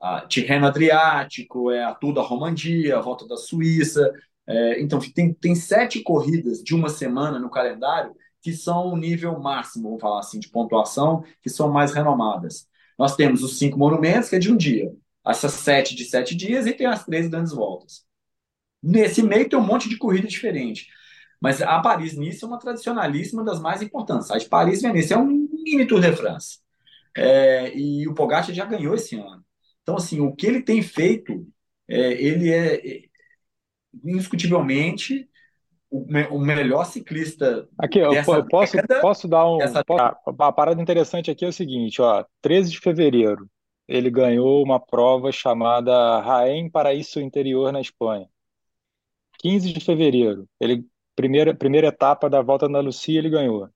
a 0.00 0.26
Tirreno 0.26 0.66
Adriático, 0.66 1.70
é 1.70 1.84
a 1.84 1.94
Tour 1.94 2.14
da 2.14 2.22
Romandia, 2.22 2.96
a 2.96 3.00
Volta 3.00 3.26
da 3.26 3.36
Suíça. 3.36 4.12
É, 4.46 4.80
então 4.80 4.98
tem, 5.14 5.34
tem 5.34 5.54
sete 5.54 6.02
corridas 6.02 6.62
de 6.62 6.74
uma 6.74 6.88
semana 6.88 7.38
no 7.38 7.50
calendário 7.50 8.14
que 8.40 8.52
são 8.52 8.92
o 8.92 8.96
nível 8.96 9.40
máximo, 9.40 9.88
vamos 9.88 10.00
falar 10.00 10.20
assim, 10.20 10.38
de 10.38 10.48
pontuação, 10.48 11.24
que 11.42 11.50
são 11.50 11.68
mais 11.68 11.92
renomadas. 11.92 12.68
Nós 12.96 13.16
temos 13.16 13.42
os 13.42 13.58
cinco 13.58 13.76
monumentos, 13.76 14.28
que 14.28 14.36
é 14.36 14.38
de 14.38 14.52
um 14.52 14.56
dia. 14.56 14.94
Essas 15.26 15.52
sete 15.52 15.96
de 15.96 16.04
sete 16.04 16.34
dias 16.36 16.64
e 16.66 16.72
tem 16.72 16.86
as 16.86 17.04
três 17.04 17.28
grandes 17.28 17.52
voltas. 17.52 18.04
Nesse 18.80 19.20
meio 19.22 19.48
tem 19.48 19.58
um 19.58 19.66
monte 19.66 19.88
de 19.88 19.98
corrida 19.98 20.28
diferente. 20.28 20.86
Mas 21.40 21.60
a 21.60 21.80
Paris-Nice 21.80 22.44
é 22.44 22.46
uma 22.46 22.58
tradicionalíssima 22.58 23.44
das 23.44 23.60
mais 23.60 23.82
importantes. 23.82 24.30
A 24.30 24.38
de 24.38 24.48
Paris-Nice 24.48 25.12
é 25.12 25.18
um 25.18 25.26
mini 25.26 25.86
Tour 25.86 26.00
de 26.00 26.12
France. 26.12 26.60
É, 27.16 27.76
e 27.76 28.06
o 28.08 28.14
Pogacar 28.14 28.52
já 28.52 28.64
ganhou 28.64 28.94
esse 28.94 29.16
ano. 29.16 29.44
Então, 29.82 29.96
assim, 29.96 30.20
o 30.20 30.34
que 30.34 30.46
ele 30.46 30.62
tem 30.62 30.82
feito, 30.82 31.46
é, 31.88 32.12
ele 32.12 32.50
é, 32.52 32.96
é, 32.98 33.02
indiscutivelmente 34.04 35.28
o, 35.90 36.04
me- 36.06 36.26
o 36.28 36.38
melhor 36.38 36.84
ciclista 36.84 37.68
Aqui, 37.78 37.98
eu, 37.98 38.12
eu 38.12 38.24
posso, 38.46 38.76
década. 38.76 39.00
posso 39.00 39.28
dar 39.28 39.46
um. 39.48 39.58
Dessa 39.58 39.82
a, 39.90 40.52
parada 40.52 40.80
interessante 40.80 41.30
aqui 41.30 41.44
é 41.44 41.48
o 41.48 41.52
seguinte, 41.52 42.00
ó. 42.00 42.24
13 42.40 42.70
de 42.70 42.80
fevereiro, 42.80 43.48
ele 43.86 44.10
ganhou 44.10 44.62
uma 44.62 44.80
prova 44.80 45.30
chamada 45.32 45.92
Jaén 46.22 46.70
Paraíso 46.70 47.20
Interior 47.20 47.72
na 47.72 47.80
Espanha. 47.80 48.28
15 49.38 49.72
de 49.72 49.80
fevereiro, 49.80 50.48
ele 50.60 50.84
primeira, 51.14 51.54
primeira 51.54 51.88
etapa 51.88 52.28
da 52.28 52.42
Volta 52.42 52.66
à 52.66 52.68
Andalucia, 52.68 53.18
ele 53.18 53.30
ganhou. 53.30 53.68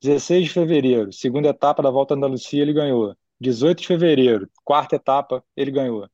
16 0.00 0.44
de 0.48 0.50
fevereiro, 0.54 1.12
segunda 1.12 1.48
etapa 1.48 1.82
da 1.82 1.90
Volta 1.90 2.14
à 2.14 2.16
Andalucia, 2.16 2.62
ele 2.62 2.72
ganhou. 2.72 3.16
18 3.40 3.80
de 3.82 3.86
fevereiro, 3.86 4.48
quarta 4.64 4.96
etapa, 4.96 5.44
ele 5.56 5.70
ganhou. 5.70 6.08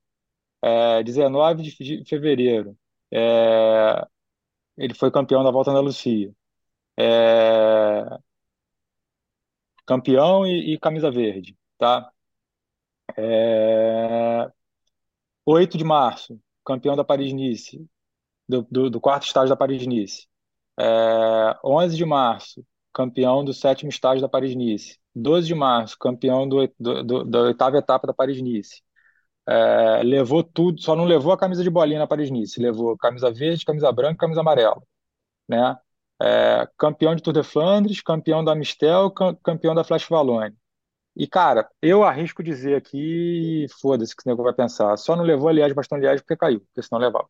É, 0.62 1.02
19 1.04 1.62
de 1.62 1.70
fe- 1.72 1.84
de 2.02 2.04
fevereiro, 2.08 2.76
é, 3.12 4.06
ele 4.78 4.94
foi 4.94 5.10
campeão 5.10 5.44
da 5.44 5.50
Volta 5.50 5.70
à 5.70 5.74
Andalucia. 5.74 6.32
É, 6.98 8.04
campeão 9.86 10.46
e, 10.46 10.74
e 10.74 10.78
camisa 10.78 11.10
verde, 11.10 11.56
tá? 11.78 12.10
É, 13.16 14.50
8 15.46 15.78
de 15.78 15.84
março, 15.84 16.40
campeão 16.64 16.96
da 16.96 17.04
Paris-Nice, 17.04 17.86
do, 18.48 18.62
do, 18.70 18.90
do 18.90 19.00
quarto 19.00 19.26
estágio 19.26 19.50
da 19.50 19.56
Paris-Nice. 19.56 20.28
É, 20.80 21.58
11 21.64 21.96
de 21.96 22.04
março, 22.04 22.64
campeão 22.94 23.44
do 23.44 23.54
sétimo 23.54 23.90
estágio 23.90 24.22
da 24.22 24.28
Paris-Nice. 24.30 24.98
12 25.14 25.46
de 25.48 25.54
março, 25.56 25.98
campeão 25.98 26.48
do, 26.48 26.68
do- 26.80 27.04
do- 27.04 27.24
da 27.24 27.42
oitava 27.42 27.78
etapa 27.78 28.06
da 28.06 28.14
Paris-Nice. 28.14 28.82
É, 29.46 30.02
levou 30.02 30.42
tudo, 30.44 30.80
só 30.80 30.94
não 30.96 31.04
levou 31.04 31.32
a 31.32 31.38
camisa 31.38 31.62
de 31.62 31.70
bolinha 31.70 31.98
na 32.00 32.06
Paris-Nice, 32.06 32.60
levou 32.60 32.96
camisa 32.98 33.30
verde, 33.32 33.64
camisa 33.64 33.90
branca, 33.92 34.18
camisa 34.18 34.40
amarela, 34.40 34.82
né? 35.48 35.76
É, 36.22 36.68
campeão 36.78 37.14
de 37.16 37.22
Tour 37.22 37.34
de 37.34 37.42
Flandres, 37.44 38.00
campeão 38.02 38.44
da 38.44 38.54
Mistel, 38.54 39.10
cam- 39.12 39.36
campeão 39.44 39.74
da 39.74 39.84
Flash 39.84 40.10
Wallonne. 40.10 40.56
E, 41.16 41.26
cara, 41.28 41.68
eu 41.82 42.04
arrisco 42.04 42.42
dizer 42.42 42.76
aqui, 42.76 43.66
foda-se 43.80 44.14
que 44.16 44.22
esse 44.22 44.28
nego 44.28 44.42
vai 44.44 44.54
pensar, 44.54 44.96
só 44.98 45.16
não 45.16 45.24
levou 45.24 45.48
a 45.48 45.52
Liège, 45.52 45.74
Liège 45.94 46.22
porque 46.22 46.36
caiu, 46.36 46.60
porque 46.60 46.82
senão 46.82 47.00
levava. 47.00 47.28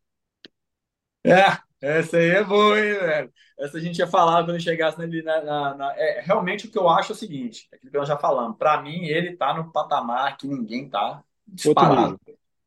É, 1.27 1.59
essa 1.99 2.17
aí 2.17 2.31
é 2.31 2.45
boa, 2.45 2.79
hein, 2.79 2.95
velho? 2.95 3.33
Essa 3.59 3.79
a 3.79 3.81
gente 3.81 3.99
ia 3.99 4.07
falar 4.07 4.45
quando 4.45 4.61
chegasse 4.61 5.01
ali 5.01 5.23
na, 5.23 5.43
na- 5.43 5.75
na- 5.75 5.95
é, 5.97 6.21
realmente 6.21 6.67
o 6.67 6.71
que 6.71 6.79
eu 6.79 6.89
acho 6.89 7.13
é 7.13 7.15
o 7.15 7.19
seguinte, 7.19 7.69
aquilo 7.73 7.91
que 7.93 7.99
nós 7.99 8.09
já 8.09 8.17
falamos, 8.19 8.57
pra 8.59 8.81
mim 8.83 9.05
ele 9.07 9.37
tá 9.37 9.55
no 9.55 9.71
patamar 9.73 10.37
que 10.37 10.47
ninguém 10.47 10.89
tá 10.89 11.23
disparado. 11.47 12.19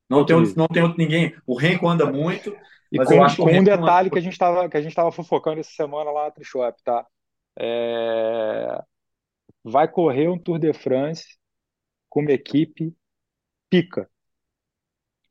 Não 0.10 0.18
outro 0.20 0.26
tem, 0.26 0.36
outro- 0.36 0.54
não 0.58 0.68
tem 0.68 0.84
outro 0.84 0.98
ninguém. 0.98 1.36
O 1.48 1.58
Renko 1.58 1.88
anda 1.90 2.06
muito, 2.12 2.58
E 2.92 2.98
mas 2.98 3.10
com, 3.10 3.20
com 3.38 3.58
um 3.60 3.64
Renko 3.64 3.76
anda 3.84 3.92
detalhe 3.92 4.10
que 4.10 4.18
a 4.18 4.22
gente 4.22 4.34
estava 4.34 4.70
que 4.70 4.78
a 4.78 4.82
gente 4.82 4.96
tava 4.96 5.12
fofocando 5.12 5.60
essa 5.60 5.72
semana 5.72 6.10
lá 6.12 6.26
na 6.26 6.32
Trishop, 6.32 6.82
tá? 6.84 7.06
É, 7.60 8.82
vai 9.64 9.88
correr 9.92 10.30
um 10.30 10.40
Tour 10.40 10.60
de 10.60 10.74
France 10.74 11.26
com 12.10 12.22
uma 12.22 12.32
equipe 12.34 12.96
pica. 13.70 14.10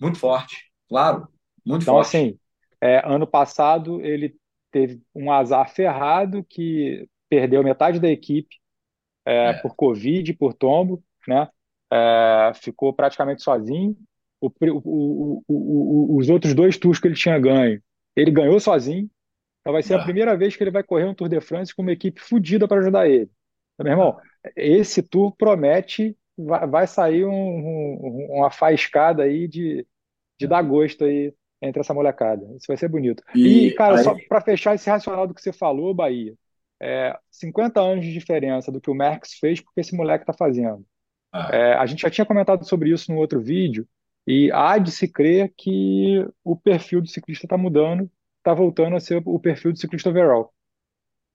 muito 0.00 0.18
forte, 0.18 0.56
claro, 0.88 1.28
muito 1.64 1.84
Então, 1.84 1.96
forte. 1.96 1.98
assim, 1.98 2.38
é, 2.80 3.02
ano 3.06 3.26
passado 3.26 4.00
ele 4.02 4.36
teve 4.70 5.02
um 5.14 5.32
azar 5.32 5.68
ferrado 5.70 6.44
que 6.44 7.08
perdeu 7.28 7.62
metade 7.64 8.00
da 8.00 8.08
equipe 8.10 8.56
é, 9.24 9.52
É, 9.52 9.54
por 9.54 9.74
Covid, 9.74 10.32
por 10.34 10.54
tombo, 10.54 11.02
né? 11.28 11.48
É, 11.92 12.52
ficou 12.54 12.92
praticamente 12.92 13.42
sozinho. 13.42 13.96
O 14.40 14.50
o- 14.60 15.42
o- 15.48 16.16
os 16.18 16.28
outros 16.28 16.54
dois 16.54 16.76
tours 16.78 17.00
que 17.00 17.08
ele 17.08 17.14
tinha 17.14 17.38
ganho, 17.38 17.82
ele 18.14 18.30
ganhou 18.30 18.58
sozinho. 18.60 19.10
Então 19.60 19.72
vai 19.72 19.82
ser 19.82 19.94
a 19.94 19.98
é, 19.98 20.00
primeira 20.00 20.36
vez 20.36 20.56
que 20.56 20.62
ele 20.64 20.70
vai 20.70 20.82
correr 20.84 21.04
um 21.06 21.14
Tour 21.14 21.28
de 21.28 21.40
France 21.40 21.74
com 21.74 21.82
uma 21.82 21.92
equipe 21.92 22.20
fodida 22.20 22.68
para 22.68 22.80
ajudar 22.80 23.08
ele. 23.08 23.30
Então, 23.74 23.84
meu 23.84 23.92
irmão, 23.92 24.16
esse 24.56 25.02
tour 25.02 25.34
promete, 25.36 26.16
vai, 26.36 26.66
vai 26.66 26.86
sair 26.86 27.24
um- 27.26 27.30
um- 27.32 28.28
uma 28.38 28.50
faiscada 28.50 29.22
aí 29.24 29.48
de, 29.48 29.86
de 30.40 30.46
dar 30.48 30.62
gosto 30.62 31.04
aí 31.04 31.34
entre 31.62 31.80
essa 31.80 31.94
molecada. 31.94 32.44
Isso 32.56 32.66
vai 32.68 32.76
ser 32.76 32.88
bonito. 32.88 33.22
E, 33.34 33.70
E 33.70 33.72
cara, 33.72 33.96
só 33.98 34.14
aí, 34.14 34.28
para 34.28 34.40
fechar 34.40 34.74
esse 34.74 34.88
racional 34.90 35.26
do 35.26 35.34
que 35.34 35.42
você 35.42 35.52
falou, 35.52 35.94
Bahia, 35.94 36.34
é 36.80 37.18
50 37.30 37.80
anos 37.80 38.04
de 38.04 38.12
diferença 38.12 38.70
do 38.72 38.80
que 38.80 38.90
o 38.90 38.94
Merckx 38.94 39.34
fez 39.38 39.60
porque 39.60 39.80
esse 39.80 39.94
moleque 39.96 40.22
está 40.24 40.32
fazendo. 40.32 40.84
é, 41.34 41.50
É, 41.50 41.74
a 41.74 41.86
gente 41.86 42.02
já 42.02 42.10
tinha 42.10 42.26
comentado 42.26 42.64
sobre 42.68 42.90
isso 42.92 43.12
no 43.12 43.18
outro 43.18 43.40
vídeo, 43.40 43.88
e 44.26 44.50
há 44.52 44.78
de 44.78 44.90
se 44.90 45.08
crer 45.08 45.52
que 45.56 46.26
o 46.44 46.56
perfil 46.56 47.00
do 47.02 47.08
ciclista 47.08 47.46
está 47.46 47.56
mudando, 47.58 48.10
está 48.38 48.52
voltando 48.54 48.96
a 48.96 49.00
ser 49.00 49.22
o 49.24 49.38
perfil 49.38 49.72
do 49.72 49.78
ciclista 49.78 50.10
overall. 50.10 50.52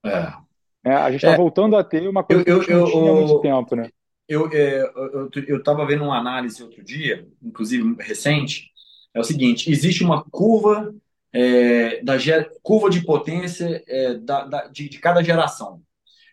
é. 0.04 0.42
né? 0.84 0.94
A 0.96 1.10
gente 1.10 1.20
está 1.20 1.32
É, 1.32 1.34
voltando 1.34 1.76
a 1.76 1.84
ter 1.84 2.08
uma 2.08 2.24
eu, 2.28 2.42
coisa 2.42 2.44
que 2.44 2.50
a 2.52 2.56
eu, 2.56 2.68
não 2.76 2.82
tinha 2.82 3.10
há 3.10 3.14
muito 3.14 3.34
eu, 3.34 3.40
tempo, 3.40 3.74
né? 3.76 3.90
eu, 4.28 4.48
é, 4.52 4.82
eu, 4.82 5.30
eu 5.48 5.58
estava 5.58 5.86
vendo 5.86 6.04
uma 6.04 6.18
análise 6.18 6.62
outro 6.62 6.84
dia, 6.84 7.28
inclusive 7.42 7.96
recente, 8.02 8.71
é 9.14 9.20
o 9.20 9.24
seguinte, 9.24 9.70
existe 9.70 10.02
uma 10.04 10.24
curva 10.24 10.94
é, 11.32 12.02
da 12.02 12.16
curva 12.62 12.90
de 12.90 13.02
potência 13.04 13.82
é, 13.86 14.14
da, 14.14 14.44
da- 14.46 14.66
de, 14.68 14.88
de 14.88 14.98
cada 14.98 15.22
geração. 15.22 15.82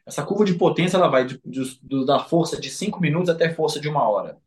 Essa 0.05 0.23
curva 0.25 0.45
de 0.45 0.55
potência 0.55 0.97
ela 0.97 1.09
vai 1.09 1.25
de- 1.25 1.41
de- 1.45 2.05
da 2.05 2.19
força 2.19 2.59
de 2.61 2.69
5 2.69 2.99
minutos 3.01 3.29
até 3.29 3.49
força 3.53 3.79
de 3.79 3.89
uma 3.89 4.07
hora. 4.09 4.37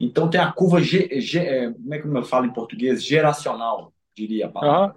Então 0.00 0.30
tem 0.30 0.40
a 0.40 0.52
curva, 0.52 0.80
ge, 0.82 1.08
ge- 1.20 1.38
é, 1.40 1.72
como 1.72 1.94
é 1.94 2.00
que 2.00 2.08
eu 2.08 2.24
falo 2.24 2.46
em 2.46 2.52
português? 2.54 3.04
Geracional, 3.04 3.92
diria 4.16 4.46
a 4.46 4.50
palavra. 4.50 4.94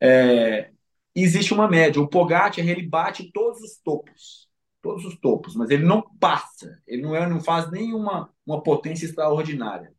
É, 0.00 0.70
existe 1.14 1.52
uma 1.54 1.68
média. 1.68 2.00
O 2.00 2.08
Pogacar 2.08 2.58
ele 2.66 2.82
bate 2.86 3.30
todos 3.32 3.60
os 3.62 3.76
topos, 3.78 4.48
todos 4.82 5.04
os 5.04 5.18
topos, 5.18 5.54
mas 5.56 5.70
ele 5.70 5.84
não 5.84 6.02
passa. 6.18 6.80
Ele 6.86 7.02
não, 7.02 7.14
é, 7.14 7.28
não 7.28 7.40
faz 7.40 7.70
nenhuma 7.70 8.30
uma 8.46 8.62
potência 8.62 9.04
extraordinária. 9.06 9.92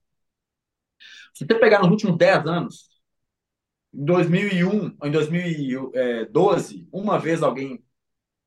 Se 1.33 1.45
você 1.45 1.55
pegar 1.55 1.79
nos 1.79 1.89
últimos 1.89 2.17
10 2.17 2.45
anos, 2.45 2.89
em 3.93 4.05
2001, 4.05 4.97
em 5.03 5.11
2012, 5.11 6.87
uma 6.91 7.19
vez 7.19 7.43
alguém 7.43 7.83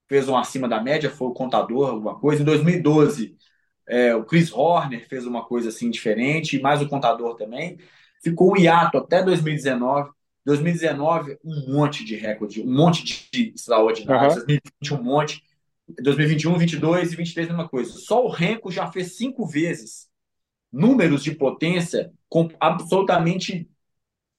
fez 0.08 0.28
um 0.28 0.36
acima 0.36 0.68
da 0.68 0.82
média, 0.82 1.10
foi 1.10 1.28
o 1.28 1.34
contador, 1.34 1.90
alguma 1.90 2.18
coisa. 2.18 2.42
Em 2.42 2.44
2012, 2.44 3.36
é, 3.86 4.14
o 4.14 4.24
Chris 4.24 4.52
Horner 4.52 5.06
fez 5.08 5.26
uma 5.26 5.44
coisa 5.44 5.68
assim 5.68 5.90
diferente, 5.90 6.56
e 6.56 6.62
mais 6.62 6.80
o 6.80 6.88
contador 6.88 7.36
também. 7.36 7.78
Ficou 8.22 8.52
um 8.52 8.56
hiato 8.56 8.98
até 8.98 9.22
2019. 9.22 10.10
2019, 10.46 11.38
um 11.42 11.72
monte 11.72 12.04
de 12.04 12.16
recorde, 12.16 12.60
um 12.60 12.70
monte 12.70 13.28
de 13.32 13.52
extraordinários. 13.54 14.34
aham. 14.36 14.46
2020, 14.46 14.94
um 14.94 15.02
monte. 15.02 15.42
2021, 16.00 16.58
22 16.58 17.12
e 17.12 17.16
23, 17.16 17.48
mesma 17.48 17.68
coisa. 17.68 17.92
Só 17.92 18.24
o 18.24 18.30
Renko 18.30 18.70
já 18.70 18.90
fez 18.90 19.16
cinco 19.16 19.46
vezes 19.46 20.08
números 20.74 21.22
de 21.22 21.32
potência 21.32 22.12
com 22.28 22.50
absolutamente 22.58 23.70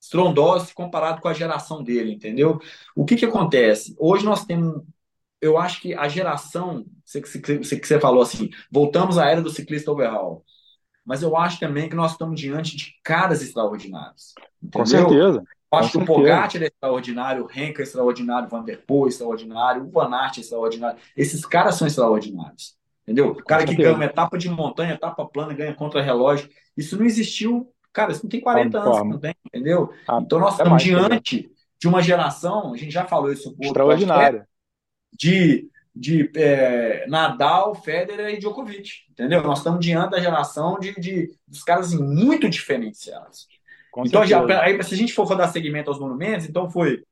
estrondosos 0.02 0.74
comparado 0.74 1.22
com 1.22 1.28
a 1.28 1.34
geração 1.34 1.82
dele, 1.82 2.14
entendeu? 2.14 2.60
O 2.96 3.06
que 3.06 3.16
que 3.16 3.26
acontece? 3.26 3.96
Hoje 3.98 4.26
nós 4.26 4.46
temos, 4.46 4.84
eu 5.42 5.58
acho 5.58 5.82
que 5.82 5.94
a 5.96 6.08
geração, 6.08 6.86
você 7.04 7.22
que 7.22 7.30
você, 7.30 7.80
você 7.80 8.00
falou 8.00 8.22
assim, 8.22 8.50
voltamos 8.70 9.18
à 9.18 9.28
era 9.30 9.42
do 9.42 9.50
ciclista 9.50 9.92
overhaul, 9.92 10.44
mas 11.04 11.24
eu 11.24 11.36
acho 11.38 11.60
também 11.60 11.88
que 11.88 11.96
nós 11.96 12.12
estamos 12.12 12.40
diante 12.40 12.76
de 12.76 12.94
caras 13.04 13.42
extraordinários. 13.42 14.34
Entendeu? 14.62 14.82
Com 14.82 14.86
certeza. 14.86 15.44
Eu 15.72 15.80
acho 15.80 15.92
que 15.92 15.98
o 15.98 16.06
Pogacar 16.06 16.64
é 16.64 16.68
extraordinário, 16.68 17.46
o 17.46 17.52
Henk 17.52 17.80
é 17.80 17.84
extraordinário, 17.84 18.48
o 18.48 18.50
Van 18.50 18.64
Der 18.64 18.86
Poel 18.86 19.08
é 19.08 19.10
extraordinário, 19.10 19.84
o 19.84 19.90
Van 19.90 20.14
Aert 20.14 20.38
é 20.38 20.42
extraordinário. 20.42 21.00
Esses 21.18 21.46
caras 21.46 21.76
são 21.76 21.88
extraordinários. 21.88 22.76
Entendeu? 23.06 23.30
O 23.30 23.44
cara 23.44 23.66
que 23.66 23.76
ganha 23.76 23.94
uma 23.94 24.06
etapa 24.06 24.36
de 24.36 24.50
montanha, 24.50 24.96
etapa 24.96 25.26
plana, 25.26 25.54
ganha 25.54 25.76
contra-relógio. 25.76 26.50
Isso 26.76 26.98
não 26.98 27.06
existiu. 27.06 27.72
Cara, 27.94 28.12
isso 28.12 28.24
não 28.24 28.30
tem 28.30 28.42
40 28.42 28.80
anos, 28.80 29.10
não 29.10 29.20
tem, 29.20 29.36
entendeu? 29.46 29.94
Ah, 30.08 30.20
então 30.22 30.40
nós 30.40 30.54
estamos 30.54 30.84
diante 30.84 31.50
de 31.80 31.88
uma 31.88 32.02
geração, 32.02 32.74
a 32.74 32.78
gente 32.78 32.92
já 32.92 33.06
falou 33.06 33.32
isso 33.32 33.56
um 33.60 33.66
Extraordinária. 33.66 34.48
De, 35.14 35.70
de 35.96 36.30
é, 36.36 37.06
Nadal, 37.08 37.76
Federer 37.76 38.34
e 38.34 38.40
Djokovic, 38.40 39.04
entendeu? 39.10 39.44
Nós 39.44 39.60
estamos 39.60 39.80
diante 39.80 40.12
da 40.12 40.20
geração 40.20 40.80
de, 40.80 40.94
de 41.00 41.32
dos 41.48 41.64
caras 41.64 41.94
muito 41.94 42.50
diferenciados. 42.50 43.48
Com 43.92 44.06
então, 44.06 44.26
já, 44.26 44.44
aí, 44.62 44.82
se 44.84 44.94
a 44.94 44.98
gente 44.98 45.14
for 45.14 45.26
dar 45.36 45.48
segmento 45.48 45.90
aos 45.90 46.00
monumentos, 46.00 46.50
então 46.50 46.70
foi 46.70 47.04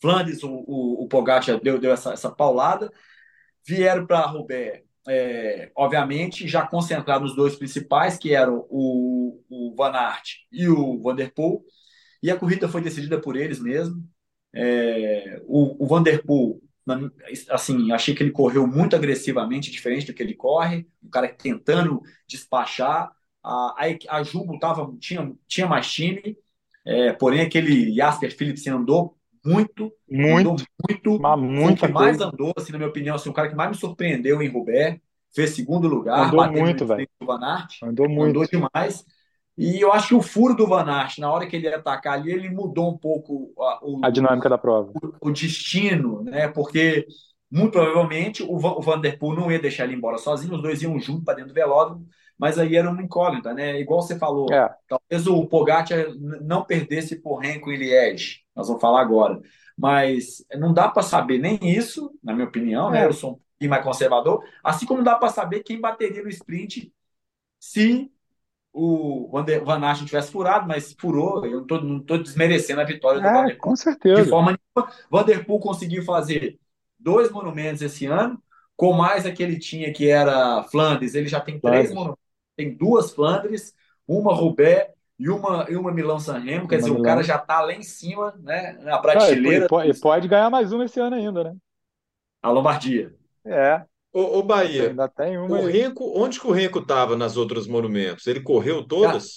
Flandres, 0.00 0.42
o, 0.42 0.50
o, 0.50 1.04
o 1.04 1.08
Pogacar 1.08 1.60
deu, 1.60 1.78
deu 1.78 1.92
essa, 1.92 2.12
essa 2.12 2.30
paulada, 2.30 2.92
vieram 3.66 4.06
para 4.06 4.20
Roubaix, 4.20 4.83
é, 5.08 5.70
obviamente, 5.76 6.48
já 6.48 6.66
concentrado 6.66 7.24
nos 7.24 7.36
dois 7.36 7.56
principais, 7.56 8.18
que 8.18 8.34
eram 8.34 8.66
o, 8.70 9.40
o 9.48 9.74
Van 9.76 9.92
Aert 9.92 10.38
e 10.50 10.68
o 10.68 11.00
Van 11.02 11.14
Der 11.14 11.32
Poel, 11.32 11.62
e 12.22 12.30
a 12.30 12.36
corrida 12.38 12.68
foi 12.68 12.80
decidida 12.80 13.20
por 13.20 13.36
eles 13.36 13.60
mesmo. 13.60 14.02
É, 14.54 15.40
o, 15.46 15.84
o 15.84 15.86
Van 15.86 16.02
Der 16.02 16.24
Poel, 16.24 16.60
assim, 17.50 17.92
achei 17.92 18.14
que 18.14 18.22
ele 18.22 18.30
correu 18.30 18.66
muito 18.66 18.96
agressivamente, 18.96 19.70
diferente 19.70 20.06
do 20.06 20.14
que 20.14 20.22
ele 20.22 20.34
corre, 20.34 20.86
o 21.02 21.08
cara 21.08 21.28
tentando 21.28 22.02
despachar, 22.26 23.10
a, 23.42 23.74
a, 24.10 24.18
a 24.18 24.22
Jumbo 24.22 24.58
tava, 24.58 24.94
tinha, 24.98 25.34
tinha 25.46 25.66
mais 25.66 25.90
time, 25.90 26.36
é, 26.84 27.12
porém 27.12 27.40
aquele 27.40 27.94
Jasper 27.94 28.36
Phillips 28.36 28.66
andou 28.66 29.16
muito, 29.44 29.92
muito, 30.08 30.56
muito, 30.88 31.20
mas 31.20 31.40
muito 31.40 31.84
o 31.84 31.86
que 31.86 31.92
mais 31.92 32.20
andou, 32.20 32.52
assim, 32.56 32.72
na 32.72 32.78
minha 32.78 32.90
opinião, 32.90 33.16
assim, 33.16 33.28
o 33.28 33.32
cara 33.32 33.48
que 33.48 33.54
mais 33.54 33.70
me 33.70 33.76
surpreendeu 33.76 34.42
em 34.42 34.48
Roubaix, 34.48 35.00
fez 35.34 35.50
segundo 35.50 35.86
lugar, 35.88 36.28
andou 36.28 36.50
muito, 36.50 36.86
velho. 36.86 37.08
Van 37.22 37.40
Aert, 37.42 37.82
andou 37.82 38.08
muito, 38.08 38.30
andou 38.30 38.46
demais. 38.46 39.04
E 39.56 39.80
eu 39.80 39.92
acho 39.92 40.08
que 40.08 40.14
o 40.14 40.22
furo 40.22 40.54
do 40.54 40.66
Van 40.66 40.90
Aert, 40.90 41.18
na 41.18 41.30
hora 41.30 41.46
que 41.46 41.54
ele 41.54 41.68
ia 41.68 41.76
atacar 41.76 42.14
ali, 42.14 42.32
ele 42.32 42.50
mudou 42.50 42.90
um 42.90 42.98
pouco 42.98 43.52
a, 43.58 43.80
o, 43.82 44.00
a 44.04 44.10
dinâmica 44.10 44.48
da 44.48 44.58
prova. 44.58 44.92
O, 45.20 45.28
o, 45.28 45.32
destino, 45.32 46.24
né? 46.24 46.48
Porque 46.48 47.06
muito 47.50 47.72
provavelmente 47.72 48.42
o, 48.42 48.58
Van, 48.58 48.72
o 48.72 48.80
Van 48.80 49.00
Der 49.00 49.18
Poel 49.18 49.38
não 49.38 49.52
ia 49.52 49.60
deixar 49.60 49.84
ele 49.84 49.94
embora 49.94 50.18
sozinho, 50.18 50.54
os 50.54 50.62
dois 50.62 50.82
iam 50.82 50.98
junto 50.98 51.24
para 51.24 51.34
dentro 51.34 51.50
do 51.50 51.54
velódromo 51.54 52.06
mas 52.38 52.58
aí 52.58 52.76
era 52.76 52.90
uma 52.90 53.02
incógnita, 53.02 53.54
né? 53.54 53.80
Igual 53.80 54.02
você 54.02 54.18
falou, 54.18 54.52
é. 54.52 54.68
talvez 54.88 55.26
o 55.26 55.46
Pogacar 55.46 56.06
não 56.42 56.64
perdesse 56.64 57.16
por 57.16 57.38
Renko 57.38 57.70
e 57.70 57.76
Liège, 57.76 58.43
nós 58.54 58.68
vamos 58.68 58.80
falar 58.80 59.00
agora, 59.00 59.40
mas 59.76 60.44
não 60.56 60.72
dá 60.72 60.88
para 60.88 61.02
saber 61.02 61.38
nem 61.38 61.58
isso, 61.62 62.12
na 62.22 62.32
minha 62.32 62.46
opinião, 62.46 62.90
né? 62.90 63.02
é. 63.02 63.06
Eu 63.06 63.12
sou 63.12 63.32
um 63.32 63.34
pouquinho 63.34 63.70
mais 63.70 63.84
conservador, 63.84 64.44
assim 64.62 64.86
como 64.86 64.98
não 64.98 65.04
dá 65.04 65.16
para 65.16 65.28
saber 65.28 65.62
quem 65.62 65.80
bateria 65.80 66.22
no 66.22 66.28
sprint 66.28 66.92
se 67.58 68.10
o 68.72 69.30
Van 69.30 69.80
Aert 69.84 70.04
tivesse 70.04 70.32
furado, 70.32 70.66
mas 70.66 70.94
furou, 70.98 71.46
eu 71.46 71.64
não 71.64 71.98
estou 71.98 72.18
desmerecendo 72.18 72.80
a 72.80 72.84
vitória 72.84 73.20
do 73.20 73.26
é, 73.26 73.32
Van 73.32 73.44
Der 73.44 73.56
Poel. 73.56 73.58
Com 73.58 73.76
certeza. 73.76 74.22
De 74.22 74.28
forma 74.28 74.58
nenhuma, 74.58 74.92
Van 75.08 75.24
Der 75.24 75.46
Poel 75.46 75.60
conseguiu 75.60 76.02
fazer 76.02 76.58
dois 76.98 77.30
monumentos 77.30 77.82
esse 77.82 78.06
ano, 78.06 78.42
com 78.76 78.92
mais 78.92 79.24
aquele 79.24 79.58
tinha 79.58 79.92
que 79.92 80.08
era 80.08 80.64
Flandres, 80.64 81.14
ele 81.14 81.28
já 81.28 81.40
tem 81.40 81.60
Flandres. 81.60 81.84
três 81.84 81.94
monumentos 81.94 82.24
tem 82.56 82.76
duas 82.76 83.12
Flandres, 83.12 83.74
uma 84.06 84.34
Roubaix 84.34 84.93
e 85.18 85.28
uma, 85.28 85.66
e 85.68 85.76
uma 85.76 85.92
Milão-San 85.92 86.38
Remo. 86.38 86.68
Quer 86.68 86.76
uma 86.76 86.78
dizer, 86.78 86.90
Milão. 86.90 87.00
o 87.00 87.04
cara 87.04 87.22
já 87.22 87.36
está 87.36 87.60
lá 87.60 87.72
em 87.72 87.82
cima, 87.82 88.34
né, 88.42 88.78
na 88.82 88.98
prateleira. 88.98 89.64
Ah, 89.64 89.66
e, 89.66 89.68
pode, 89.68 89.90
e 89.90 90.00
pode 90.00 90.28
ganhar 90.28 90.50
mais 90.50 90.72
uma 90.72 90.84
esse 90.84 91.00
ano 91.00 91.16
ainda, 91.16 91.44
né? 91.44 91.56
A 92.42 92.50
Lombardia. 92.50 93.14
É. 93.44 93.82
Ô, 94.12 94.38
ô 94.38 94.42
Bahia, 94.42 94.90
ainda 94.90 95.08
tem 95.08 95.36
uma 95.36 95.58
o 95.58 95.66
Renko, 95.66 96.12
onde 96.16 96.38
que 96.38 96.46
o 96.46 96.52
Renko 96.52 96.78
estava 96.78 97.16
nas 97.16 97.36
outras 97.36 97.66
monumentos? 97.66 98.26
Ele 98.26 98.40
correu 98.40 98.86
todas? 98.86 99.36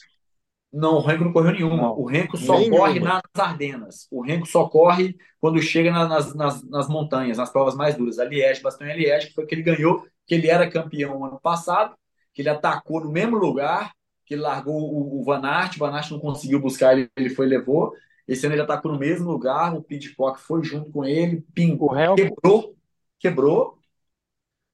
Não, 0.71 0.95
o 0.95 1.01
Renko 1.01 1.23
não 1.23 1.34
correu 1.34 1.53
nenhuma. 1.53 1.78
Não, 1.78 1.97
o 1.97 2.05
Renko 2.05 2.38
só 2.38 2.59
nenhuma. 2.59 2.78
corre 2.78 2.99
nas 2.99 3.21
Ardenas. 3.36 4.07
O 4.11 4.21
Renko 4.21 4.45
só 4.45 4.67
corre 4.67 5.15
quando 5.39 5.59
chega 5.61 5.91
nas, 5.91 6.36
nas, 6.36 6.63
nas 6.69 6.88
montanhas, 6.88 7.38
nas 7.38 7.49
provas 7.49 7.75
mais 7.75 7.95
duras. 7.95 8.19
A 8.19 8.25
Liège, 8.25 8.61
Bastogne 8.61 8.93
Liège, 8.93 9.28
que 9.28 9.34
foi 9.34 9.47
que 9.47 9.55
ele 9.55 9.63
ganhou, 9.63 10.05
que 10.28 10.36
ele 10.36 10.47
era 10.47 10.69
campeão 10.69 11.25
ano 11.25 11.39
passado 11.41 11.95
que 12.38 12.43
ele 12.43 12.49
atacou 12.49 13.03
no 13.03 13.11
mesmo 13.11 13.36
lugar, 13.36 13.91
que 14.28 14.34
ele 14.34 14.41
largou 14.41 14.75
o, 14.75 15.21
o 15.21 15.23
Van 15.23 15.41
Aert, 15.43 15.78
o 15.78 15.80
Van 15.80 15.93
Aert 15.93 16.11
não 16.11 16.19
conseguiu 16.19 16.59
buscar, 16.59 16.97
ele, 16.97 17.09
ele 17.15 17.30
foi 17.30 17.45
e 17.45 17.49
levou. 17.49 17.93
Esse 18.28 18.45
ano 18.45 18.55
ele 18.55 18.61
atacou 18.61 18.91
no 18.91 18.99
mesmo 18.99 19.32
lugar, 19.32 19.73
o 19.73 19.82
Pidcock 19.82 20.39
foi 20.41 20.61
junto 20.63 20.91
com 20.91 21.05
ele, 21.05 21.41
pingou, 21.53 21.89
quebrou, 22.13 22.75
quebrou, 23.17 23.80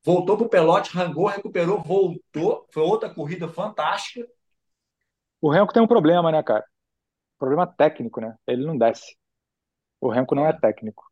voltou 0.04 0.36
para 0.36 0.46
o 0.48 0.50
pelote, 0.50 0.92
rangou, 0.92 1.28
recuperou, 1.28 1.84
voltou. 1.84 2.68
Foi 2.72 2.82
outra 2.82 3.14
corrida 3.14 3.48
fantástica. 3.48 4.28
O 5.40 5.52
Renko 5.52 5.72
tem 5.72 5.84
um 5.84 5.88
problema, 5.88 6.32
né, 6.32 6.42
cara? 6.42 6.66
Problema 7.38 7.68
técnico, 7.68 8.20
né? 8.20 8.36
Ele 8.48 8.66
não 8.66 8.76
desce. 8.76 9.16
O 10.02 10.10
Renko 10.10 10.34
não 10.34 10.48
é 10.48 10.54
técnico. 10.54 11.04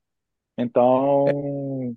Então, 0.57 1.95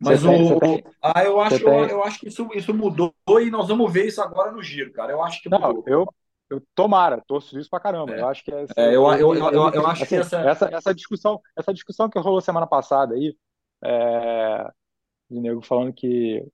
mas 0.00 0.24
o, 0.24 0.58
tem, 0.58 0.82
ah, 1.02 1.22
eu 1.22 1.38
acho, 1.40 1.62
eu, 1.62 1.88
eu, 1.88 2.02
acho 2.02 2.20
que 2.20 2.28
isso, 2.28 2.48
isso 2.54 2.72
mudou 2.72 3.14
e 3.40 3.50
nós 3.50 3.68
vamos 3.68 3.92
ver 3.92 4.06
isso 4.06 4.22
agora 4.22 4.50
no 4.50 4.62
giro, 4.62 4.92
cara. 4.92 5.12
Eu 5.12 5.22
acho 5.22 5.42
que 5.42 5.48
mudou. 5.50 5.74
Não, 5.74 5.82
eu, 5.86 6.06
eu 6.48 6.62
tomara, 6.74 7.22
torço 7.26 7.58
isso 7.58 7.68
pra 7.68 7.80
caramba. 7.80 8.14
É. 8.14 8.20
Eu 8.20 8.28
acho 8.28 8.42
que 8.42 8.52
essa, 8.52 8.72
é, 8.76 8.88
eu, 8.96 9.06
eu, 9.12 9.34
eu, 9.34 9.50
eu, 9.52 9.70
eu 9.72 9.86
acho 9.86 10.04
assim, 10.04 10.16
que 10.16 10.20
essa... 10.22 10.40
essa 10.40 10.70
essa 10.72 10.94
discussão, 10.94 11.40
essa 11.56 11.74
discussão 11.74 12.08
que 12.08 12.18
rolou 12.18 12.40
semana 12.40 12.66
passada 12.66 13.14
aí, 13.14 13.36
é, 13.84 14.70
de 15.30 15.40
nego 15.40 15.60
falando 15.60 15.92
que 15.92 16.44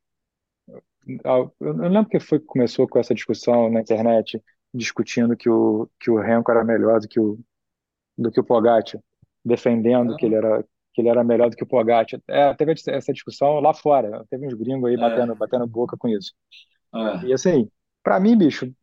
eu 1.61 1.73
não 1.75 1.89
lembro 1.89 2.11
que 2.11 2.19
foi 2.19 2.41
que 2.41 2.47
começou 2.47 2.89
com 2.89 2.99
essa 2.99 3.15
discussão 3.15 3.71
na 3.71 3.81
internet 3.81 4.43
discutindo 4.75 5.37
que 5.37 5.49
o 5.49 5.89
que 6.01 6.11
o 6.11 6.19
Renko 6.19 6.51
era 6.51 6.65
melhor 6.65 7.01
do 7.01 7.07
que 7.07 7.21
o 7.21 7.39
do 8.19 8.31
que 8.31 8.41
o 8.41 8.45
Pogacar, 8.45 9.01
defendendo 9.45 10.17
que 10.17 10.27
ele 10.27 10.35
era 10.35 10.65
que 10.97 11.03
ele 11.03 11.11
era 11.11 11.23
melhor 11.23 11.51
do 11.51 11.57
que 11.57 11.63
o 11.63 11.67
Pogacar. 11.67 12.19
É, 12.27 12.55
teve 12.55 12.73
essa 12.89 13.13
discussão 13.13 13.61
lá 13.61 13.75
fora. 13.75 14.25
Teve 14.31 14.47
uns 14.47 14.55
gringos 14.55 14.89
aí 14.89 14.95
é. 14.95 14.99
batendo, 14.99 15.35
batendo 15.37 15.67
boca 15.67 15.95
com 15.95 16.09
isso. 16.09 16.33
É. 16.95 17.27
E 17.27 17.35
assim, 17.35 17.71
para 18.03 18.19
mim, 18.19 18.35
bicho, 18.37 18.75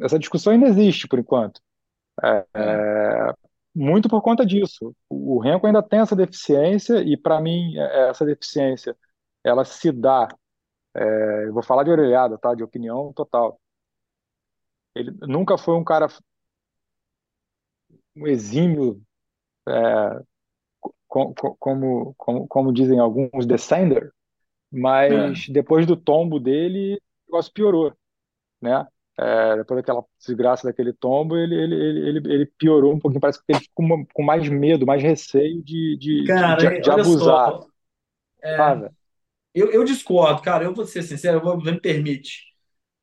essa 0.00 0.18
discussão 0.18 0.54
ainda 0.54 0.66
existe 0.66 1.06
por 1.06 1.18
enquanto. 1.18 1.60
É, 2.22 2.46
é, 2.54 3.34
muito 3.74 4.08
por 4.08 4.22
conta 4.22 4.46
disso. 4.46 4.96
O 5.06 5.38
Renko 5.38 5.66
ainda 5.66 5.82
tem 5.82 6.00
essa 6.00 6.16
deficiência 6.16 7.02
e 7.02 7.14
para 7.14 7.38
mim 7.42 7.76
é, 7.76 8.08
essa 8.08 8.24
deficiência 8.24 8.96
ela 9.44 9.66
se 9.66 9.92
dá. 9.92 10.26
eu 10.94 11.52
vou 11.52 11.62
falar 11.62 11.84
de 11.84 11.90
orelhada, 11.90 12.38
tá? 12.38 12.54
De 12.54 12.62
opinião 12.62 13.12
total. 13.12 13.60
Ele 14.94 15.10
nunca 15.26 15.58
foi 15.58 15.74
um 15.74 15.84
cara 15.84 16.08
um 18.16 18.26
exímio 18.26 19.02
é, 19.68 20.22
como, 21.14 22.14
como, 22.16 22.48
como 22.48 22.72
dizem 22.72 22.98
alguns, 22.98 23.46
descender, 23.46 24.10
mas 24.70 25.46
é. 25.48 25.52
depois 25.52 25.86
do 25.86 25.96
tombo 25.96 26.40
dele, 26.40 27.00
o 27.28 27.32
negócio 27.32 27.52
piorou, 27.52 27.92
né? 28.60 28.86
É, 29.16 29.56
depois 29.58 29.78
daquela 29.78 30.04
desgraça 30.18 30.66
daquele 30.66 30.92
tombo, 30.92 31.36
ele, 31.36 31.54
ele, 31.54 31.74
ele, 32.08 32.32
ele 32.34 32.46
piorou 32.58 32.92
um 32.92 32.98
pouquinho. 32.98 33.20
Parece 33.20 33.38
que 33.38 33.44
ele 33.48 33.60
ficou 33.60 33.86
com, 33.86 34.06
com 34.12 34.22
mais 34.24 34.48
medo, 34.48 34.84
mais 34.84 35.00
receio 35.00 35.62
de, 35.62 35.96
de, 35.96 36.24
cara, 36.26 36.56
de, 36.56 36.80
de 36.80 36.90
abusar. 36.90 37.52
Só, 37.52 37.66
é, 38.42 38.90
eu, 39.54 39.70
eu 39.70 39.84
discordo, 39.84 40.42
cara. 40.42 40.64
Eu 40.64 40.74
vou 40.74 40.84
ser 40.84 41.04
sincero, 41.04 41.38
eu 41.38 41.42
vou, 41.44 41.56
me 41.56 41.80
permite. 41.80 42.42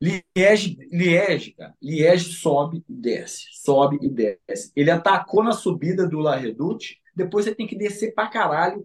Liege, 0.02 0.76
Liege, 0.90 1.52
cara, 1.52 1.74
Liege 1.80 2.34
sobe 2.34 2.84
e 2.86 2.92
desce, 2.92 3.46
sobe 3.52 3.98
e 4.02 4.08
desce. 4.10 4.70
Ele 4.76 4.90
atacou 4.90 5.42
na 5.42 5.52
subida 5.52 6.06
do 6.06 6.18
La 6.18 6.36
Redoute 6.36 7.01
depois 7.14 7.44
você 7.44 7.54
tem 7.54 7.66
que 7.66 7.76
descer 7.76 8.14
pra 8.14 8.28
caralho. 8.28 8.84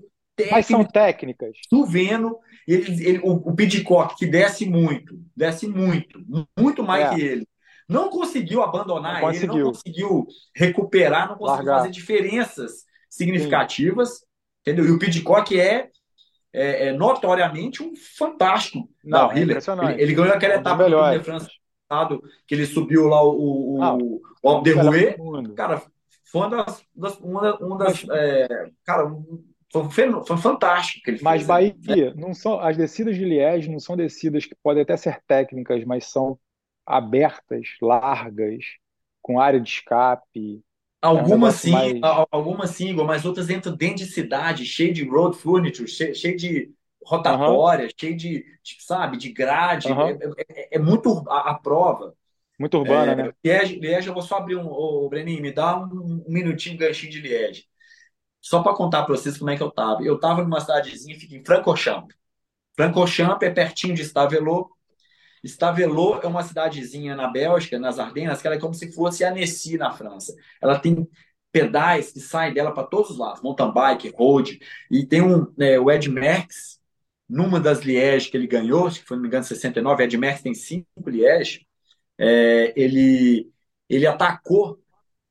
Mas 0.51 0.67
são 0.67 0.83
técnicas. 0.83 1.57
Chovendo, 1.69 2.37
ele, 2.67 3.07
ele, 3.07 3.19
o, 3.23 3.31
o 3.33 3.55
Pidcock, 3.55 4.15
que 4.15 4.27
desce 4.27 4.67
muito, 4.67 5.19
desce 5.35 5.67
muito, 5.67 6.19
muito 6.57 6.83
mais 6.83 7.11
é. 7.11 7.15
que 7.15 7.21
ele. 7.21 7.47
Não 7.89 8.09
conseguiu 8.09 8.61
abandonar 8.61 9.15
não 9.15 9.21
conseguiu. 9.21 9.53
ele, 9.53 9.63
não 9.63 9.71
conseguiu 9.71 10.27
recuperar, 10.53 11.29
não 11.29 11.37
conseguiu 11.37 11.65
Largar. 11.65 11.77
fazer 11.79 11.91
diferenças 11.91 12.85
significativas. 13.09 14.09
Sim. 14.09 14.25
Entendeu? 14.61 14.85
E 14.85 14.91
o 14.91 14.99
Pidcock 14.99 15.57
é, 15.57 15.89
é, 16.51 16.87
é, 16.87 16.93
notoriamente 16.93 17.81
um 17.81 17.93
fantástico. 18.17 18.89
Não, 19.03 19.31
é 19.31 19.39
ele, 19.39 19.53
ele, 19.97 20.13
ganhou 20.13 20.33
aquela 20.33 20.55
etapa 20.55 20.89
do 20.89 21.17
de 21.17 21.23
França 21.23 21.47
que 22.45 22.53
ele 22.53 22.65
subiu 22.65 23.07
lá 23.07 23.23
o, 23.23 23.75
o, 23.75 23.79
não, 23.79 23.97
o 24.43 24.49
Alderrouet. 24.49 25.15
Cara, 25.55 25.81
foi 26.31 26.41
uma 26.41 26.49
das, 26.65 26.85
das 26.95 27.17
uma, 27.19 27.57
uma 27.59 27.77
das 27.77 28.03
é, 28.09 28.71
cara, 28.85 29.05
foi, 29.71 29.89
foi 30.25 30.37
fantástico 30.37 31.03
que 31.03 31.11
ele 31.11 31.19
Mas 31.19 31.43
fez. 31.43 31.45
Bahia, 31.45 31.73
né? 31.83 31.95
não 32.15 32.33
são, 32.33 32.59
as 32.59 32.77
descidas 32.77 33.15
de 33.15 33.25
Liège 33.25 33.69
não 33.69 33.79
são 33.79 33.95
descidas 33.97 34.45
que 34.45 34.55
podem 34.55 34.83
até 34.83 34.95
ser 34.97 35.21
técnicas, 35.27 35.83
mas 35.85 36.05
são 36.05 36.39
abertas, 36.85 37.67
largas, 37.81 38.63
com 39.21 39.39
área 39.39 39.59
de 39.59 39.69
escape. 39.69 40.63
É 41.13 41.23
um 41.23 41.37
Algumas 41.37 41.55
sim, 41.55 41.69
mais. 41.69 42.11
algumas 42.31 42.71
sim, 42.71 42.91
mas 42.93 43.23
outras 43.23 43.47
dentro, 43.47 43.75
dentro 43.75 43.97
de 43.97 44.05
cidade, 44.07 44.65
cheio 44.65 44.93
de 44.93 45.07
road 45.07 45.37
furniture, 45.37 45.87
cheio, 45.87 46.15
cheio 46.15 46.35
de 46.35 46.73
rotatória, 47.05 47.87
cheio 47.97 48.17
de, 48.17 48.39
de, 48.63 48.83
sabe, 48.83 49.15
de 49.17 49.31
grade. 49.31 49.93
É, 50.01 50.03
aham. 50.03 50.13
é- 50.13 50.33
é- 50.49 50.69
é 50.77 50.79
muito 50.79 51.23
a, 51.29 51.51
a 51.51 51.53
prova. 51.59 52.15
Muito 52.59 52.77
urbana, 52.77 53.15
né? 53.15 53.31
Liege, 53.43 53.79
Liege, 53.79 54.07
eu 54.07 54.13
vou 54.13 54.23
só 54.23 54.37
abrir 54.37 54.55
um. 54.55 54.67
Ô, 54.67 55.07
Breninho, 55.09 55.41
me 55.41 55.51
dá 55.51 55.77
um, 55.77 56.23
um 56.27 56.31
minutinho, 56.31 56.77
ganchinho 56.77 57.11
de 57.11 57.21
Liege. 57.21 57.65
Só 58.41 58.63
para 58.63 58.73
contar 58.73 59.03
para 59.03 59.15
vocês 59.15 59.37
como 59.37 59.49
é 59.49 59.57
que 59.57 59.63
eu 59.63 59.71
tava. 59.71 60.01
Eu 60.03 60.19
tava 60.19 60.41
numa 60.41 60.59
cidadezinha, 60.59 61.19
fica 61.19 61.35
em 61.35 61.43
Francorchamps. 61.43 62.15
Francorchamps 62.75 63.47
é 63.47 63.51
pertinho 63.51 63.93
de 63.93 64.03
Stavelot. 64.03 64.69
Stavelot 65.43 66.25
é 66.25 66.27
uma 66.27 66.43
cidadezinha 66.43 67.15
na 67.15 67.27
Bélgica, 67.27 67.77
nas 67.77 67.99
Ardenas, 67.99 68.41
que 68.41 68.47
ela 68.47 68.55
é 68.55 68.59
como 68.59 68.73
se 68.73 68.91
fosse 68.91 69.23
Annecy 69.23 69.77
na 69.77 69.91
França. 69.91 70.33
Ela 70.61 70.79
tem 70.79 71.07
pedais 71.51 72.11
que 72.11 72.19
saem 72.19 72.53
dela 72.53 72.73
para 72.73 72.83
todos 72.83 73.11
os 73.11 73.17
lados, 73.17 73.41
mountain 73.41 73.71
bike, 73.71 74.13
road, 74.15 74.59
e 74.91 75.05
tem 75.05 75.21
um, 75.21 75.51
né, 75.57 75.79
o 75.79 75.89
Ed 75.89 76.09
Merckx, 76.09 76.79
numa 77.27 77.59
das 77.59 77.79
Liège 77.79 78.29
que 78.29 78.37
ele 78.37 78.47
ganhou, 78.47 78.89
foi, 78.91 79.17
não 79.17 79.21
me 79.21 79.27
engano, 79.27 79.43
69, 79.43 80.03
Ed 80.03 80.17
Merckx 80.17 80.43
tem 80.43 80.53
cinco 80.53 80.87
Liège, 81.09 81.66
é, 82.17 82.73
ele, 82.75 83.51
ele 83.89 84.07
atacou 84.07 84.79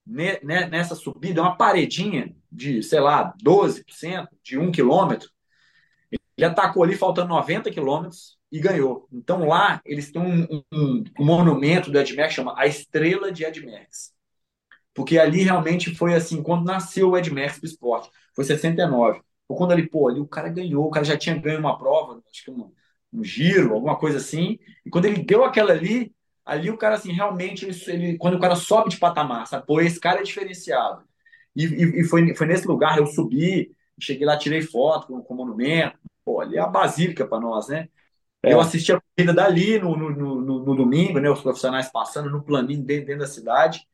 ne- 0.07 0.41
ne- 0.43 0.67
nessa 0.69 0.95
subida 0.97 1.43
uma 1.43 1.57
paredinha 1.57 2.35
de, 2.53 2.83
sei 2.83 3.01
lá, 3.01 3.35
12%, 3.43 4.31
de 4.43 4.59
um 4.59 4.73
quilômetro, 4.73 5.31
ele 6.37 6.47
atacou 6.47 6.83
ali 6.83 6.95
faltando 6.97 7.29
90 7.29 7.71
quilômetros 7.71 8.37
e 8.53 8.61
ganhou. 8.61 9.09
Então 9.13 9.47
lá 9.47 9.81
eles 9.85 10.11
têm 10.13 10.21
um, 10.23 10.63
um- 10.73 11.05
um 11.19 11.25
monumento 11.25 11.91
do 11.91 11.99
Ed 11.99 12.15
Merckx, 12.15 12.35
chama 12.35 12.55
a 12.57 12.67
Estrela 12.67 13.33
de 13.33 13.45
Ed 13.45 13.61
Merckx. 13.65 14.13
Porque 14.95 15.19
ali 15.19 15.43
realmente 15.45 15.95
foi 15.97 16.15
assim, 16.15 16.43
quando 16.43 16.67
nasceu 16.67 17.11
o 17.11 17.19
Ed 17.19 17.31
Merckx 17.33 17.61
pro 17.61 17.69
esporte, 17.69 18.11
foi 18.37 18.45
69. 18.45 19.21
Foi 19.49 19.59
quando 19.59 19.73
ele, 19.73 19.89
pô, 19.89 20.09
ali 20.09 20.21
o 20.21 20.29
cara 20.29 20.51
ganhou, 20.51 20.87
o 20.87 20.91
cara 20.93 21.07
já 21.07 21.19
tinha 21.19 21.37
ganho 21.39 21.61
uma 21.61 21.79
prova, 21.79 22.23
acho 22.33 22.45
que 22.45 22.53
um, 22.53 22.73
um 23.13 23.25
giro, 23.25 23.75
alguma 23.75 23.99
coisa 23.99 24.19
assim, 24.19 24.59
e 24.87 24.91
quando 24.91 25.07
ele 25.07 25.25
deu 25.25 25.45
aquela 25.45 25.73
ali, 25.73 26.15
ali 26.47 26.71
o 26.71 26.79
cara, 26.79 26.97
assim, 26.97 27.13
realmente, 27.13 27.67
ele, 27.67 27.77
ele- 27.89 28.19
quando 28.19 28.37
o 28.37 28.41
cara 28.41 28.57
sobe 28.57 28.91
de 28.91 28.99
patamar, 28.99 29.47
sabe, 29.49 29.67
pô, 29.67 29.81
esse 29.83 30.01
cara 30.01 30.21
é 30.21 30.25
diferenciado. 30.25 31.05
E, 31.57 31.65
e- 31.67 32.01
e 32.03 32.05
foi, 32.05 32.35
foi 32.37 32.47
nesse 32.47 32.67
lugar, 32.69 32.99
eu 32.99 33.07
subi, 33.07 33.73
cheguei 34.01 34.27
lá, 34.27 34.39
tirei 34.39 34.63
foto 34.63 35.09
com, 35.09 35.23
com 35.23 35.35
o 35.35 35.37
monumento, 35.39 35.99
pô, 36.25 36.41
ali 36.41 36.57
é 36.57 36.61
a 36.61 36.67
basílica 36.69 37.27
para 37.27 37.41
nós, 37.41 37.69
né? 37.69 37.89
Eu 38.45 38.59
É. 38.59 38.63
assisti 38.63 38.93
a 38.93 39.01
corrida 39.01 39.35
dali 39.35 39.79
no, 39.81 39.97
no, 39.97 40.11
no, 40.11 40.65
no- 40.65 40.77
domingo, 40.77 41.19
né? 41.21 41.31
Os 41.31 41.43
profissionais 41.43 41.91
passando 41.91 42.31
no 42.31 42.43
planinho 42.45 42.83
dentro, 42.85 43.07
dentro 43.07 43.21
da 43.23 43.27
cidade. 43.29 43.87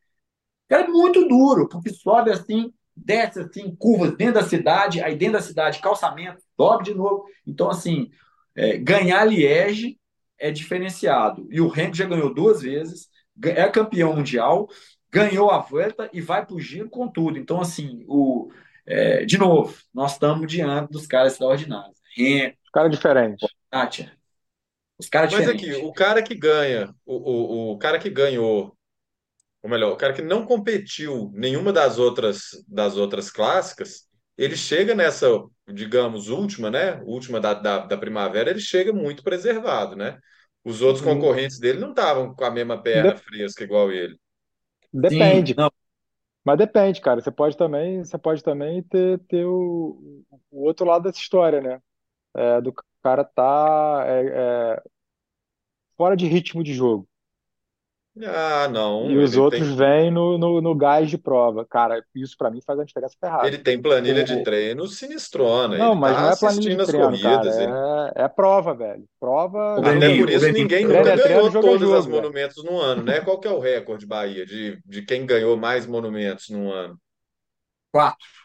É 0.69 0.87
muito 0.87 1.27
duro, 1.27 1.67
porque 1.69 1.91
sobe 1.93 2.31
assim, 2.31 2.73
desce 2.95 3.39
assim, 3.41 3.75
curvas 3.75 4.15
dentro 4.17 4.35
da 4.35 4.43
cidade, 4.43 5.01
aí 5.01 5.15
dentro 5.15 5.33
da 5.33 5.41
cidade, 5.41 5.79
calçamento, 5.81 6.41
sobe 6.59 6.85
de 6.85 6.93
novo. 6.95 7.25
Então, 7.45 7.69
assim, 7.69 8.09
é, 8.55 8.77
ganhar 8.77 9.23
Liège 9.25 9.99
é 10.43 10.51
diferenciado. 10.51 11.47
E 11.49 11.61
o 11.61 11.69
Renko 11.69 11.95
já 11.95 12.05
ganhou 12.05 12.33
duas 12.33 12.61
vezes, 12.61 13.07
é 13.41 13.65
campeão 13.69 14.13
mundial, 14.13 14.67
ganhou 15.09 15.49
a 15.49 15.59
volta 15.59 16.09
e 16.11 16.19
vai 16.19 16.45
pro 16.45 16.59
giro 16.59 16.89
com 16.89 17.07
tudo. 17.07 17.39
Então, 17.39 17.61
assim, 17.61 18.03
o, 18.09 18.51
é, 18.85 19.23
de 19.23 19.37
novo, 19.37 19.73
nós 19.93 20.11
estamos 20.11 20.45
diante 20.51 20.91
dos 20.91 21.07
caras 21.07 21.31
extraordinários. 21.31 21.97
Renko, 22.17 22.57
Cara 22.73 22.89
diferente. 22.89 23.47
Kátia, 23.71 24.11
os 24.99 25.07
caras 25.07 25.31
Mas 25.31 25.47
aqui, 25.47 25.73
o 25.75 25.93
cara 25.93 26.21
que 26.21 26.35
ganha, 26.35 26.93
o, 27.05 27.15
o, 27.15 27.71
o 27.71 27.77
cara 27.77 27.97
que 27.97 28.09
ganhou, 28.09 28.75
ou 29.61 29.69
melhor, 29.69 29.93
o 29.93 29.95
cara 29.95 30.11
que 30.11 30.21
não 30.21 30.45
competiu 30.45 31.31
nenhuma 31.33 31.71
das 31.71 31.97
outras 31.97 32.49
das 32.67 32.97
outras 32.97 33.31
clássicas, 33.31 34.07
ele 34.37 34.57
chega 34.57 34.93
nessa, 34.93 35.27
digamos, 35.67 36.29
última, 36.29 36.69
né? 36.71 37.01
Última 37.03 37.39
da, 37.39 37.53
da, 37.53 37.79
da 37.85 37.97
primavera, 37.97 38.49
ele 38.49 38.59
chega 38.59 38.93
muito 38.93 39.23
preservado, 39.23 39.95
né? 39.95 40.19
Os 40.63 40.81
outros 40.81 41.03
Hum, 41.03 41.03
concorrentes 41.03 41.59
dele 41.59 41.79
não 41.79 41.89
estavam 41.91 42.33
com 42.35 42.43
a 42.45 42.51
mesma 42.51 42.81
perna 42.81 43.15
de- 43.15 43.17
fresca 43.17 43.63
igual 43.63 43.91
ele. 43.91 44.17
Depende, 44.93 45.55
não, 45.55 45.71
mas 46.45 46.57
depende, 46.57 47.01
cara. 47.01 47.21
Você 47.21 47.31
pode 47.31 47.57
também, 47.57 48.03
você 48.05 48.17
pode 48.17 48.43
também 48.43 48.83
ter, 48.83 49.19
ter 49.27 49.45
o, 49.45 50.23
o 50.51 50.63
outro 50.65 50.85
lado 50.85 51.03
dessa 51.03 51.19
história, 51.19 51.61
né? 51.61 51.81
É, 52.35 52.61
do 52.61 52.73
cara 53.03 53.23
tá 53.25 54.03
é, 54.07 54.75
é, 54.77 54.83
fora 55.97 56.15
de 56.15 56.27
ritmo 56.27 56.63
de 56.63 56.71
jogo. 56.73 57.07
Ah, 58.21 58.67
E 59.01 59.17
não, 59.17 59.17
os 59.17 59.35
ele 59.35 59.43
outros 59.43 59.69
tem, 59.69 59.75
vêm 59.75 60.09
no, 60.11 60.37
no, 60.37 60.61
no 60.61 60.75
gás 60.75 61.09
de 61.09 61.17
prova. 61.17 61.65
Cara, 61.65 62.03
isso 62.15 62.37
pra 62.37 62.49
mim 62.49 62.61
faz 62.61 62.79
uma 62.79 62.85
diferença 62.85 63.17
ferrada. 63.19 63.53
ele 63.53 63.59
tem 63.59 63.79
planilha 63.81 64.23
de 64.23 64.37
O, 64.37 64.41
treino 64.41 64.87
sinistrona, 64.87 65.77
não, 65.77 65.95
ele 65.95 65.95
mas 65.95 66.17
não 66.17 66.27
tá 66.27 66.29
é 66.29 66.35
planilha 66.35 66.69
de 66.69 66.77
assistindo 66.77 66.81
as 66.81 66.91
treino, 66.91 67.19
cara. 67.19 67.49
corridas, 67.49 67.57
ele 67.59 67.79
É, 68.17 68.23
é 68.25 68.27
prova, 68.29 68.73
velho. 68.73 69.07
Prova, 69.19 69.79
o 69.79 69.83
Até 69.83 70.09
por 70.09 70.29
isso 70.29 70.51
Breninho, 70.51 70.51
ninguém 70.51 70.85
nunca 70.85 70.87
treino 70.87 71.11
é 71.11 71.17
Breninho, 71.17 71.19
treino, 71.19 71.43
ganhou 71.43 71.49
jogo 71.49 71.75
todas 71.75 71.91
as 71.93 72.05
jogo, 72.05 72.11
velho. 72.11 72.29
monumentos 72.33 72.63
no 72.63 72.79
ano, 72.79 73.03
né? 73.03 73.21
Qual 73.21 73.39
que 73.39 73.47
é 73.47 73.51
o 73.51 73.59
recorde, 73.59 74.05
Bahia, 74.05 74.45
de, 74.45 74.79
de 74.85 75.01
quem 75.03 75.25
ganhou 75.25 75.55
mais 75.57 75.85
monumentos 75.85 76.49
num 76.49 76.71
ano? 76.71 76.99
quatro. 77.91 78.43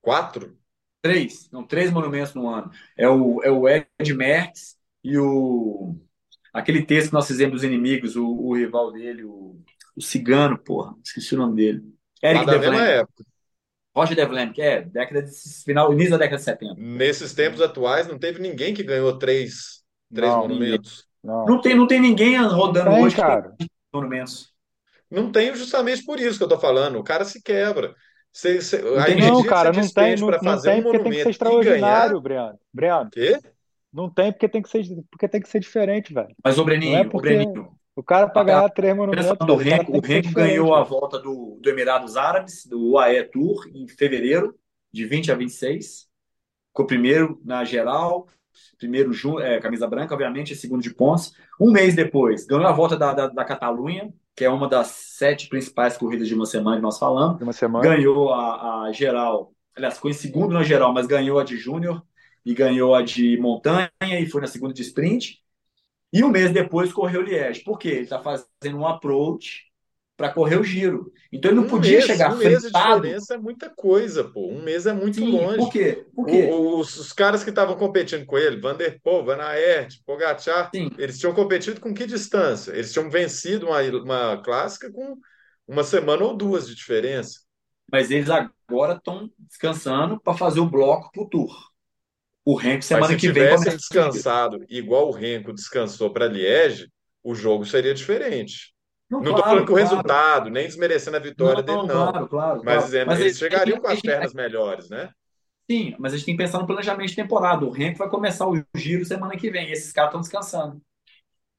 Quatro? 0.00 0.56
Três, 1.02 1.48
não, 1.52 1.64
três 1.66 1.90
monumentos 1.92 2.34
no 2.34 2.48
ano. 2.48 2.70
É 2.96 3.08
o, 3.08 3.42
é 3.42 3.50
o 3.50 3.68
Ed 3.68 3.86
Merckx 4.14 4.76
e 5.04 5.16
o 5.18 5.96
aquele 6.60 6.82
texto 6.84 7.08
que 7.08 7.14
nós 7.14 7.26
fizemos 7.26 7.54
dos 7.54 7.64
inimigos, 7.64 8.16
o, 8.16 8.26
o 8.26 8.54
rival 8.56 8.92
dele, 8.92 9.24
o, 9.24 9.56
o 9.96 10.02
Cigano, 10.02 10.58
porra, 10.58 10.94
esqueci 11.04 11.34
o 11.34 11.38
nome 11.38 11.56
dele. 11.56 11.82
Eric 12.22 12.46
mesma 12.46 12.60
Devlin, 12.60 12.78
época. 12.78 13.24
Roger 13.94 14.16
Devlin, 14.16 14.52
que 14.52 14.60
é 14.60 14.82
década 14.82 15.22
de 15.22 15.30
final, 15.64 15.92
início 15.92 16.10
da 16.12 16.18
década 16.18 16.36
de 16.36 16.42
70. 16.44 16.74
Nesses 16.76 17.32
tempos 17.32 17.60
atuais, 17.62 18.06
não 18.06 18.18
teve 18.18 18.40
ninguém 18.40 18.74
que 18.74 18.82
ganhou 18.82 19.18
três, 19.18 19.82
três 20.12 20.30
Não, 20.30 20.40
monumentos. 20.42 21.06
não. 21.24 21.46
Não 21.46 21.60
tem, 21.60 21.74
não 21.74 21.86
tem 21.86 22.00
ninguém 22.00 22.36
rodando 22.36 22.90
tem, 22.90 23.04
hoje 23.04 23.16
cara. 23.16 23.54
monumentos. 23.92 24.52
Não 25.10 25.30
tem 25.32 25.54
justamente 25.54 26.04
por 26.04 26.20
isso 26.20 26.36
que 26.36 26.44
eu 26.44 26.48
tô 26.48 26.58
falando. 26.58 26.98
O 26.98 27.04
cara 27.04 27.24
se 27.24 27.42
quebra. 27.42 27.94
Você- 28.32 28.60
você- 28.60 28.82
Não 28.82 29.02
tem 29.04 29.16
Não, 29.18 29.42
cara, 29.44 29.72
não 29.72 29.88
tem, 29.88 30.16
não, 30.16 30.28
não 30.30 30.38
fazer 30.40 30.70
tem 30.70 30.80
um 30.80 30.82
porque 30.82 30.98
tem 30.98 31.12
que 31.12 31.16
ser 31.22 31.22
e 31.22 31.22
ganhar, 31.22 31.30
extraordinário, 31.30 32.20
Breno. 32.20 32.58
Breno, 32.72 33.10
quê? 33.10 33.40
Não 33.92 34.10
tem 34.10 34.32
porque 34.32 34.48
tem 34.48 34.62
que 34.62 34.68
ser, 34.68 34.84
porque 35.10 35.28
tem 35.28 35.40
que 35.40 35.48
ser 35.48 35.60
diferente, 35.60 36.12
velho. 36.12 36.34
Mas 36.44 36.58
o 36.58 36.64
Não 36.64 36.72
é 36.72 36.76
Breninho, 36.76 37.10
o 37.12 37.20
Breninho, 37.20 37.68
o 37.94 38.02
cara 38.02 38.28
para 38.28 38.44
ganhar 38.44 38.68
três 38.70 38.94
monumentos, 38.94 39.30
o 39.40 39.56
Renko, 39.56 39.96
o 39.96 40.00
Renko 40.00 40.32
ganhou 40.32 40.74
a 40.74 40.82
volta 40.82 41.18
do, 41.18 41.58
do 41.60 41.70
Emirados 41.70 42.16
Árabes, 42.16 42.66
do 42.66 42.92
UAE 42.92 43.24
Tour, 43.24 43.66
em 43.74 43.88
fevereiro, 43.88 44.54
de 44.92 45.06
20 45.06 45.32
a 45.32 45.34
26. 45.34 46.06
Ficou 46.68 46.86
primeiro 46.86 47.40
na 47.42 47.64
geral, 47.64 48.28
primeiro 48.76 49.12
é, 49.40 49.58
camisa 49.60 49.86
branca, 49.86 50.12
obviamente, 50.12 50.54
segundo 50.54 50.82
de 50.82 50.94
pontos. 50.94 51.32
Um 51.58 51.70
mês 51.70 51.94
depois, 51.94 52.44
ganhou 52.44 52.66
a 52.66 52.72
volta 52.72 52.98
da, 52.98 53.14
da, 53.14 53.26
da 53.28 53.44
Catalunha, 53.46 54.12
que 54.34 54.44
é 54.44 54.50
uma 54.50 54.68
das 54.68 54.88
sete 54.88 55.48
principais 55.48 55.96
corridas 55.96 56.28
de 56.28 56.34
uma 56.34 56.44
semana 56.44 56.76
que 56.76 56.82
nós 56.82 56.98
falamos. 56.98 57.38
De 57.38 57.44
uma 57.44 57.54
semana. 57.54 57.82
Ganhou 57.82 58.30
a, 58.30 58.82
a 58.82 58.92
geral, 58.92 59.54
aliás, 59.74 59.94
ficou 59.94 60.10
em 60.10 60.14
segundo 60.14 60.52
na 60.52 60.62
geral, 60.62 60.92
mas 60.92 61.06
ganhou 61.06 61.38
a 61.38 61.44
de 61.44 61.56
Júnior 61.56 62.02
e 62.46 62.54
ganhou 62.54 62.94
a 62.96 63.02
de 63.02 63.38
montanha 63.38 63.90
e 64.02 64.26
foi 64.28 64.42
na 64.42 64.48
segunda 64.48 64.74
de 64.74 64.82
sprint. 64.82 65.42
E 66.12 66.24
um 66.24 66.28
mês 66.30 66.52
depois 66.52 66.92
correu 66.92 67.20
o 67.22 67.24
Liège. 67.24 67.64
Por 67.64 67.78
quê? 67.78 67.88
Ele 67.90 68.00
está 68.02 68.20
fazendo 68.22 68.78
um 68.78 68.86
approach 68.86 69.64
para 70.16 70.32
correr 70.32 70.58
o 70.58 70.64
giro. 70.64 71.12
Então 71.32 71.50
ele 71.50 71.60
não 71.60 71.66
Um 71.66 71.68
podia 71.68 72.00
mês, 72.00 72.02
chegar 72.02 72.32
um 72.32 72.36
mês 72.36 72.62
de 72.62 72.70
fretado. 72.70 72.72
diferença 72.72 73.34
é 73.34 73.38
muita 73.38 73.70
coisa, 73.70 74.24
pô. 74.24 74.48
Um 74.48 74.62
mês 74.62 74.86
é 74.86 74.92
muito 74.92 75.24
Sim, 75.24 75.24
longe. 75.24 75.56
por 75.56 75.70
quê? 75.72 76.06
Por 76.14 76.26
quê? 76.26 76.54
O- 76.54 76.80
os, 76.80 76.96
os 76.96 77.12
caras 77.12 77.42
que 77.44 77.50
estavam 77.50 77.76
competindo 77.76 78.26
com 78.26 78.36
ele, 78.38 78.60
Van 78.60 78.76
der 78.76 79.00
Poel, 79.02 79.24
Van 79.24 79.36
Aert, 79.42 80.02
Pogacar, 80.04 80.74
Sim, 80.74 80.90
eles 80.96 81.18
tinham 81.18 81.34
competido 81.34 81.80
com 81.80 81.94
que 81.94 82.06
distância? 82.06 82.72
Eles 82.72 82.92
tinham 82.92 83.10
vencido 83.10 83.66
uma, 83.66 83.80
uma 83.82 84.42
clássica 84.42 84.90
com 84.92 85.18
uma 85.66 85.84
semana 85.84 86.24
ou 86.24 86.36
duas 86.36 86.66
de 86.68 86.74
diferença. 86.74 87.40
mas 87.90 88.10
eles 88.10 88.28
agora 88.30 88.94
estão 88.96 89.30
descansando 89.38 90.20
para 90.20 90.36
fazer 90.36 90.60
o 90.60 90.70
bloco 90.70 91.10
pro 91.12 91.28
Tour. 91.28 91.72
O 92.46 92.56
Renko 92.56 92.84
Mas 92.90 93.06
semana 93.06 93.08
se 93.08 93.18
que 93.18 93.28
vem 93.32 93.44
o 93.54 93.58
giro. 93.58 93.76
descansado 93.76 94.64
igual 94.70 95.08
o 95.08 95.12
Renko 95.12 95.52
descansou 95.54 96.12
para 96.12 96.28
Liège, 96.28 96.88
o 97.24 97.34
jogo 97.34 97.66
seria 97.66 97.94
diferente. 97.94 98.74
Não, 99.10 99.20
Não 99.20 99.32
estou 99.32 99.44
claro, 99.44 99.50
falando 99.50 99.66
que 99.66 99.72
o 99.72 99.76
claro. 99.76 99.90
resultado, 99.90 100.50
nem 100.50 100.66
desmerecendo 100.66 101.16
a 101.18 101.20
vitória 101.20 101.62
dele, 101.62 101.82
Não, 101.82 101.86
não. 101.86 102.12
claro, 102.12 102.28
claro, 102.28 102.62
Mas 102.62 102.84
claro. 102.84 102.84
dizendo, 102.84 103.06
Mas 103.06 103.20
eles 103.20 103.36
eles, 103.38 103.38
chegariam 103.38 103.80
com 103.80 103.88
as 103.88 104.00
pernas 104.02 104.34
melhores, 104.34 104.88
né? 104.90 105.10
sim, 105.70 105.94
mas 105.98 106.12
a 106.12 106.16
gente 106.16 106.26
tem 106.26 106.36
que 106.36 106.42
pensar 106.42 106.58
no 106.60 106.66
planejamento 106.66 107.08
de 107.08 107.16
temporada. 107.16 107.64
O 107.64 107.70
Renko 107.70 107.98
vai 107.98 108.08
começar 108.10 108.46
o 108.48 108.62
giro 108.76 109.04
semana 109.04 109.36
que 109.36 109.50
vem. 109.50 109.70
Esses 109.70 109.92
caras 109.92 110.10
estão 110.10 110.20
descansando. 110.20 110.80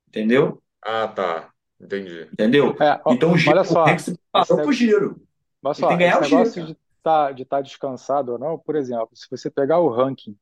Entendeu? 0.07 0.61
Ah, 0.81 1.07
tá. 1.07 1.53
Entendi. 1.79 2.29
Entendeu? 2.31 2.75
É, 2.79 3.01
ó, 3.05 3.13
Então 3.13 3.31
o 3.31 3.37
giro, 3.37 3.51
olha 3.51 3.61
o 3.61 3.65
só, 3.65 3.85
Renko 3.85 4.01
se 4.01 4.13
preparou 4.31 4.57
ne- 4.57 4.63
pro 4.63 4.71
giro. 4.73 5.21
Mas 5.61 5.77
Ele 5.77 5.87
só, 5.87 5.87
tem 5.87 5.97
que 5.97 6.03
ganhar 6.03 6.19
o 6.21 6.23
giro, 6.23 6.51
de 6.51 6.77
estar 6.97 7.33
de 7.33 7.45
tá 7.45 7.61
descansado 7.61 8.33
ou 8.33 8.39
não, 8.39 8.57
por 8.59 8.75
exemplo, 8.75 9.09
se 9.13 9.27
você 9.29 9.49
pegar 9.49 9.79
o 9.79 9.89
ranking, 9.89 10.37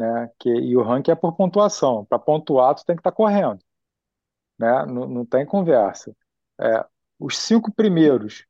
né, 0.00 0.30
que, 0.40 0.50
e 0.50 0.76
o 0.76 0.82
ranking 0.82 1.12
é 1.12 1.14
por 1.16 1.34
pontuação, 1.36 2.04
para 2.06 2.18
pontuar 2.18 2.74
tu 2.74 2.84
tem 2.86 2.96
que 2.96 3.00
estar 3.00 3.12
correndo, 3.12 3.60
né, 4.58 4.86
não, 4.86 5.08
não 5.08 5.26
tem 5.26 5.46
conversa. 5.46 6.14
É, 6.60 6.84
os 7.18 7.38
cinco 7.38 7.72
primeiros 7.72 8.46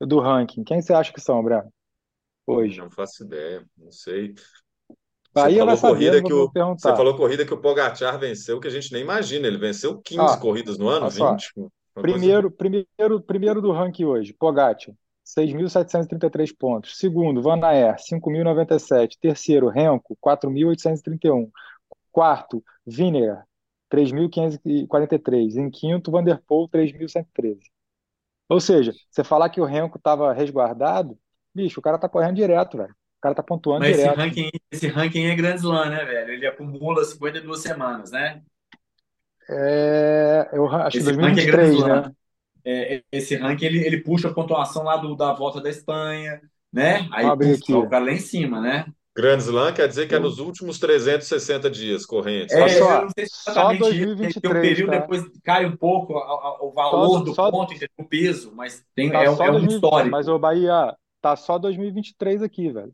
do 0.00 0.20
ranking, 0.20 0.64
quem 0.64 0.82
você 0.82 0.94
acha 0.94 1.12
que 1.12 1.20
são, 1.20 1.42
Breno, 1.42 1.72
hoje? 2.46 2.80
Não 2.80 2.90
faço 2.90 3.24
ideia, 3.24 3.64
não 3.76 3.90
sei. 3.90 4.34
Você 5.34 5.34
Bahia 5.34 5.64
vai 5.64 5.76
falou 5.76 5.76
saber, 5.76 5.96
corrida 5.96 6.22
que 6.22 6.32
o, 6.32 6.54
você 6.76 6.94
falou 6.94 7.16
corrida 7.16 7.44
que 7.46 7.54
o 7.54 7.60
Pogacar 7.60 8.18
venceu, 8.18 8.60
que 8.60 8.68
a 8.68 8.70
gente 8.70 8.92
nem 8.92 9.02
imagina. 9.02 9.46
Ele 9.46 9.58
venceu 9.58 10.00
15 10.00 10.36
Ah, 10.36 10.38
corridas 10.38 10.78
no 10.78 10.88
ano, 10.88 11.06
olha 11.06 11.10
só, 11.10 11.36
20, 11.36 11.52
uma 11.96 12.06
coisa. 12.06 12.30
primeiro, 12.30 12.50
primeiro, 12.50 13.22
primeiro 13.22 13.62
do 13.62 13.72
ranking 13.72 14.04
hoje, 14.04 14.32
Pogacar, 14.34 14.94
6.733 15.36 16.54
pontos. 16.56 16.96
Segundo, 16.98 17.40
Van 17.42 17.62
Aert, 17.64 18.00
5.097. 18.00 19.16
Terceiro, 19.20 19.68
Renko, 19.68 20.16
4.831. 20.20 21.50
Quarto, 22.12 22.62
Vingegaard, 22.86 23.44
3.543. 23.92 25.56
Em 25.56 25.70
quinto, 25.70 26.10
Van 26.10 26.22
der 26.24 26.40
Poel, 26.46 26.68
3.113. 26.68 27.58
Ou 28.48 28.60
seja, 28.60 28.92
você 29.08 29.22
falar 29.22 29.48
que 29.48 29.60
o 29.60 29.64
Renko 29.64 29.96
estava 29.98 30.32
resguardado, 30.32 31.16
bicho, 31.54 31.78
o 31.78 31.82
cara 31.82 31.98
tá 31.98 32.08
correndo 32.08 32.34
direto, 32.36 32.76
velho. 32.76 32.90
O 32.90 33.20
cara 33.20 33.34
tá 33.34 33.42
pontuando 33.42 33.80
Mas 33.80 33.92
esse 33.96 34.00
direto. 34.00 34.16
ranking, 34.16 34.50
esse 34.72 34.88
ranking 34.88 35.26
é 35.26 35.34
Grand 35.36 35.54
Slam, 35.56 35.90
né, 35.90 36.04
velho? 36.04 36.32
Ele 36.32 36.46
acumula 36.46 37.04
52 37.04 37.60
semanas, 37.60 38.10
né? 38.10 38.42
É, 39.48 40.48
eu 40.52 40.66
acho 40.68 41.02
que 41.02 41.04
Esse 41.04 41.12
ranking 41.12 41.40
é 41.40 41.46
Grand 41.46 41.70
2023, 41.70 41.74
Slam. 41.74 42.02
né? 42.02 42.12
É, 42.64 43.02
esse 43.12 43.36
ranking 43.36 43.66
ele, 43.66 43.86
ele 43.86 44.02
puxa 44.02 44.28
a 44.28 44.34
pontuação 44.34 44.82
lá 44.84 44.96
do, 44.96 45.14
da 45.16 45.32
volta 45.32 45.60
da 45.60 45.70
Espanha, 45.70 46.40
né? 46.72 47.08
Aí 47.12 47.30
Abre 47.30 47.56
tá 47.58 47.78
o 47.78 47.88
cara 47.88 48.04
lá 48.04 48.12
em 48.12 48.18
cima, 48.18 48.60
né? 48.60 48.86
Grand 49.16 49.38
Slam 49.40 49.72
quer 49.74 49.88
dizer 49.88 50.06
que 50.08 50.14
é 50.14 50.18
nos 50.18 50.38
últimos 50.38 50.78
360 50.78 51.70
dias 51.70 52.06
correntes, 52.06 52.56
é 52.56 52.68
só, 52.68 53.02
não 53.02 53.08
sei 53.10 53.26
se 53.26 53.32
só 53.52 53.72
exatamente 53.72 53.96
isso. 54.02 54.16
Tem, 54.20 54.32
tem 54.40 54.50
um 54.50 54.54
2023, 54.54 54.60
período, 54.60 54.90
tá? 54.90 54.92
depois 54.92 55.24
cai 55.44 55.66
um 55.66 55.76
pouco 55.76 56.16
a- 56.18 56.24
a- 56.24 56.62
o 56.62 56.72
Só, 56.82 57.08
valor 57.08 57.22
do 57.24 57.34
só, 57.34 57.50
ponto, 57.50 57.74
o 57.98 58.04
peso, 58.04 58.52
mas 58.54 58.84
tem, 58.94 59.10
tá 59.10 59.24
é, 59.24 59.26
só 59.26 59.46
é 59.46 59.52
um 59.52 59.60
2000, 59.60 59.80
mas 60.04 60.28
histórico. 60.28 60.28
o 60.28 60.38
Bahia 60.38 60.96
tá 61.20 61.36
só 61.36 61.58
2023 61.58 62.42
aqui, 62.42 62.70
velho. 62.70 62.92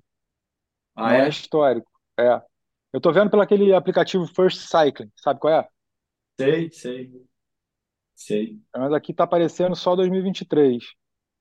Ah, 0.95 1.13
Não 1.13 1.21
é 1.21 1.29
é? 1.29 1.29
histórico. 1.29 1.91
É. 2.19 2.43
Eu 2.93 3.01
tô 3.01 3.13
vendo 3.13 3.31
pelo 3.31 3.43
aquele 3.43 3.75
aplicativo 3.75 4.27
First 4.27 4.59
Cycling, 4.69 5.11
sabe 5.17 5.41
qual 5.41 5.55
é? 5.55 5.69
Sei, 6.39 6.71
sei, 6.71 7.26
sei. 8.17 8.59
Mas 8.75 8.93
aqui 8.93 9.13
tá 9.13 9.25
aparecendo 9.25 9.77
só 9.77 9.95
2023. 9.95 10.83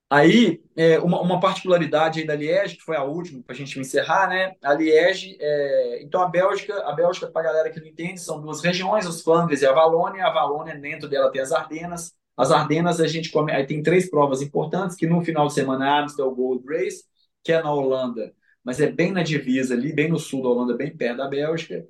Aí, 0.08 0.62
é, 0.76 1.00
uma, 1.00 1.20
uma 1.20 1.40
particularidade 1.40 2.20
aí 2.20 2.28
da 2.28 2.36
Liège, 2.36 2.76
que 2.76 2.84
foi 2.84 2.96
a 2.96 3.04
última, 3.04 3.42
para 3.42 3.56
a 3.56 3.58
gente 3.58 3.80
encerrar, 3.80 4.30
né? 4.30 4.54
A 4.64 4.74
Liège, 4.74 5.36
é, 5.40 6.04
então 6.04 6.22
a 6.22 6.28
Bélgica, 6.28 6.76
a 6.88 6.94
Bélgica, 6.94 7.28
para 7.28 7.42
a 7.42 7.46
galera 7.52 7.72
que 7.72 7.80
não 7.80 7.88
entende, 7.88 8.22
são 8.22 8.40
duas 8.40 8.62
regiões, 8.62 9.08
os 9.08 9.24
Flandres 9.24 9.62
e 9.64 9.66
a 9.66 9.74
Valônia. 9.74 10.26
A 10.26 10.32
Valônia, 10.32 10.78
dentro 10.78 11.10
dela, 11.10 11.32
tem 11.32 11.42
as 11.42 11.52
Ardenas. 11.52 12.14
As 12.38 12.52
Ardenas, 12.52 13.00
a 13.00 13.08
gente 13.08 13.32
come, 13.32 13.52
aí 13.52 13.66
tem 13.66 13.82
três 13.82 14.10
provas 14.10 14.42
importantes, 14.42 14.96
que 14.96 15.08
no 15.08 15.24
final 15.24 15.48
de 15.48 15.54
semana 15.54 15.86
é 15.86 15.90
a 15.90 16.00
Amstel 16.02 16.32
Gold 16.36 16.64
Race, 16.68 17.04
que 17.44 17.52
é 17.52 17.62
na 17.62 17.74
Holanda, 17.74 18.34
mas 18.64 18.82
é 18.82 18.92
bem 18.92 19.12
na 19.12 19.24
divisa 19.24 19.74
ali, 19.74 19.94
bem 19.94 20.10
no 20.10 20.20
sul 20.20 20.44
da 20.44 20.50
Holanda, 20.50 20.76
bem 20.76 20.96
perto 20.96 21.18
da 21.18 21.28
Bélgica. 21.28 21.86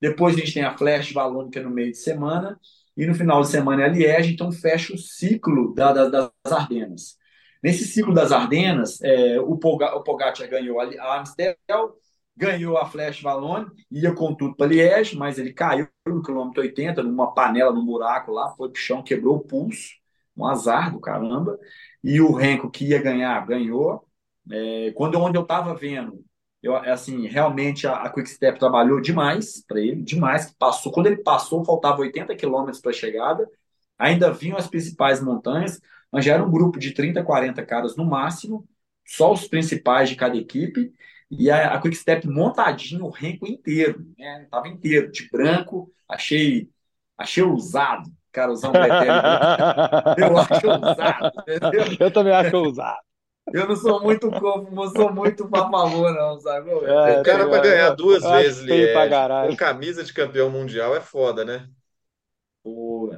Depois 0.00 0.34
a 0.34 0.38
gente 0.38 0.54
tem 0.54 0.64
a 0.64 0.76
Flash 0.76 1.12
Valônica 1.12 1.60
no 1.60 1.70
meio 1.70 1.90
de 1.90 1.98
semana, 1.98 2.58
e 3.02 3.06
no 3.06 3.14
final 3.14 3.40
de 3.42 3.48
semana 3.48 3.82
é 3.82 3.84
a 3.86 3.88
Liège, 3.88 4.32
então 4.34 4.52
fecha 4.52 4.94
o 4.94 4.98
ciclo 4.98 5.74
da- 5.74 5.92
da- 5.92 6.08
das 6.08 6.52
Ardenas. 6.52 7.16
Nesse 7.62 7.84
ciclo 7.86 8.14
das 8.14 8.32
Ardenas, 8.32 9.00
é, 9.02 9.40
o, 9.40 9.56
Poga, 9.58 9.94
o 9.96 10.02
Pogacar 10.02 10.48
ganhou 10.48 10.80
a, 10.80 10.84
a 10.84 11.20
Amstel, 11.20 11.56
ganhou 12.36 12.78
a 12.78 12.86
Flash 12.86 13.22
Wallonne, 13.22 13.66
ia 13.90 14.12
com 14.14 14.34
tudo 14.34 14.56
para 14.56 14.66
Liège, 14.66 15.16
mas 15.16 15.38
ele 15.38 15.52
caiu 15.52 15.88
no 16.06 16.22
quilômetro 16.22 16.62
80, 16.62 17.02
numa 17.02 17.32
panela, 17.34 17.72
num 17.72 17.84
buraco 17.84 18.32
lá, 18.32 18.50
foi 18.56 18.70
pro 18.70 18.80
chão, 18.80 19.02
quebrou 19.02 19.36
o 19.36 19.40
pulso, 19.40 19.90
um 20.36 20.46
azar 20.46 20.92
do 20.92 21.00
caramba. 21.00 21.58
E 22.02 22.20
o 22.20 22.32
Renko, 22.32 22.70
que 22.70 22.86
ia 22.86 23.02
ganhar, 23.02 23.46
ganhou. 23.46 24.06
É, 24.50 24.92
quando 24.92 25.18
onde 25.20 25.36
eu 25.38 25.42
estava 25.42 25.74
vendo, 25.74 26.24
eu, 26.62 26.76
assim, 26.76 27.26
realmente 27.26 27.86
a, 27.86 27.94
a 28.02 28.10
Quick 28.10 28.28
Step 28.28 28.58
trabalhou 28.58 29.00
demais 29.00 29.64
para 29.66 29.80
ele, 29.80 30.02
demais. 30.02 30.46
que 30.46 30.54
Passou, 30.56 30.92
quando 30.92 31.06
ele 31.06 31.22
passou, 31.22 31.64
faltava 31.64 32.00
80 32.00 32.34
quilômetros 32.36 32.80
para 32.80 32.90
a 32.90 32.94
chegada. 32.94 33.48
Ainda 33.98 34.32
vinham 34.32 34.56
as 34.58 34.66
principais 34.68 35.22
montanhas, 35.22 35.80
mas 36.10 36.24
já 36.24 36.34
era 36.34 36.44
um 36.44 36.50
grupo 36.50 36.78
de 36.78 36.92
30, 36.92 37.22
40 37.24 37.64
caras 37.64 37.96
no 37.96 38.04
máximo, 38.04 38.66
só 39.06 39.32
os 39.32 39.46
principais 39.48 40.08
de 40.08 40.16
cada 40.16 40.36
equipe. 40.36 40.92
E 41.30 41.50
a, 41.50 41.74
a 41.74 41.80
Quick 41.80 41.96
Step 41.96 42.26
montadinho, 42.28 43.04
o 43.06 43.10
Renko 43.10 43.46
inteiro, 43.46 44.04
né? 44.18 44.46
Tava 44.50 44.68
inteiro, 44.68 45.10
de 45.10 45.28
branco. 45.30 45.92
Achei, 46.08 46.68
achei 47.16 47.42
ousado, 47.42 48.08
o 48.10 48.32
cara 48.32 48.52
usar 48.52 48.70
um. 48.70 48.78
Eu 50.16 50.36
acho 50.38 50.68
ousado, 50.68 51.30
entendeu? 51.38 51.96
Eu 51.98 52.12
também 52.12 52.32
acho 52.34 52.56
ousado. 52.56 53.09
Eu 53.52 53.66
não 53.68 53.76
sou 53.76 54.02
muito 54.02 54.32
como, 54.36 54.70
não 54.70 54.88
sou 54.94 55.12
muito 55.12 55.44
a 55.54 55.68
favor, 55.70 56.12
não, 56.14 56.40
sabe? 56.40 56.70
É, 56.82 57.12
O 57.12 57.20
cara 57.20 57.46
para 57.48 57.58
ganhar 57.60 57.90
eu, 57.90 57.96
duas 57.96 58.28
eu 58.30 58.30
vezes 58.30 58.62
pra 58.62 58.62
Liège 58.62 59.26
com 59.38 59.54
camisa 59.54 60.02
de 60.04 60.12
campeão 60.12 60.50
mundial 60.50 60.94
é 60.96 61.00
foda, 61.00 61.44
né? 61.44 61.68
Pô. 62.62 63.10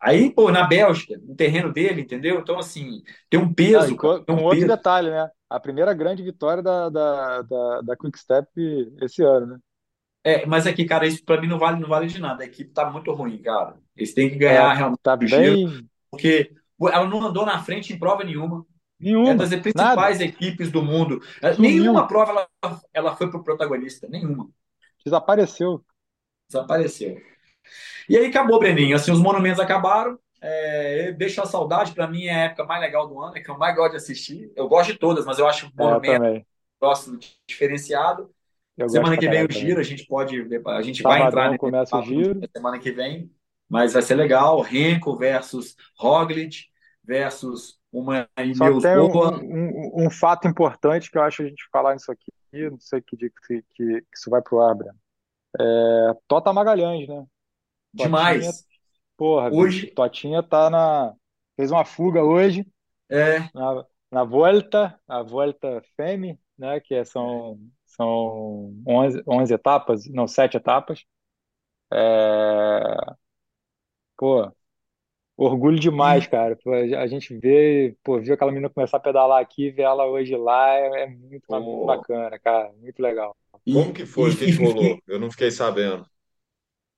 Aí, 0.00 0.32
pô, 0.34 0.50
na 0.50 0.64
Bélgica, 0.66 1.18
no 1.18 1.36
terreno 1.36 1.72
dele, 1.72 2.02
entendeu? 2.02 2.40
Então, 2.40 2.58
assim, 2.58 3.02
tem 3.30 3.38
um 3.40 3.52
peso, 3.54 3.96
co- 3.96 4.20
tem 4.24 4.34
um 4.36 4.44
outro 4.44 4.66
peso. 4.66 4.66
detalhe, 4.66 5.10
né? 5.10 5.30
A 5.48 5.60
primeira 5.60 5.92
grande 5.94 6.22
vitória 6.22 6.62
da, 6.62 6.88
da, 6.88 7.42
da, 7.42 7.80
da 7.82 7.96
Quick 7.96 8.18
Step 8.18 8.48
esse 9.02 9.22
ano, 9.22 9.46
né? 9.46 9.58
É, 10.22 10.44
mas 10.46 10.66
aqui, 10.66 10.84
cara, 10.84 11.06
isso 11.06 11.24
pra 11.24 11.40
mim 11.40 11.46
não 11.48 11.58
vale, 11.58 11.80
não 11.80 11.88
vale 11.88 12.06
de 12.06 12.18
nada. 12.20 12.42
A 12.42 12.46
equipe 12.46 12.72
tá 12.72 12.90
muito 12.90 13.10
ruim, 13.12 13.40
cara. 13.42 13.78
Eles 13.96 14.12
têm 14.14 14.28
que 14.30 14.36
É, 14.44 14.60
ganhar 14.60 14.72
realmente 14.74 15.00
tá 15.02 15.16
bem. 15.16 15.88
porque 16.10 16.52
ela 16.92 17.08
não 17.08 17.22
andou 17.26 17.46
na 17.46 17.62
frente 17.62 17.92
em 17.92 17.98
prova 17.98 18.24
nenhuma. 18.24 18.66
É 19.24 19.34
Nenhuma, 19.34 19.34
das 19.34 19.50
nada. 19.74 20.02
principais 20.02 20.20
equipes 20.20 20.70
do 20.70 20.82
mundo. 20.82 21.20
É, 21.42 21.52
Sumiu, 21.54 21.76
Nenhuma 21.78 22.06
prova 22.08 22.32
ela, 22.62 22.80
ela 22.92 23.16
foi 23.16 23.30
pro 23.30 23.42
protagonista, 23.44 24.08
nenhuma. 24.08 24.50
desapareceu. 25.04 25.84
Desapareceu. 26.48 27.20
E 28.08 28.16
aí 28.18 28.26
acabou, 28.26 28.58
Breninho. 28.60 28.96
Assim, 28.96 29.12
os 29.12 29.20
monumentos 29.20 29.60
acabaram. 29.60 30.18
É, 30.40 31.12
deixa 31.12 31.42
a 31.42 31.46
saudade, 31.46 31.92
pra 31.94 32.06
mim 32.08 32.26
é 32.26 32.34
a 32.34 32.38
época 32.46 32.64
mais 32.64 32.80
legal 32.82 33.08
do 33.08 33.20
ano, 33.20 33.36
é 33.36 33.40
que 33.42 33.50
eu 33.50 33.58
mais 33.58 33.76
gosto 33.76 33.92
de 33.92 33.98
assistir. 33.98 34.52
Eu 34.56 34.68
gosto 34.68 34.92
de 34.92 34.98
todas, 34.98 35.26
mas 35.26 35.38
eu 35.38 35.46
acho 35.48 35.68
o 35.68 35.72
É, 35.78 36.00
monumento 36.00 36.00
também. 36.00 36.46
gosto 36.80 37.18
diferenciado. 37.48 38.34
Eu 38.76 38.88
Semana 38.88 39.18
que 39.18 39.28
vem 39.28 39.44
o 39.44 39.50
caralho 39.50 39.52
também. 39.52 39.74
giro, 39.74 39.80
a 39.80 39.84
gente 39.84 40.06
pode, 40.06 40.42
ver- 40.44 40.62
a 40.68 40.82
gente 40.82 41.02
vai 41.04 41.22
entrar 41.22 41.58
começa 41.58 41.96
o 41.96 42.02
giro. 42.02 42.46
semana 42.56 42.78
que 42.78 42.92
vem, 42.92 43.32
mas 43.68 43.92
vai 43.92 44.02
ser 44.02 44.14
legal. 44.16 44.60
Renko 44.60 45.16
versus 45.16 45.76
Roglic 45.98 46.66
versus 47.10 47.76
uma 47.92 48.28
Só 48.52 48.70
Ineos 48.70 48.80
tem 48.80 48.96
um, 48.98 49.10
um, 49.10 50.06
um 50.06 50.10
fato 50.10 50.46
importante 50.46 51.10
que 51.10 51.18
eu 51.18 51.22
acho 51.22 51.42
a 51.42 51.46
gente 51.46 51.68
falar 51.72 51.94
nisso 51.94 52.10
aqui, 52.12 52.32
não 52.70 52.78
sei 52.78 53.00
que 53.00 53.16
dia 53.16 53.30
que, 53.30 53.62
que, 53.74 54.02
que 54.02 54.06
isso 54.14 54.30
vai 54.30 54.40
pro 54.40 54.60
ar, 54.60 54.74
Breno. 54.74 54.98
É, 55.58 56.14
Tota 56.28 56.52
Magalhães, 56.52 57.08
né? 57.08 57.26
Totinha, 57.96 58.06
Demais. 58.06 58.66
porra, 59.16 59.50
bicho, 59.50 59.56
Hoje 59.56 59.86
Totinha 59.88 60.42
tá 60.42 60.70
na. 60.70 61.14
Fez 61.56 61.70
uma 61.70 61.84
fuga 61.84 62.22
hoje 62.24 62.66
é 63.08 63.50
na, 63.54 63.84
na 64.10 64.24
Volta, 64.24 64.98
a 65.08 65.22
Volta 65.22 65.82
Femme, 65.96 66.38
né? 66.58 66.80
Que 66.80 66.94
é- 66.94 67.04
são, 67.04 67.58
são 67.86 68.74
11, 68.86 69.22
11 69.26 69.54
etapas, 69.54 70.06
não, 70.08 70.26
7 70.26 70.56
etapas. 70.56 71.04
É, 71.92 73.14
pô, 74.16 74.52
orgulho 75.44 75.78
demais, 75.78 76.26
e, 76.26 76.28
cara. 76.28 76.56
Pô, 76.56 76.72
a 76.74 77.06
gente 77.06 77.36
vê, 77.38 77.96
pô, 78.02 78.20
viu 78.20 78.34
aquela 78.34 78.50
menina 78.52 78.70
começar 78.70 78.96
a 78.98 79.00
pedalar 79.00 79.40
aqui, 79.42 79.70
ver 79.70 79.82
ela 79.82 80.06
hoje 80.06 80.36
lá, 80.36 80.70
é, 80.76 81.02
é 81.04 81.06
muito, 81.08 81.44
mas 81.48 81.62
muito 81.64 81.84
bacana, 81.84 82.38
cara, 82.38 82.72
muito 82.74 83.00
legal. 83.02 83.36
Como 83.70 83.92
e, 83.92 83.94
que 83.94 84.04
e, 84.16 84.22
foi? 84.24 84.30
O 84.32 84.36
que 84.36 84.50
e- 84.50 84.56
rolou? 84.56 84.96
e 84.96 85.02
Eu 85.06 85.18
não 85.18 85.30
fiquei 85.30 85.50
sabendo. 85.50 86.06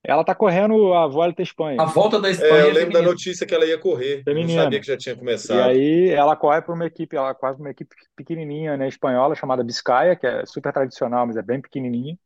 Ela 0.05 0.24
tá 0.24 0.34
correndo 0.34 0.93
a 0.95 1.07
Volta 1.09 1.43
à 1.43 1.45
a 1.76 1.84
Espanha, 1.84 1.95
volta 1.97 2.18
da 2.20 2.30
É, 2.38 2.62
eu 2.62 2.70
Espanha 2.70 2.72
é 2.72 2.72
lembro 2.72 2.93
da 2.93 3.03
notícia 3.03 3.47
que 3.47 3.55
ela 3.55 3.66
ia 3.66 3.78
correr. 3.78 4.26
Eu 4.26 4.34
não 4.40 4.49
sabia 4.49 4.80
que 4.80 4.86
já 4.86 4.97
tinha 4.97 5.16
E 5.49 5.59
começado. 5.59 5.61
aí 5.61 6.09
ela 6.11 6.36
corre 6.36 6.62
para 6.62 6.72
uma 6.74 6.86
equipe, 6.86 7.16
ela 7.16 7.34
corre 7.34 7.55
para 7.55 7.61
uma 7.62 7.70
equipe 7.70 7.95
pequenininha, 8.16 8.76
né, 8.76 8.88
espanhola, 8.88 9.34
chamada 9.34 9.64
Biscaya, 9.64 10.16
que 10.16 10.26
é 10.26 10.47
super 10.47 10.72
tradicional, 10.72 11.26
mas 11.26 11.36
é 11.36 11.43
bem 11.43 11.61
pequenininha. 11.61 12.18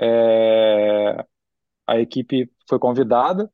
É, 0.00 1.24
a 1.86 2.00
equipe 2.00 2.50
foi 2.68 2.78
convidada 2.80 3.52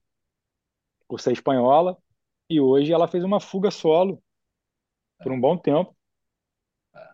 por 1.10 1.20
ser 1.20 1.32
espanhola 1.32 1.98
e 2.48 2.60
hoje 2.60 2.92
ela 2.92 3.08
fez 3.08 3.24
uma 3.24 3.40
fuga 3.40 3.70
solo 3.70 4.22
por 5.22 5.32
um 5.32 5.40
bom 5.40 5.56
tempo, 5.58 5.94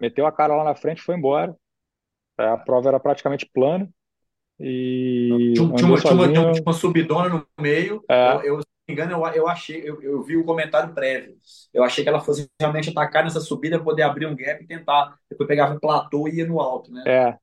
meteu 0.01 0.27
a 0.27 0.33
cara 0.33 0.55
lá 0.55 0.65
na 0.65 0.75
frente 0.75 0.99
e 0.99 1.03
foi 1.03 1.17
embora. 1.17 1.57
É, 2.39 2.45
A 2.49 2.57
prova 2.59 2.89
era 2.89 3.01
praticamente 3.01 3.47
plana 3.47 3.89
e 4.61 5.55
Tinha, 5.55 5.75
tinha 5.75 5.89
uma, 5.89 5.99
tinha, 5.99 6.13
uma, 6.13 6.33
tinha 6.33 6.63
uma 6.63 6.73
subidona 6.75 7.29
no 7.31 7.47
meio. 7.61 8.05
É, 8.09 8.35
Eu, 8.35 8.43
eu, 8.43 8.61
engano, 8.89 9.13
eu, 9.13 9.27
eu 9.33 9.49
achei, 9.49 9.81
eu, 9.89 10.01
eu 10.03 10.23
vi 10.23 10.37
o 10.37 10.45
comentário 10.45 10.95
prévio. 10.95 11.39
Eu 11.73 11.83
achei 11.83 12.05
que 12.05 12.09
ela 12.11 12.21
fosse 12.21 12.49
realmente 12.61 12.91
atacar 12.91 13.25
nessa 13.25 13.41
subida, 13.41 13.83
poder 13.83 14.03
abrir 14.03 14.27
um 14.27 14.37
gap 14.37 14.63
e 14.63 14.67
tentar. 14.67 15.19
Depois 15.31 15.49
pegava 15.49 15.75
um 15.75 15.81
platô 15.81 16.29
e 16.29 16.37
ia 16.37 16.47
no 16.47 16.61
alto, 16.61 16.93
né? 16.93 17.03
É. 17.07 17.39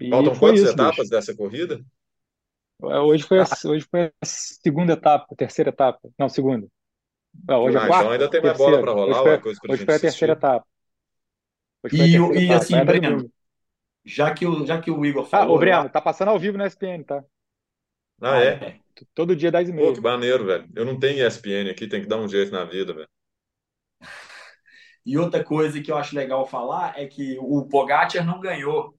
E 0.00 0.10
Faltam 0.10 0.38
quantas 0.38 0.60
isso, 0.62 0.72
etapas 0.72 0.96
bicho. 0.98 1.10
dessa 1.10 1.36
corrida? 1.36 1.84
Hoje 2.82 3.24
foi 3.24 3.40
a, 3.40 3.44
Ah, 3.44 3.60
hoje 3.66 3.86
foi 3.90 4.06
a 4.06 4.26
segunda 4.26 4.94
etapa, 4.94 5.34
terceira 5.36 5.70
etapa. 5.70 6.00
Não, 6.18 6.28
segunda. 6.28 6.66
Não, 7.48 7.62
hoje 7.64 7.76
é 7.78 7.80
a 7.80 7.82
Ah, 7.82 7.88
então 7.88 8.10
quarta, 8.10 8.10
ainda 8.10 8.30
tem 8.30 8.40
mais 8.42 8.56
bola 8.56 8.78
terceira. 8.78 8.80
para 8.80 8.92
Hoje 9.04 9.20
rolar, 9.20 9.22
foi, 9.22 9.32
ou 9.32 9.32
a- 9.32 9.36
é 9.36 9.38
coisa 9.38 9.60
para 9.60 9.74
hoje 9.74 9.84
gente 9.84 9.84
foi 9.84 9.94
a 9.96 10.00
terceira 10.00 10.34
etapa. 10.34 10.66
Hoje 11.84 11.94
foi 11.94 12.06
a 12.06 12.08
E, 12.08 12.16
terceira 12.16 12.40
e 12.50 12.54
etapa. 12.54 12.54
assim, 12.54 12.78
é 12.78 12.84
Breno, 12.84 13.30
já 14.04 14.34
que 14.34 14.46
o, 14.46 14.66
já 14.66 14.80
que 14.82 14.90
o 14.90 15.04
Igor 15.06 15.26
Ah, 15.32 15.46
ô 15.48 15.58
falou, 15.58 15.66
eu 15.66 15.72
Breno, 15.72 15.88
tá 15.90 16.00
passando 16.00 16.28
ao 16.30 16.38
vivo 16.38 16.56
na 16.58 16.66
SPN, 16.66 17.04
tá? 17.04 17.24
Ah, 18.22 18.36
Ah, 18.36 18.44
é? 18.44 18.62
é. 18.62 18.80
Todo 19.14 19.36
dia, 19.36 19.50
10 19.52 19.68
e 19.68 19.72
Pô, 19.76 19.92
que 19.92 20.00
meia. 20.00 20.00
maneiro, 20.00 20.44
velho. 20.46 20.68
Eu 20.76 20.84
não 20.84 20.96
tenho 20.98 21.18
ESPN 21.18 21.70
aqui, 21.70 21.88
tem 21.88 22.00
que 22.02 22.06
dar 22.08 22.18
um 22.18 22.28
jeito 22.28 22.52
na 22.52 22.64
vida, 22.64 22.94
velho. 22.94 23.08
E 25.04 25.18
outra 25.18 25.42
coisa 25.44 25.80
que 25.82 25.90
eu 25.90 25.96
acho 25.96 26.14
legal 26.14 26.46
falar 26.46 26.98
é 26.98 27.06
que 27.06 27.38
o 27.40 27.66
Pogacar 27.68 28.24
não 28.26 28.40
ganhou 28.40 28.96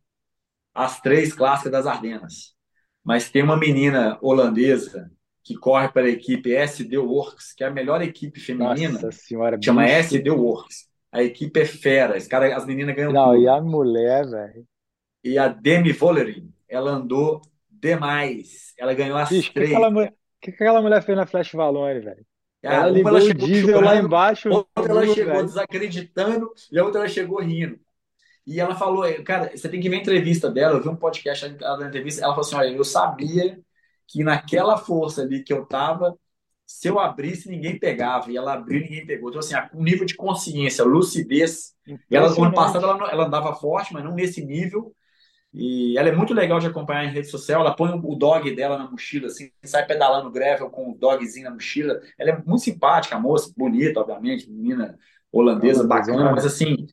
as 0.73 1.01
três 1.01 1.33
clássicas 1.33 1.71
das 1.73 1.87
Ardenas. 1.87 2.55
Mas 3.03 3.29
tem 3.29 3.43
uma 3.43 3.57
menina 3.57 4.17
holandesa 4.21 5.11
que 5.43 5.55
corre 5.55 5.89
para 5.89 6.03
a 6.05 6.09
equipe 6.09 6.53
SD 6.55 6.97
Works, 6.97 7.53
que 7.53 7.63
é 7.63 7.67
a 7.67 7.71
melhor 7.71 8.01
equipe 8.01 8.39
feminina, 8.39 9.01
Nossa 9.01 9.11
senhora, 9.11 9.57
chama 9.61 9.83
bicho. 9.83 9.95
SD 9.95 10.29
Works. 10.31 10.89
A 11.11 11.23
equipe 11.23 11.59
é 11.59 11.65
fera, 11.65 12.17
os 12.17 12.27
cara, 12.27 12.55
as 12.55 12.65
meninas 12.65 12.95
ganham 12.95 13.11
Não, 13.11 13.35
e 13.35 13.45
tudo. 13.45 13.49
a 13.49 13.61
mulher, 13.61 14.25
velho. 14.29 14.65
E 15.23 15.37
a 15.37 15.47
Demi 15.47 15.91
Vollering, 15.93 16.53
ela 16.67 16.91
andou 16.91 17.41
demais. 17.69 18.73
Ela 18.77 18.93
ganhou 18.93 19.17
as 19.17 19.29
Bicho, 19.29 19.49
o 19.49 19.53
que 19.53 19.53
três. 19.53 19.71
aquela 19.71 19.89
mulher, 19.91 20.13
que 20.41 20.51
que 20.51 20.63
aquela 20.63 20.81
mulher 20.81 21.01
fez 21.03 21.17
na 21.17 21.25
Flash 21.25 21.51
Valone, 21.53 21.99
velho? 22.01 22.25
Ela 22.63 22.87
ligou 22.89 23.09
ela 23.09 23.19
o 23.19 23.21
chegou 23.21 23.47
diesel 23.47 23.81
lá 23.81 23.95
embaixo, 23.97 24.49
outra 24.49 24.91
ela 24.91 25.07
chegou 25.07 25.25
velho. 25.33 25.45
desacreditando 25.45 26.51
e 26.71 26.79
a 26.79 26.83
outra 26.83 27.01
ela 27.01 27.09
chegou 27.09 27.39
rindo. 27.41 27.79
E 28.45 28.59
ela 28.59 28.75
falou, 28.75 29.05
cara, 29.23 29.51
você 29.55 29.69
tem 29.69 29.79
que 29.79 29.89
ver 29.89 29.97
a 29.97 29.99
entrevista 29.99 30.49
dela, 30.49 30.75
eu 30.75 30.81
vi 30.81 30.89
um 30.89 30.95
podcast 30.95 31.55
ela 31.61 31.87
entrevista, 31.87 32.23
ela 32.23 32.33
falou 32.33 32.45
assim, 32.45 32.55
olha, 32.55 32.75
eu 32.75 32.83
sabia 32.83 33.59
que 34.07 34.23
naquela 34.23 34.77
força 34.77 35.21
ali 35.21 35.43
que 35.43 35.53
eu 35.53 35.65
tava, 35.65 36.17
se 36.65 36.87
eu 36.87 36.99
abrisse, 36.99 37.49
ninguém 37.49 37.77
pegava, 37.77 38.31
e 38.31 38.37
ela 38.37 38.53
abriu 38.53 38.79
e 38.79 38.83
ninguém 38.83 39.05
pegou. 39.05 39.29
Então, 39.29 39.39
assim, 39.39 39.53
o 39.73 39.83
nível 39.83 40.05
de 40.05 40.15
consciência, 40.15 40.83
lucidez, 40.83 41.73
ela, 42.09 42.27
ano 42.27 42.53
passado 42.53 42.85
ela, 42.85 43.11
ela 43.11 43.25
andava 43.25 43.53
forte, 43.53 43.93
mas 43.93 44.03
não 44.03 44.15
nesse 44.15 44.43
nível, 44.43 44.93
e 45.53 45.97
ela 45.97 46.07
é 46.07 46.11
muito 46.13 46.33
legal 46.33 46.59
de 46.59 46.67
acompanhar 46.67 47.05
em 47.05 47.11
rede 47.11 47.27
social, 47.27 47.61
ela 47.61 47.75
põe 47.75 47.91
o 47.91 48.15
dog 48.15 48.55
dela 48.55 48.77
na 48.77 48.89
mochila, 48.89 49.27
assim, 49.27 49.51
sai 49.63 49.85
pedalando 49.85 50.31
gravel 50.31 50.69
com 50.69 50.91
o 50.91 50.97
dogzinho 50.97 51.45
na 51.45 51.53
mochila, 51.53 51.99
ela 52.17 52.31
é 52.31 52.37
muito 52.37 52.63
simpática, 52.63 53.15
a 53.17 53.19
moça, 53.19 53.53
bonita, 53.55 53.99
obviamente, 53.99 54.49
menina 54.49 54.97
holandesa, 55.31 55.85
bacana, 55.85 56.13
Holandesona. 56.13 56.35
mas 56.35 56.45
assim, 56.45 56.87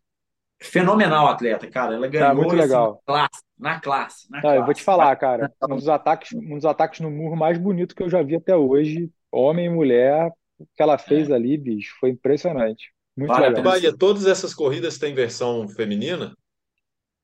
fenomenal 0.60 1.28
atleta, 1.28 1.68
cara. 1.70 1.94
Ela 1.94 2.10
Tá 2.16 2.34
ganhou 2.34 2.34
muito 2.34 2.56
assim, 2.56 2.56
legal. 2.56 3.02
classe, 3.06 3.42
na 3.58 3.80
classe, 3.80 4.30
na 4.30 4.40
Tá, 4.40 4.56
eu 4.56 4.64
vou 4.64 4.74
te 4.74 4.84
classe. 4.84 4.84
falar, 4.84 5.14
cara, 5.16 5.52
um 5.68 5.76
dos 5.76 5.88
ataques, 5.88 6.32
um 6.34 6.56
dos 6.56 6.64
ataques 6.64 7.00
no 7.00 7.10
murro 7.10 7.36
mais 7.36 7.58
bonito 7.58 7.94
que 7.94 8.02
eu 8.02 8.08
já 8.10 8.22
vi 8.22 8.36
até 8.36 8.56
hoje, 8.56 9.10
homem 9.32 9.66
e 9.66 9.70
mulher, 9.70 10.30
o 10.58 10.66
que 10.74 10.82
ela 10.82 10.98
fez 10.98 11.30
ali, 11.30 11.56
bicho, 11.56 11.94
foi 12.00 12.10
impressionante. 12.10 12.92
Muito 13.16 13.40
Vale 13.40 13.46
a 13.46 13.48
legal. 13.48 13.64
Bahia, 13.64 13.96
todas 13.96 14.26
essas 14.26 14.54
corridas 14.54 14.96
têm 14.98 15.14
versão 15.14 15.66
feminina? 15.68 16.34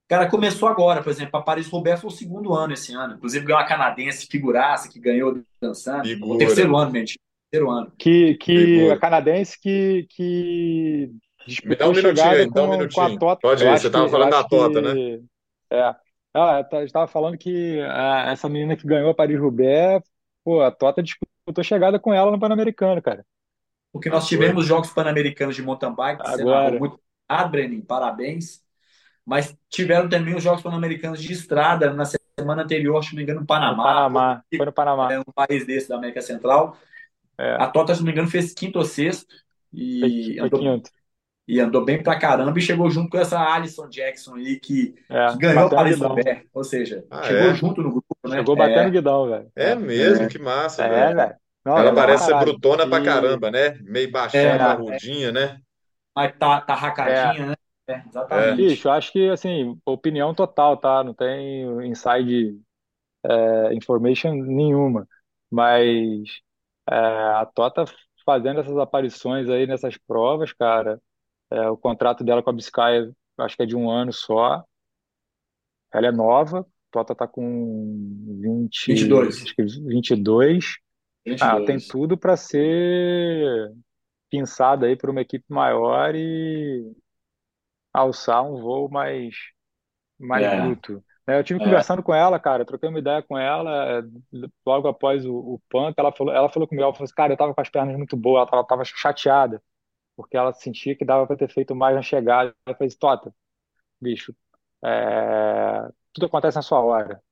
Cara, 0.09 0.28
começou 0.28 0.68
agora, 0.68 1.03
por 1.03 1.11
exemplo, 1.11 1.39
a 1.39 1.43
Paris-Roubaix 1.43 2.01
foi 2.01 2.09
o 2.11 2.12
segundo 2.12 2.53
ano 2.53 2.74
esse 2.74 2.93
ano. 2.95 3.14
Inclusive 3.14 3.45
ganhou 3.47 3.61
uma 3.61 3.66
canadense, 3.66 4.26
figuraça, 4.26 4.89
que 4.89 5.01
ganhou 5.01 5.43
dançando. 5.61 6.03
O 6.03 6.05
Figura. 6.05 6.39
terceiro 6.39 6.76
ano, 6.76 6.91
mentira. 6.93 7.18
Terceiro 7.51 7.70
ano. 7.70 7.93
Que, 7.99 8.35
que 8.37 8.57
Figura. 8.57 8.95
a 8.95 8.99
canadense 8.99 9.59
que, 9.61 10.07
que 10.11 11.11
Me 11.64 11.76
dá 11.76 11.88
um 11.88 11.92
minutinho 11.92 12.30
aí, 12.30 12.51
dá 12.51 12.62
um 12.62 12.66
a 12.66 12.70
minutinho. 12.70 13.18
Tota. 13.18 13.40
Pode 13.42 13.64
ir, 13.64 13.78
você 13.78 13.86
estava 13.86 14.09
falando 14.09 14.30
da 14.30 14.45
Tota, 14.45 14.80
né? 14.80 14.90
que, 14.90 15.22
é. 15.70 15.95
Ah, 16.36 16.59
eu 16.59 16.64
ta- 16.68 16.84
estava 16.84 17.07
falando 17.07 17.38
que 17.38 17.80
ah, 17.82 18.30
essa 18.32 18.49
menina 18.49 18.76
que 18.76 18.86
ganhou 18.86 19.11
a 19.11 19.14
Paris-Roubaix, 19.14 20.03
pô, 20.42 20.61
a 20.62 20.70
Tota 20.70 21.03
disputou 21.03 21.62
chegada 21.62 21.99
com 21.99 22.12
ela 22.12 22.30
no 22.30 22.40
Pan-Americano, 22.40 23.01
cara. 23.03 23.24
Porque 23.92 24.09
nós 24.11 24.24
foi. 24.24 24.28
tivemos 24.28 24.66
Jogos 24.66 24.90
Pan-Americanos 24.90 25.55
de 25.55 25.62
mountain 25.62 25.95
bike, 25.95 26.22
que 26.22 26.30
você 26.30 26.45
narrou 26.45 26.72
Agora, 26.72 26.78
muito. 26.78 27.01
Ah, 27.28 27.45
Brenin, 27.47 27.80
parabéns. 27.82 28.62
Mas 29.24 29.57
tiveram 29.70 30.09
também 30.09 30.34
os 30.34 30.42
Jogos 30.42 30.62
Pan-Americanos 30.62 31.22
de 31.22 31.32
estrada 31.32 31.92
na 31.92 32.05
semana 32.05 32.62
anterior, 32.62 33.03
se 33.03 33.11
não 33.12 33.16
me 33.18 33.22
engano, 33.22 33.40
no 33.40 33.42
no 33.42 33.47
Panamá, 33.47 33.84
Panamá, 33.84 34.45
foi 34.57 34.66
no 34.66 34.72
Panamá. 34.72 35.09
Rico, 35.09 35.24
um 35.28 35.32
país 35.32 35.66
desse 35.66 35.88
da 35.88 35.97
América 35.97 36.20
Central. 36.20 36.76
É, 37.38 37.55
A 37.57 37.66
Tota, 37.68 37.95
se 37.95 38.01
não 38.01 38.07
me 38.07 38.12
engano, 38.12 38.28
fez 38.28 38.53
quinto 38.55 38.78
ou 38.78 38.84
sexto 38.84 39.34
foi, 40.01 40.11
e 40.12 40.38
foi 40.38 40.51
andou, 40.51 40.61
quinto. 40.61 40.90
E 41.47 41.61
andou 41.61 41.84
bem 41.84 42.03
pra 42.03 42.18
caramba 42.18 42.59
e 42.59 42.62
chegou 42.62 42.90
junto 42.90 43.11
com 43.11 43.18
essa 43.18 43.38
Alison 43.55 43.88
Jackson 43.88 44.36
aí 44.36 44.59
que, 44.61 44.95
É, 45.09 45.26
que 45.26 45.36
ganhou 45.38 45.72
batendo 45.72 45.84
guidão. 45.84 46.14
Paris-Roubaix. 46.14 46.47
Ou 46.53 46.64
seja, 46.64 47.05
Ah, 47.11 47.28
chegou 47.28 47.53
é? 47.55 47.55
junto 47.55 47.82
no 47.82 47.90
grupo, 47.92 48.16
né? 48.28 48.38
Chegou 48.38 48.57
É, 48.57 48.86
batendo 48.86 48.90
guidão, 48.90 49.28
velho. 49.30 49.53
É 49.57 49.74
É, 49.76 49.76
mesmo, 49.76 50.28
que 50.28 50.38
massa, 50.38 50.84
é, 50.84 51.14
velho. 51.14 51.22
Não, 51.64 51.74
Ela 51.74 51.92
pra 51.95 51.95
parece 51.95 52.24
ser 52.26 52.34
brutona 52.34 52.88
pra 52.88 53.01
E, 53.01 53.03
caramba, 53.03 53.51
né? 53.51 53.74
Meio 53.82 54.11
é, 54.32 54.40
baixinha, 54.40 54.59
é, 54.59 54.61
parrudinha, 54.61 55.32
né? 55.32 55.61
mas 56.14 56.36
tá, 56.38 56.61
tá 56.61 56.74
é, 57.03 57.34
racadinha, 57.34 57.47
né? 57.49 57.55
É, 57.88 58.03
É. 58.30 58.57
exatamente. 58.57 58.57
bicho, 58.57 58.88
eu 58.88 58.92
acho 58.92 59.12
que, 59.12 59.28
assim, 59.30 59.80
opinião 59.84 60.34
total, 60.34 60.76
tá? 60.76 61.05
Não 61.05 61.14
tem 61.14 61.64
inside 61.88 62.61
é, 63.36 63.74
information 63.74 64.34
nenhuma. 64.34 65.09
Mas 65.51 66.40
é, 66.90 66.95
a 66.97 67.47
Tota 67.55 67.84
fazendo 68.24 68.61
essas 68.61 68.76
aparições 68.78 69.49
aí 69.51 69.66
nessas 69.66 69.97
provas, 69.99 70.53
cara, 70.53 71.01
é, 71.55 71.71
o 71.71 71.77
contrato 71.77 72.25
dela 72.25 72.43
com 72.43 72.51
a 72.51 72.53
Biscay, 72.53 73.13
acho 73.39 73.57
que 73.57 73.63
é 73.63 73.67
de 73.67 73.77
um 73.77 73.91
ano 73.91 74.13
só. 74.13 74.65
Ela 75.93 76.09
é 76.09 76.13
nova, 76.13 76.61
a 76.61 76.65
Tota 76.91 77.15
tá 77.15 77.29
com 77.29 77.43
20, 78.41 78.89
22. 78.89 79.43
acho 79.43 79.55
que 79.55 79.63
22. 79.63 80.77
Ah, 81.41 81.61
tem 81.61 81.81
22. 81.81 81.87
tudo 81.87 82.19
para 82.19 82.37
ser 82.37 83.73
pinçada 84.31 84.87
aí 84.87 84.97
por 84.97 85.11
uma 85.11 85.23
equipe 85.23 85.45
maior 85.51 86.15
e 86.17 86.93
alçar 87.93 88.45
um 88.45 88.61
voo 88.61 88.89
mais, 88.91 89.35
mais 90.19 90.47
É, 90.47 90.51
bruto. 90.51 91.05
né? 91.27 91.39
Eu 91.39 91.45
tive 91.45 91.61
é. 91.61 91.63
conversando 91.63 92.03
com 92.03 92.15
ela, 92.15 92.39
cara, 92.41 92.65
troquei 92.67 92.89
uma 92.89 92.99
ideia 92.99 93.23
com 93.23 93.39
ela, 93.39 94.01
é, 94.01 94.03
logo 94.67 94.89
após 94.89 95.25
o, 95.27 95.35
o 95.37 95.61
pump, 95.71 95.95
ela 95.99 96.13
falou, 96.13 96.35
ela 96.35 96.51
falou 96.51 96.69
comigo, 96.69 96.85
ela 96.85 96.95
falou 96.95 97.05
assim, 97.05 97.15
cara, 97.15 97.33
eu 97.33 97.37
tava 97.37 97.55
com 97.55 97.61
as 97.61 97.71
pernas 97.71 97.97
muito 97.97 98.17
boas, 98.17 98.41
ela 98.43 98.47
tava, 98.51 98.67
tava 98.67 98.85
chateada, 98.85 99.63
porque 100.17 100.37
ela 100.37 100.53
sentia 100.55 100.97
que 100.97 101.05
dava 101.05 101.27
para 101.27 101.37
ter 101.37 101.49
feito 101.51 101.75
mais 101.75 101.95
na 101.97 102.03
chegada. 102.03 102.55
Eu 102.67 102.75
falei, 102.77 102.91
Tota, 102.97 103.35
bicho, 104.01 104.35
é, 104.85 105.89
tudo 106.12 106.27
acontece 106.27 106.57
na 106.57 106.62
sua 106.62 106.81
hora. 106.81 107.23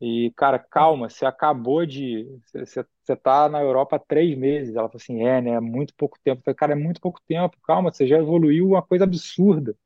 E, 0.00 0.32
cara, 0.36 0.58
calma, 0.58 1.08
você 1.10 1.26
acabou 1.26 1.86
de. 1.86 2.24
Você, 2.54 2.84
você 3.04 3.16
tá 3.16 3.48
na 3.48 3.60
Europa 3.62 3.96
há 3.96 3.98
três 3.98 4.36
meses. 4.38 4.76
Ela 4.76 4.88
falou 4.88 5.00
assim: 5.02 5.24
é, 5.26 5.40
né? 5.42 5.50
É 5.52 5.60
muito 5.60 5.94
pouco 5.96 6.18
tempo. 6.24 6.40
Eu 6.40 6.44
falei, 6.44 6.56
cara, 6.56 6.72
é 6.72 6.76
muito 6.76 7.00
pouco 7.00 7.20
tempo. 7.28 7.56
Calma, 7.64 7.92
você 7.92 8.06
já 8.06 8.18
evoluiu 8.18 8.68
uma 8.68 8.82
coisa 8.82 9.04
absurda. 9.04 9.76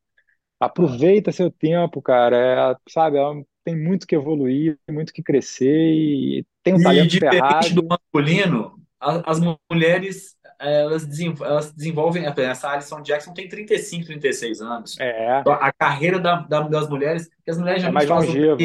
Aproveita 0.60 1.32
seu 1.32 1.50
tempo, 1.50 2.00
cara. 2.02 2.72
É, 2.72 2.76
sabe, 2.90 3.18
ela 3.18 3.34
tem 3.64 3.76
muito 3.76 4.06
que 4.06 4.14
evoluir, 4.14 4.78
muito 4.90 5.12
que 5.12 5.22
crescer 5.22 5.68
e 5.94 6.46
tem 6.62 6.74
um 6.74 6.80
E 6.80 6.80
talento 6.80 7.16
diferente 7.16 7.74
do 7.74 7.82
ferrado. 7.82 7.88
masculino, 7.88 8.80
a- 9.00 9.30
as 9.30 9.38
mulheres 9.70 10.36
elas 10.62 11.06
desenvol- 11.06 11.46
elas 11.46 11.72
desenvolvem. 11.72 12.24
Essa 12.26 12.70
Alison 12.70 13.00
Jackson 13.02 13.32
tem 13.34 13.48
35, 13.48 14.06
36 14.06 14.60
anos. 14.60 14.98
É, 15.00 15.40
Então, 15.40 15.52
A 15.54 15.72
carreira 15.72 16.18
da- 16.18 16.36
da- 16.42 16.68
das 16.68 16.88
mulheres, 16.88 17.28
porque 17.28 17.50
as 17.50 17.58
mulheres 17.58 17.82
é 17.82 17.86
geralmente 17.86 18.08
mais 18.08 18.08
fazem 18.08 18.56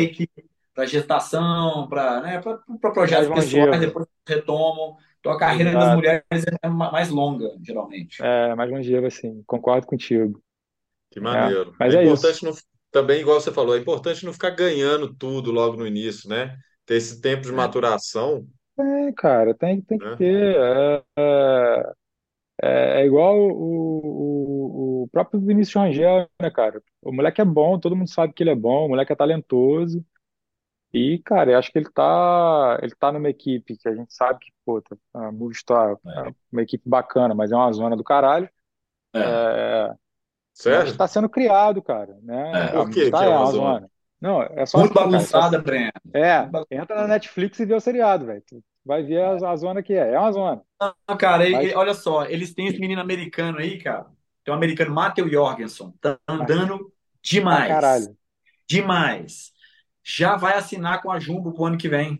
para 0.73 0.85
gestação, 0.85 1.87
para 1.89 2.21
né, 2.21 2.39
para 2.39 2.59
mais 2.67 2.93
projetos 2.93 3.27
pessoais, 3.33 3.53
longeva. 3.53 3.77
depois 3.77 4.05
retomam. 4.27 4.95
Então 5.19 5.31
a 5.31 5.39
carreira 5.39 5.71
das 5.71 5.81
Exato. 5.83 5.97
mulheres 5.97 6.23
é 6.63 6.67
ma- 6.69 6.91
mais 6.91 7.09
longa, 7.09 7.49
geralmente. 7.61 8.21
É, 8.21 8.55
mais 8.55 8.69
longeva, 8.69 9.09
sim. 9.09 9.43
Concordo 9.47 9.87
contigo. 9.87 10.41
Que 11.11 11.19
É, 11.19 11.21
maneiro. 11.21 11.75
mas 11.79 11.93
É 11.93 11.97
é 11.99 12.03
isso. 12.03 12.13
importante 12.13 12.45
não, 12.45 12.53
também, 12.91 13.21
igual 13.21 13.39
você 13.41 13.51
falou, 13.51 13.75
é 13.75 13.79
importante 13.79 14.25
não 14.25 14.33
ficar 14.33 14.51
ganhando 14.51 15.13
tudo 15.13 15.51
logo 15.51 15.77
no 15.77 15.87
início, 15.87 16.29
né? 16.29 16.57
Ter 16.85 16.95
esse 16.95 17.19
tempo 17.21 17.43
de 17.43 17.49
É. 17.49 17.53
maturação, 17.53 18.47
É, 18.79 19.11
cara, 19.13 19.55
tem, 19.55 19.81
tem 19.81 19.99
que 19.99 20.07
né? 20.07 20.17
ter. 20.17 20.55
É, 20.55 21.03
é, 21.17 21.93
É, 22.61 23.01
é 23.01 23.05
igual 23.05 23.37
o, 23.37 25.01
o, 25.01 25.03
o 25.03 25.09
próprio 25.09 25.39
Vinícius 25.39 25.75
Rangel, 25.75 26.29
né, 26.41 26.49
cara? 26.51 26.81
O 27.01 27.11
moleque 27.13 27.41
é 27.41 27.45
bom, 27.45 27.79
todo 27.79 27.95
mundo 27.95 28.09
sabe 28.09 28.33
que 28.33 28.43
ele 28.43 28.49
é 28.51 28.55
bom, 28.55 28.85
o 28.85 28.89
moleque 28.89 29.13
é 29.13 29.15
talentoso. 29.15 30.05
E, 30.93 31.19
cara, 31.25 31.51
eu 31.51 31.59
acho 31.59 31.71
que 31.71 31.79
ele 31.79 31.89
tá, 31.91 32.79
ele 32.83 32.95
tá 32.95 33.11
numa 33.11 33.29
equipe 33.29 33.77
que 33.77 33.89
a 33.89 33.95
gente 33.95 34.13
sabe 34.13 34.39
que, 34.41 34.51
pô, 34.65 34.81
tá- 34.81 34.97
a 35.13 35.31
Movistar 35.31 35.91
é 35.93 36.31
uma 36.51 36.61
equipe 36.63 36.89
bacana, 36.89 37.35
mas 37.35 37.51
é 37.51 37.55
uma 37.55 37.71
zona 37.73 37.95
do 37.97 38.03
caralho. 38.03 38.49
É. 39.13 39.47
É, 40.65 40.83
mas 40.83 40.83
Sério? 40.83 40.93
está 40.93 41.07
sendo 41.07 41.29
criado, 41.29 41.81
cara, 41.81 42.17
né? 42.21 42.63
É. 42.63 42.81
A 42.81 42.85
Por 42.85 42.89
que 42.89 43.11
que 43.11 43.23
Movistar 43.23 43.25
é 43.25 43.29
é 43.29 43.37
uma 43.37 43.45
uma 43.45 43.51
zona? 43.51 43.79
zona. 43.79 43.89
Não, 44.21 44.41
é 44.43 44.65
só 44.65 44.81
Muito 44.81 44.93
assim, 44.95 45.07
cara. 45.07 45.29
bagunçada, 45.33 45.59
Breno. 45.61 45.91
É, 46.13 46.51
bagunçada. 46.51 46.67
entra 46.69 46.95
na 47.01 47.07
Netflix 47.07 47.59
e 47.59 47.65
vê 47.65 47.73
o 47.75 47.79
seriado, 47.81 48.25
velho. 48.25 48.41
Tu 48.47 48.63
vai 48.85 49.03
ver 49.03 49.21
a, 49.23 49.51
a 49.51 49.55
zona 49.57 49.83
que 49.83 49.93
é. 49.93 50.13
É 50.13 50.19
uma 50.19 50.31
zona. 50.31 50.63
Não, 51.09 51.17
cara, 51.17 51.47
e- 51.49 51.53
Mas, 51.53 51.71
e 51.71 51.75
olha 51.75 51.93
só, 51.93 52.25
eles 52.25 52.53
têm 52.53 52.67
esse 52.67 52.79
menino 52.79 53.01
americano 53.01 53.57
aí, 53.59 53.81
cara. 53.81 54.05
Tem 54.43 54.53
um 54.53 54.57
americano, 54.57 54.93
Matheus 54.93 55.31
Jorgensen, 55.31 55.91
tá 55.99 56.19
andando 56.27 56.91
demais, 57.21 57.67
caralho. 57.67 58.15
demais. 58.69 59.53
Já 60.03 60.35
vai 60.37 60.55
assinar 60.57 61.01
com 61.01 61.11
a 61.11 61.19
Jumbo 61.19 61.53
pro 61.53 61.65
ano 61.65 61.77
que 61.77 61.89
vem. 61.89 62.19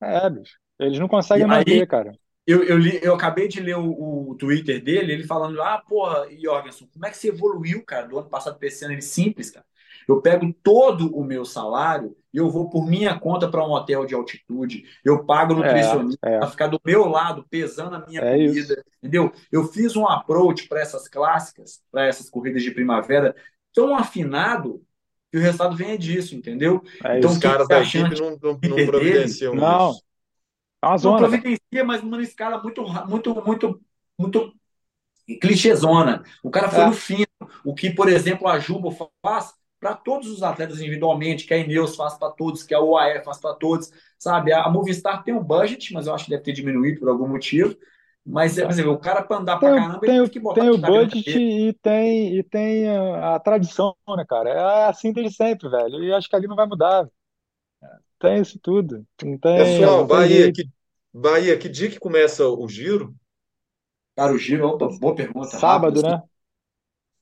É, 0.00 0.28
bicho. 0.30 0.58
Eles 0.78 0.98
não 0.98 1.08
E 1.34 1.42
conseguem 1.42 1.46
aí, 1.48 1.64
manter, 1.66 1.86
cara. 1.86 2.16
eu, 2.46 2.64
eu, 2.64 2.78
li- 2.78 3.00
eu 3.02 3.14
acabei 3.16 3.48
de 3.48 3.60
ler 3.60 3.76
o, 3.78 4.30
o 4.32 4.36
Twitter 4.36 4.82
dele, 4.84 5.12
ele 5.14 5.24
falando, 5.26 5.62
ah, 5.62 5.78
porra, 5.88 6.28
Jorgensen, 6.38 6.88
como 6.88 7.06
é 7.06 7.10
que 7.10 7.18
você 7.18 7.30
evoluiu, 7.30 7.84
cara, 7.84 8.08
do 8.08 8.18
ano 8.18 8.30
passado 8.30 8.58
para 8.58 8.68
esse 8.68 8.84
ano? 8.84 8.94
Ele 8.94 9.02
simples, 9.02 9.50
cara. 9.52 9.66
Eu 10.08 10.22
pego 10.22 10.52
todo 10.62 11.14
o 11.16 11.24
meu 11.24 11.44
salário 11.44 12.16
e 12.32 12.38
eu 12.38 12.50
vou 12.50 12.70
por 12.70 12.86
minha 12.88 13.18
conta 13.18 13.48
para 13.50 13.64
um 13.64 13.70
hotel 13.72 14.06
de 14.06 14.14
altitude. 14.14 14.84
Eu 15.04 15.24
pago 15.26 15.54
É, 15.54 15.54
nutricionista 15.54 16.18
é. 16.22 16.38
para 16.38 16.48
ficar 16.50 16.66
do 16.68 16.80
meu 16.84 17.06
lado, 17.06 17.46
pesando 17.50 17.96
a 17.96 18.06
minha 18.06 18.22
É 18.22 18.36
isso. 18.38 18.74
comida, 18.74 18.82
entendeu? 19.02 19.32
Eu 19.52 19.64
fiz 19.66 19.96
um 19.96 20.06
approach 20.08 20.68
para 20.68 20.80
essas 20.80 21.08
clássicas, 21.08 21.82
para 21.90 22.06
essas 22.06 22.30
corridas 22.30 22.62
de 22.62 22.70
primavera, 22.70 23.34
tão 23.74 23.94
afinado 23.96 24.82
que 25.30 25.38
o 25.38 25.40
resultado 25.40 25.76
vem 25.76 25.98
disso, 25.98 26.34
entendeu? 26.34 26.82
É 27.04 27.18
Então, 27.18 27.30
Os 27.30 27.38
isso. 27.38 27.38
caras 27.38 27.68
é 27.68 27.76
da 27.76 27.82
equipe 27.82 28.14
não, 28.16 28.36
não, 28.42 28.60
não 28.62 28.82
dele 28.82 28.84
providenciam 28.84 29.56
Não, 29.56 29.62
isso. 29.62 30.04
é 30.82 30.86
uma 30.86 30.98
não 31.00 31.14
zona, 31.14 31.16
providencia, 31.16 31.84
mas 31.84 32.02
numa 32.02 32.22
escala 32.22 32.62
muito, 32.62 32.82
muito, 33.08 33.34
muito, 33.44 33.80
muito 34.18 34.54
clichêzona. 35.40 36.24
O 36.42 36.50
cara 36.50 36.70
foi 36.70 36.84
no 36.84 36.92
É, 36.92 36.94
fino. 36.94 37.26
O 37.64 37.74
que, 37.74 37.90
por 37.90 38.08
exemplo, 38.08 38.48
a 38.48 38.58
Jumbo 38.58 38.90
faz 39.22 39.52
para 39.80 39.94
todos 39.94 40.28
os 40.28 40.42
atletas 40.42 40.80
individualmente, 40.80 41.46
que 41.46 41.54
a 41.54 41.58
Ineos 41.58 41.94
faz 41.94 42.14
para 42.14 42.30
todos, 42.30 42.62
que 42.62 42.74
a 42.74 42.80
UAE 42.80 43.22
faz 43.22 43.38
para 43.38 43.54
todos, 43.54 43.90
sabe? 44.18 44.52
A 44.52 44.68
Movistar 44.68 45.22
tem 45.22 45.34
um 45.34 45.42
budget, 45.42 45.92
mas 45.92 46.06
eu 46.06 46.14
acho 46.14 46.24
que 46.24 46.30
deve 46.30 46.42
ter 46.42 46.52
diminuído 46.52 47.00
por 47.00 47.08
algum 47.08 47.28
motivo. 47.28 47.76
Mas, 48.26 48.58
é, 48.58 48.62
por 48.62 48.70
exemplo, 48.70 48.92
o 48.92 48.98
cara 48.98 49.22
para 49.22 49.38
andar 49.38 49.58
Tem 49.58 49.68
para 49.70 49.72
o, 49.72 49.76
caramba, 49.76 49.92
ele 49.94 50.00
tem 50.00 50.10
teve 50.10 50.26
o, 50.26 50.30
que 50.30 50.40
botar 50.40 50.60
tem 50.60 50.70
o 50.70 50.78
budget 50.78 51.30
e 51.30 51.72
tem, 51.74 52.36
e 52.36 52.42
tem 52.42 52.88
a, 52.88 53.36
a 53.36 53.40
tradição, 53.40 53.96
né, 54.08 54.24
cara? 54.28 54.50
É 54.50 54.84
assim 54.86 55.12
desde 55.12 55.34
sempre, 55.34 55.68
velho. 55.68 56.04
E 56.04 56.12
acho 56.12 56.28
que 56.28 56.36
ali 56.36 56.46
não 56.46 56.56
vai 56.56 56.66
mudar. 56.66 57.08
Tem 58.18 58.40
isso 58.42 58.58
tudo. 58.60 59.06
Não 59.22 59.38
tem, 59.38 59.58
Pessoal, 59.58 59.98
tem 59.98 60.06
Bahia, 60.08 60.52
que, 60.52 60.68
Bahia, 61.14 61.58
que 61.58 61.68
dia 61.68 61.88
que 61.88 61.98
começa 61.98 62.46
o 62.46 62.68
giro? 62.68 63.14
Cara, 64.14 64.32
o 64.32 64.38
giro, 64.38 64.66
opa, 64.66 64.88
boa 64.98 65.14
pergunta, 65.14 65.56
rápido 65.56 65.60
Sábado, 65.60 65.98
assim. 66.00 66.08
né? 66.08 66.22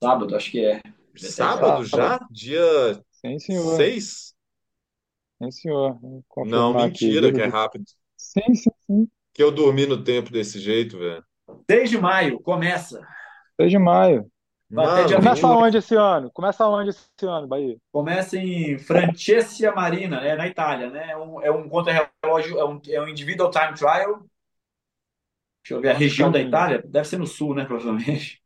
Sábado, 0.03 0.35
acho 0.35 0.51
que 0.51 0.65
é. 0.65 0.81
17 1.21 1.33
Sábado 1.35 1.85
já? 1.85 1.97
Sábado. 1.97 2.27
Dia 2.31 3.03
Sim, 3.13 3.39
senhor. 3.39 3.77
6? 3.77 4.35
Sim, 5.43 5.51
senhor. 5.51 5.99
Não, 6.01 6.23
confirmar 6.29 6.89
aqui. 6.89 7.07
mentira, 7.07 7.33
que 7.33 7.41
é 7.41 7.47
do... 7.47 7.53
rápido. 7.53 7.85
Sim, 8.17 8.55
sim, 8.55 8.71
sim. 8.87 9.09
Que 9.35 9.43
eu 9.43 9.51
dormi 9.51 9.87
no 9.87 10.03
tempo 10.03 10.31
desse 10.31 10.59
jeito, 10.59 10.99
velho. 10.99 11.25
6 11.71 11.91
de 11.91 11.99
maio, 11.99 12.41
começa. 12.41 13.01
6 13.61 13.71
de 13.71 13.79
maio. 13.79 14.31
Dia 14.69 15.17
Começa 15.19 15.47
28. 15.47 15.47
onde 15.47 15.79
esse 15.79 15.95
ano? 15.95 16.31
Começa 16.33 16.67
onde 16.67 16.91
esse 16.91 17.07
ano, 17.23 17.47
Bahia? 17.47 17.77
Começa 17.93 18.37
em 18.37 18.77
Francesca 18.79 19.73
Marina, 19.73 20.21
né, 20.21 20.35
na 20.35 20.49
Itália, 20.49 20.91
né? 20.91 21.11
É 21.11 21.17
um, 21.17 21.41
é 21.41 21.51
um 21.51 21.69
contra-relógio, 21.69 22.59
é 22.59 22.65
um, 22.65 22.81
é 22.89 23.01
um 23.01 23.09
individual 23.09 23.51
time 23.51 23.75
trial. 23.75 24.27
Deixa 25.63 25.75
eu 25.75 25.81
ver, 25.81 25.91
a 25.91 25.95
região 25.95 26.33
da. 26.33 26.41
Itália, 26.41 26.83
deve 26.85 27.07
ser 27.07 27.19
no 27.19 27.27
sul, 27.27 27.55
né, 27.55 27.65
provavelmente. 27.65 28.43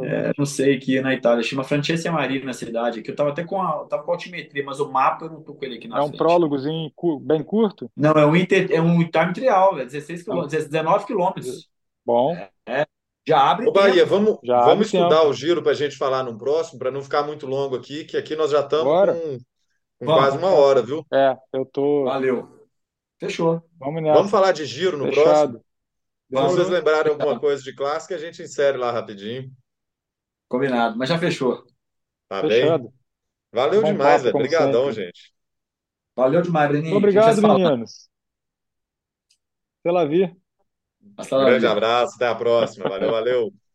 É, 0.00 0.30
Provavelmente. 0.30 0.38
não 0.38 0.44
sei 0.46 0.78
que 0.78 0.98
é 0.98 1.00
na 1.02 1.14
Itália, 1.14 1.42
chama 1.42 1.64
Francesca 1.64 2.12
Marina 2.12 2.50
a 2.50 2.54
cidade, 2.54 3.02
que 3.02 3.10
eu 3.10 3.16
tava 3.16 3.30
até 3.30 3.44
com 3.44 3.62
a, 3.62 3.78
eu 3.82 3.86
tava 3.88 4.02
com 4.04 4.10
a 4.12 4.14
altimetria, 4.14 4.64
mas 4.64 4.78
o 4.80 4.90
mapa 4.92 5.24
eu 5.26 5.30
não 5.30 5.42
tô 5.42 5.54
com 5.54 5.64
ele 5.64 5.76
aqui 5.78 5.88
É 5.92 6.00
na 6.00 6.02
um 6.02 6.12
frente. 6.12 6.12
prólogozinho 6.12 6.92
bem 7.22 7.42
curto? 7.42 7.90
Não, 7.96 8.12
é 8.12 8.26
um, 8.26 8.36
inter, 8.36 8.70
é 8.72 8.80
um 8.80 8.98
time 9.10 9.32
trial, 9.32 9.78
é 9.78 9.84
16 9.84 10.22
É 10.28 10.34
um- 10.34 10.46
quilômetros, 10.46 10.64
19 10.66 11.06
quilômetros. 11.06 11.70
Bom, 12.04 12.46
É, 12.66 12.86
já 13.26 13.40
abre 13.50 13.68
Ô, 13.68 13.72
Bahia, 13.72 14.06
tempo. 14.06 14.06
vamos, 14.06 14.38
já 14.42 14.58
abre 14.70 14.86
vamos 14.86 14.88
estudar 14.88 15.22
tempo. 15.22 15.26
o 15.26 15.32
giro 15.34 15.62
para 15.62 15.72
a 15.72 15.74
gente 15.74 15.96
falar 15.96 16.22
num 16.22 16.38
próximo, 16.38 16.78
para 16.78 16.90
não 16.90 17.02
ficar 17.02 17.22
muito 17.24 17.46
longo 17.46 17.76
aqui, 17.76 18.04
que 18.04 18.16
aqui 18.16 18.36
nós 18.36 18.50
já 18.50 18.60
estamos 18.60 18.94
Bora. 18.94 19.22
com, 19.22 19.38
com 20.00 20.10
Vamos, 20.10 20.12
quase 20.12 20.38
uma 20.38 20.50
hora, 20.50 20.82
viu? 20.82 21.06
É, 21.12 21.36
eu 21.52 21.66
tô. 21.66 22.16
valeu. 22.18 22.68
Fechou. 23.20 23.62
Vamos 23.78 24.02
Vamos 24.10 24.30
nessa. 24.30 24.32
falar 24.32 24.50
de 24.52 24.64
giro 24.66 24.96
no 24.98 25.08
próximo? 25.08 25.62
Se 26.28 26.34
vocês 26.34 26.68
lembrarem 26.68 27.12
alguma 27.12 27.38
coisa 27.38 27.62
de 27.62 27.74
clássica, 27.74 28.16
a 28.16 28.18
gente 28.18 28.42
insere 28.42 28.76
lá 28.76 28.90
rapidinho. 28.90 29.50
Combinado, 30.48 30.98
mas 30.98 31.08
já 31.08 31.18
fechou. 31.18 31.64
Tá 32.28 32.42
bem? 32.42 32.62
Fechado. 32.62 32.92
Valeu 33.52 33.80
Bom 33.80 33.92
demais, 33.92 34.22
papo, 34.22 34.24
velho. 34.24 34.36
Obrigadão, 34.36 34.86
sempre. 34.88 35.04
gente. 35.06 35.32
Valeu 36.16 36.42
demais, 36.42 36.68
Breninho. 36.68 36.96
Obrigado, 36.96 37.42
meninos. 37.42 38.08
Pela 39.82 40.06
vir. 40.06 40.36
La 41.16 41.24
Grande 41.44 41.66
abraço, 41.66 42.16
até 42.16 42.26
a 42.26 42.34
próxima. 42.34 42.88
Valeu, 42.88 43.10
valeu. 43.10 43.54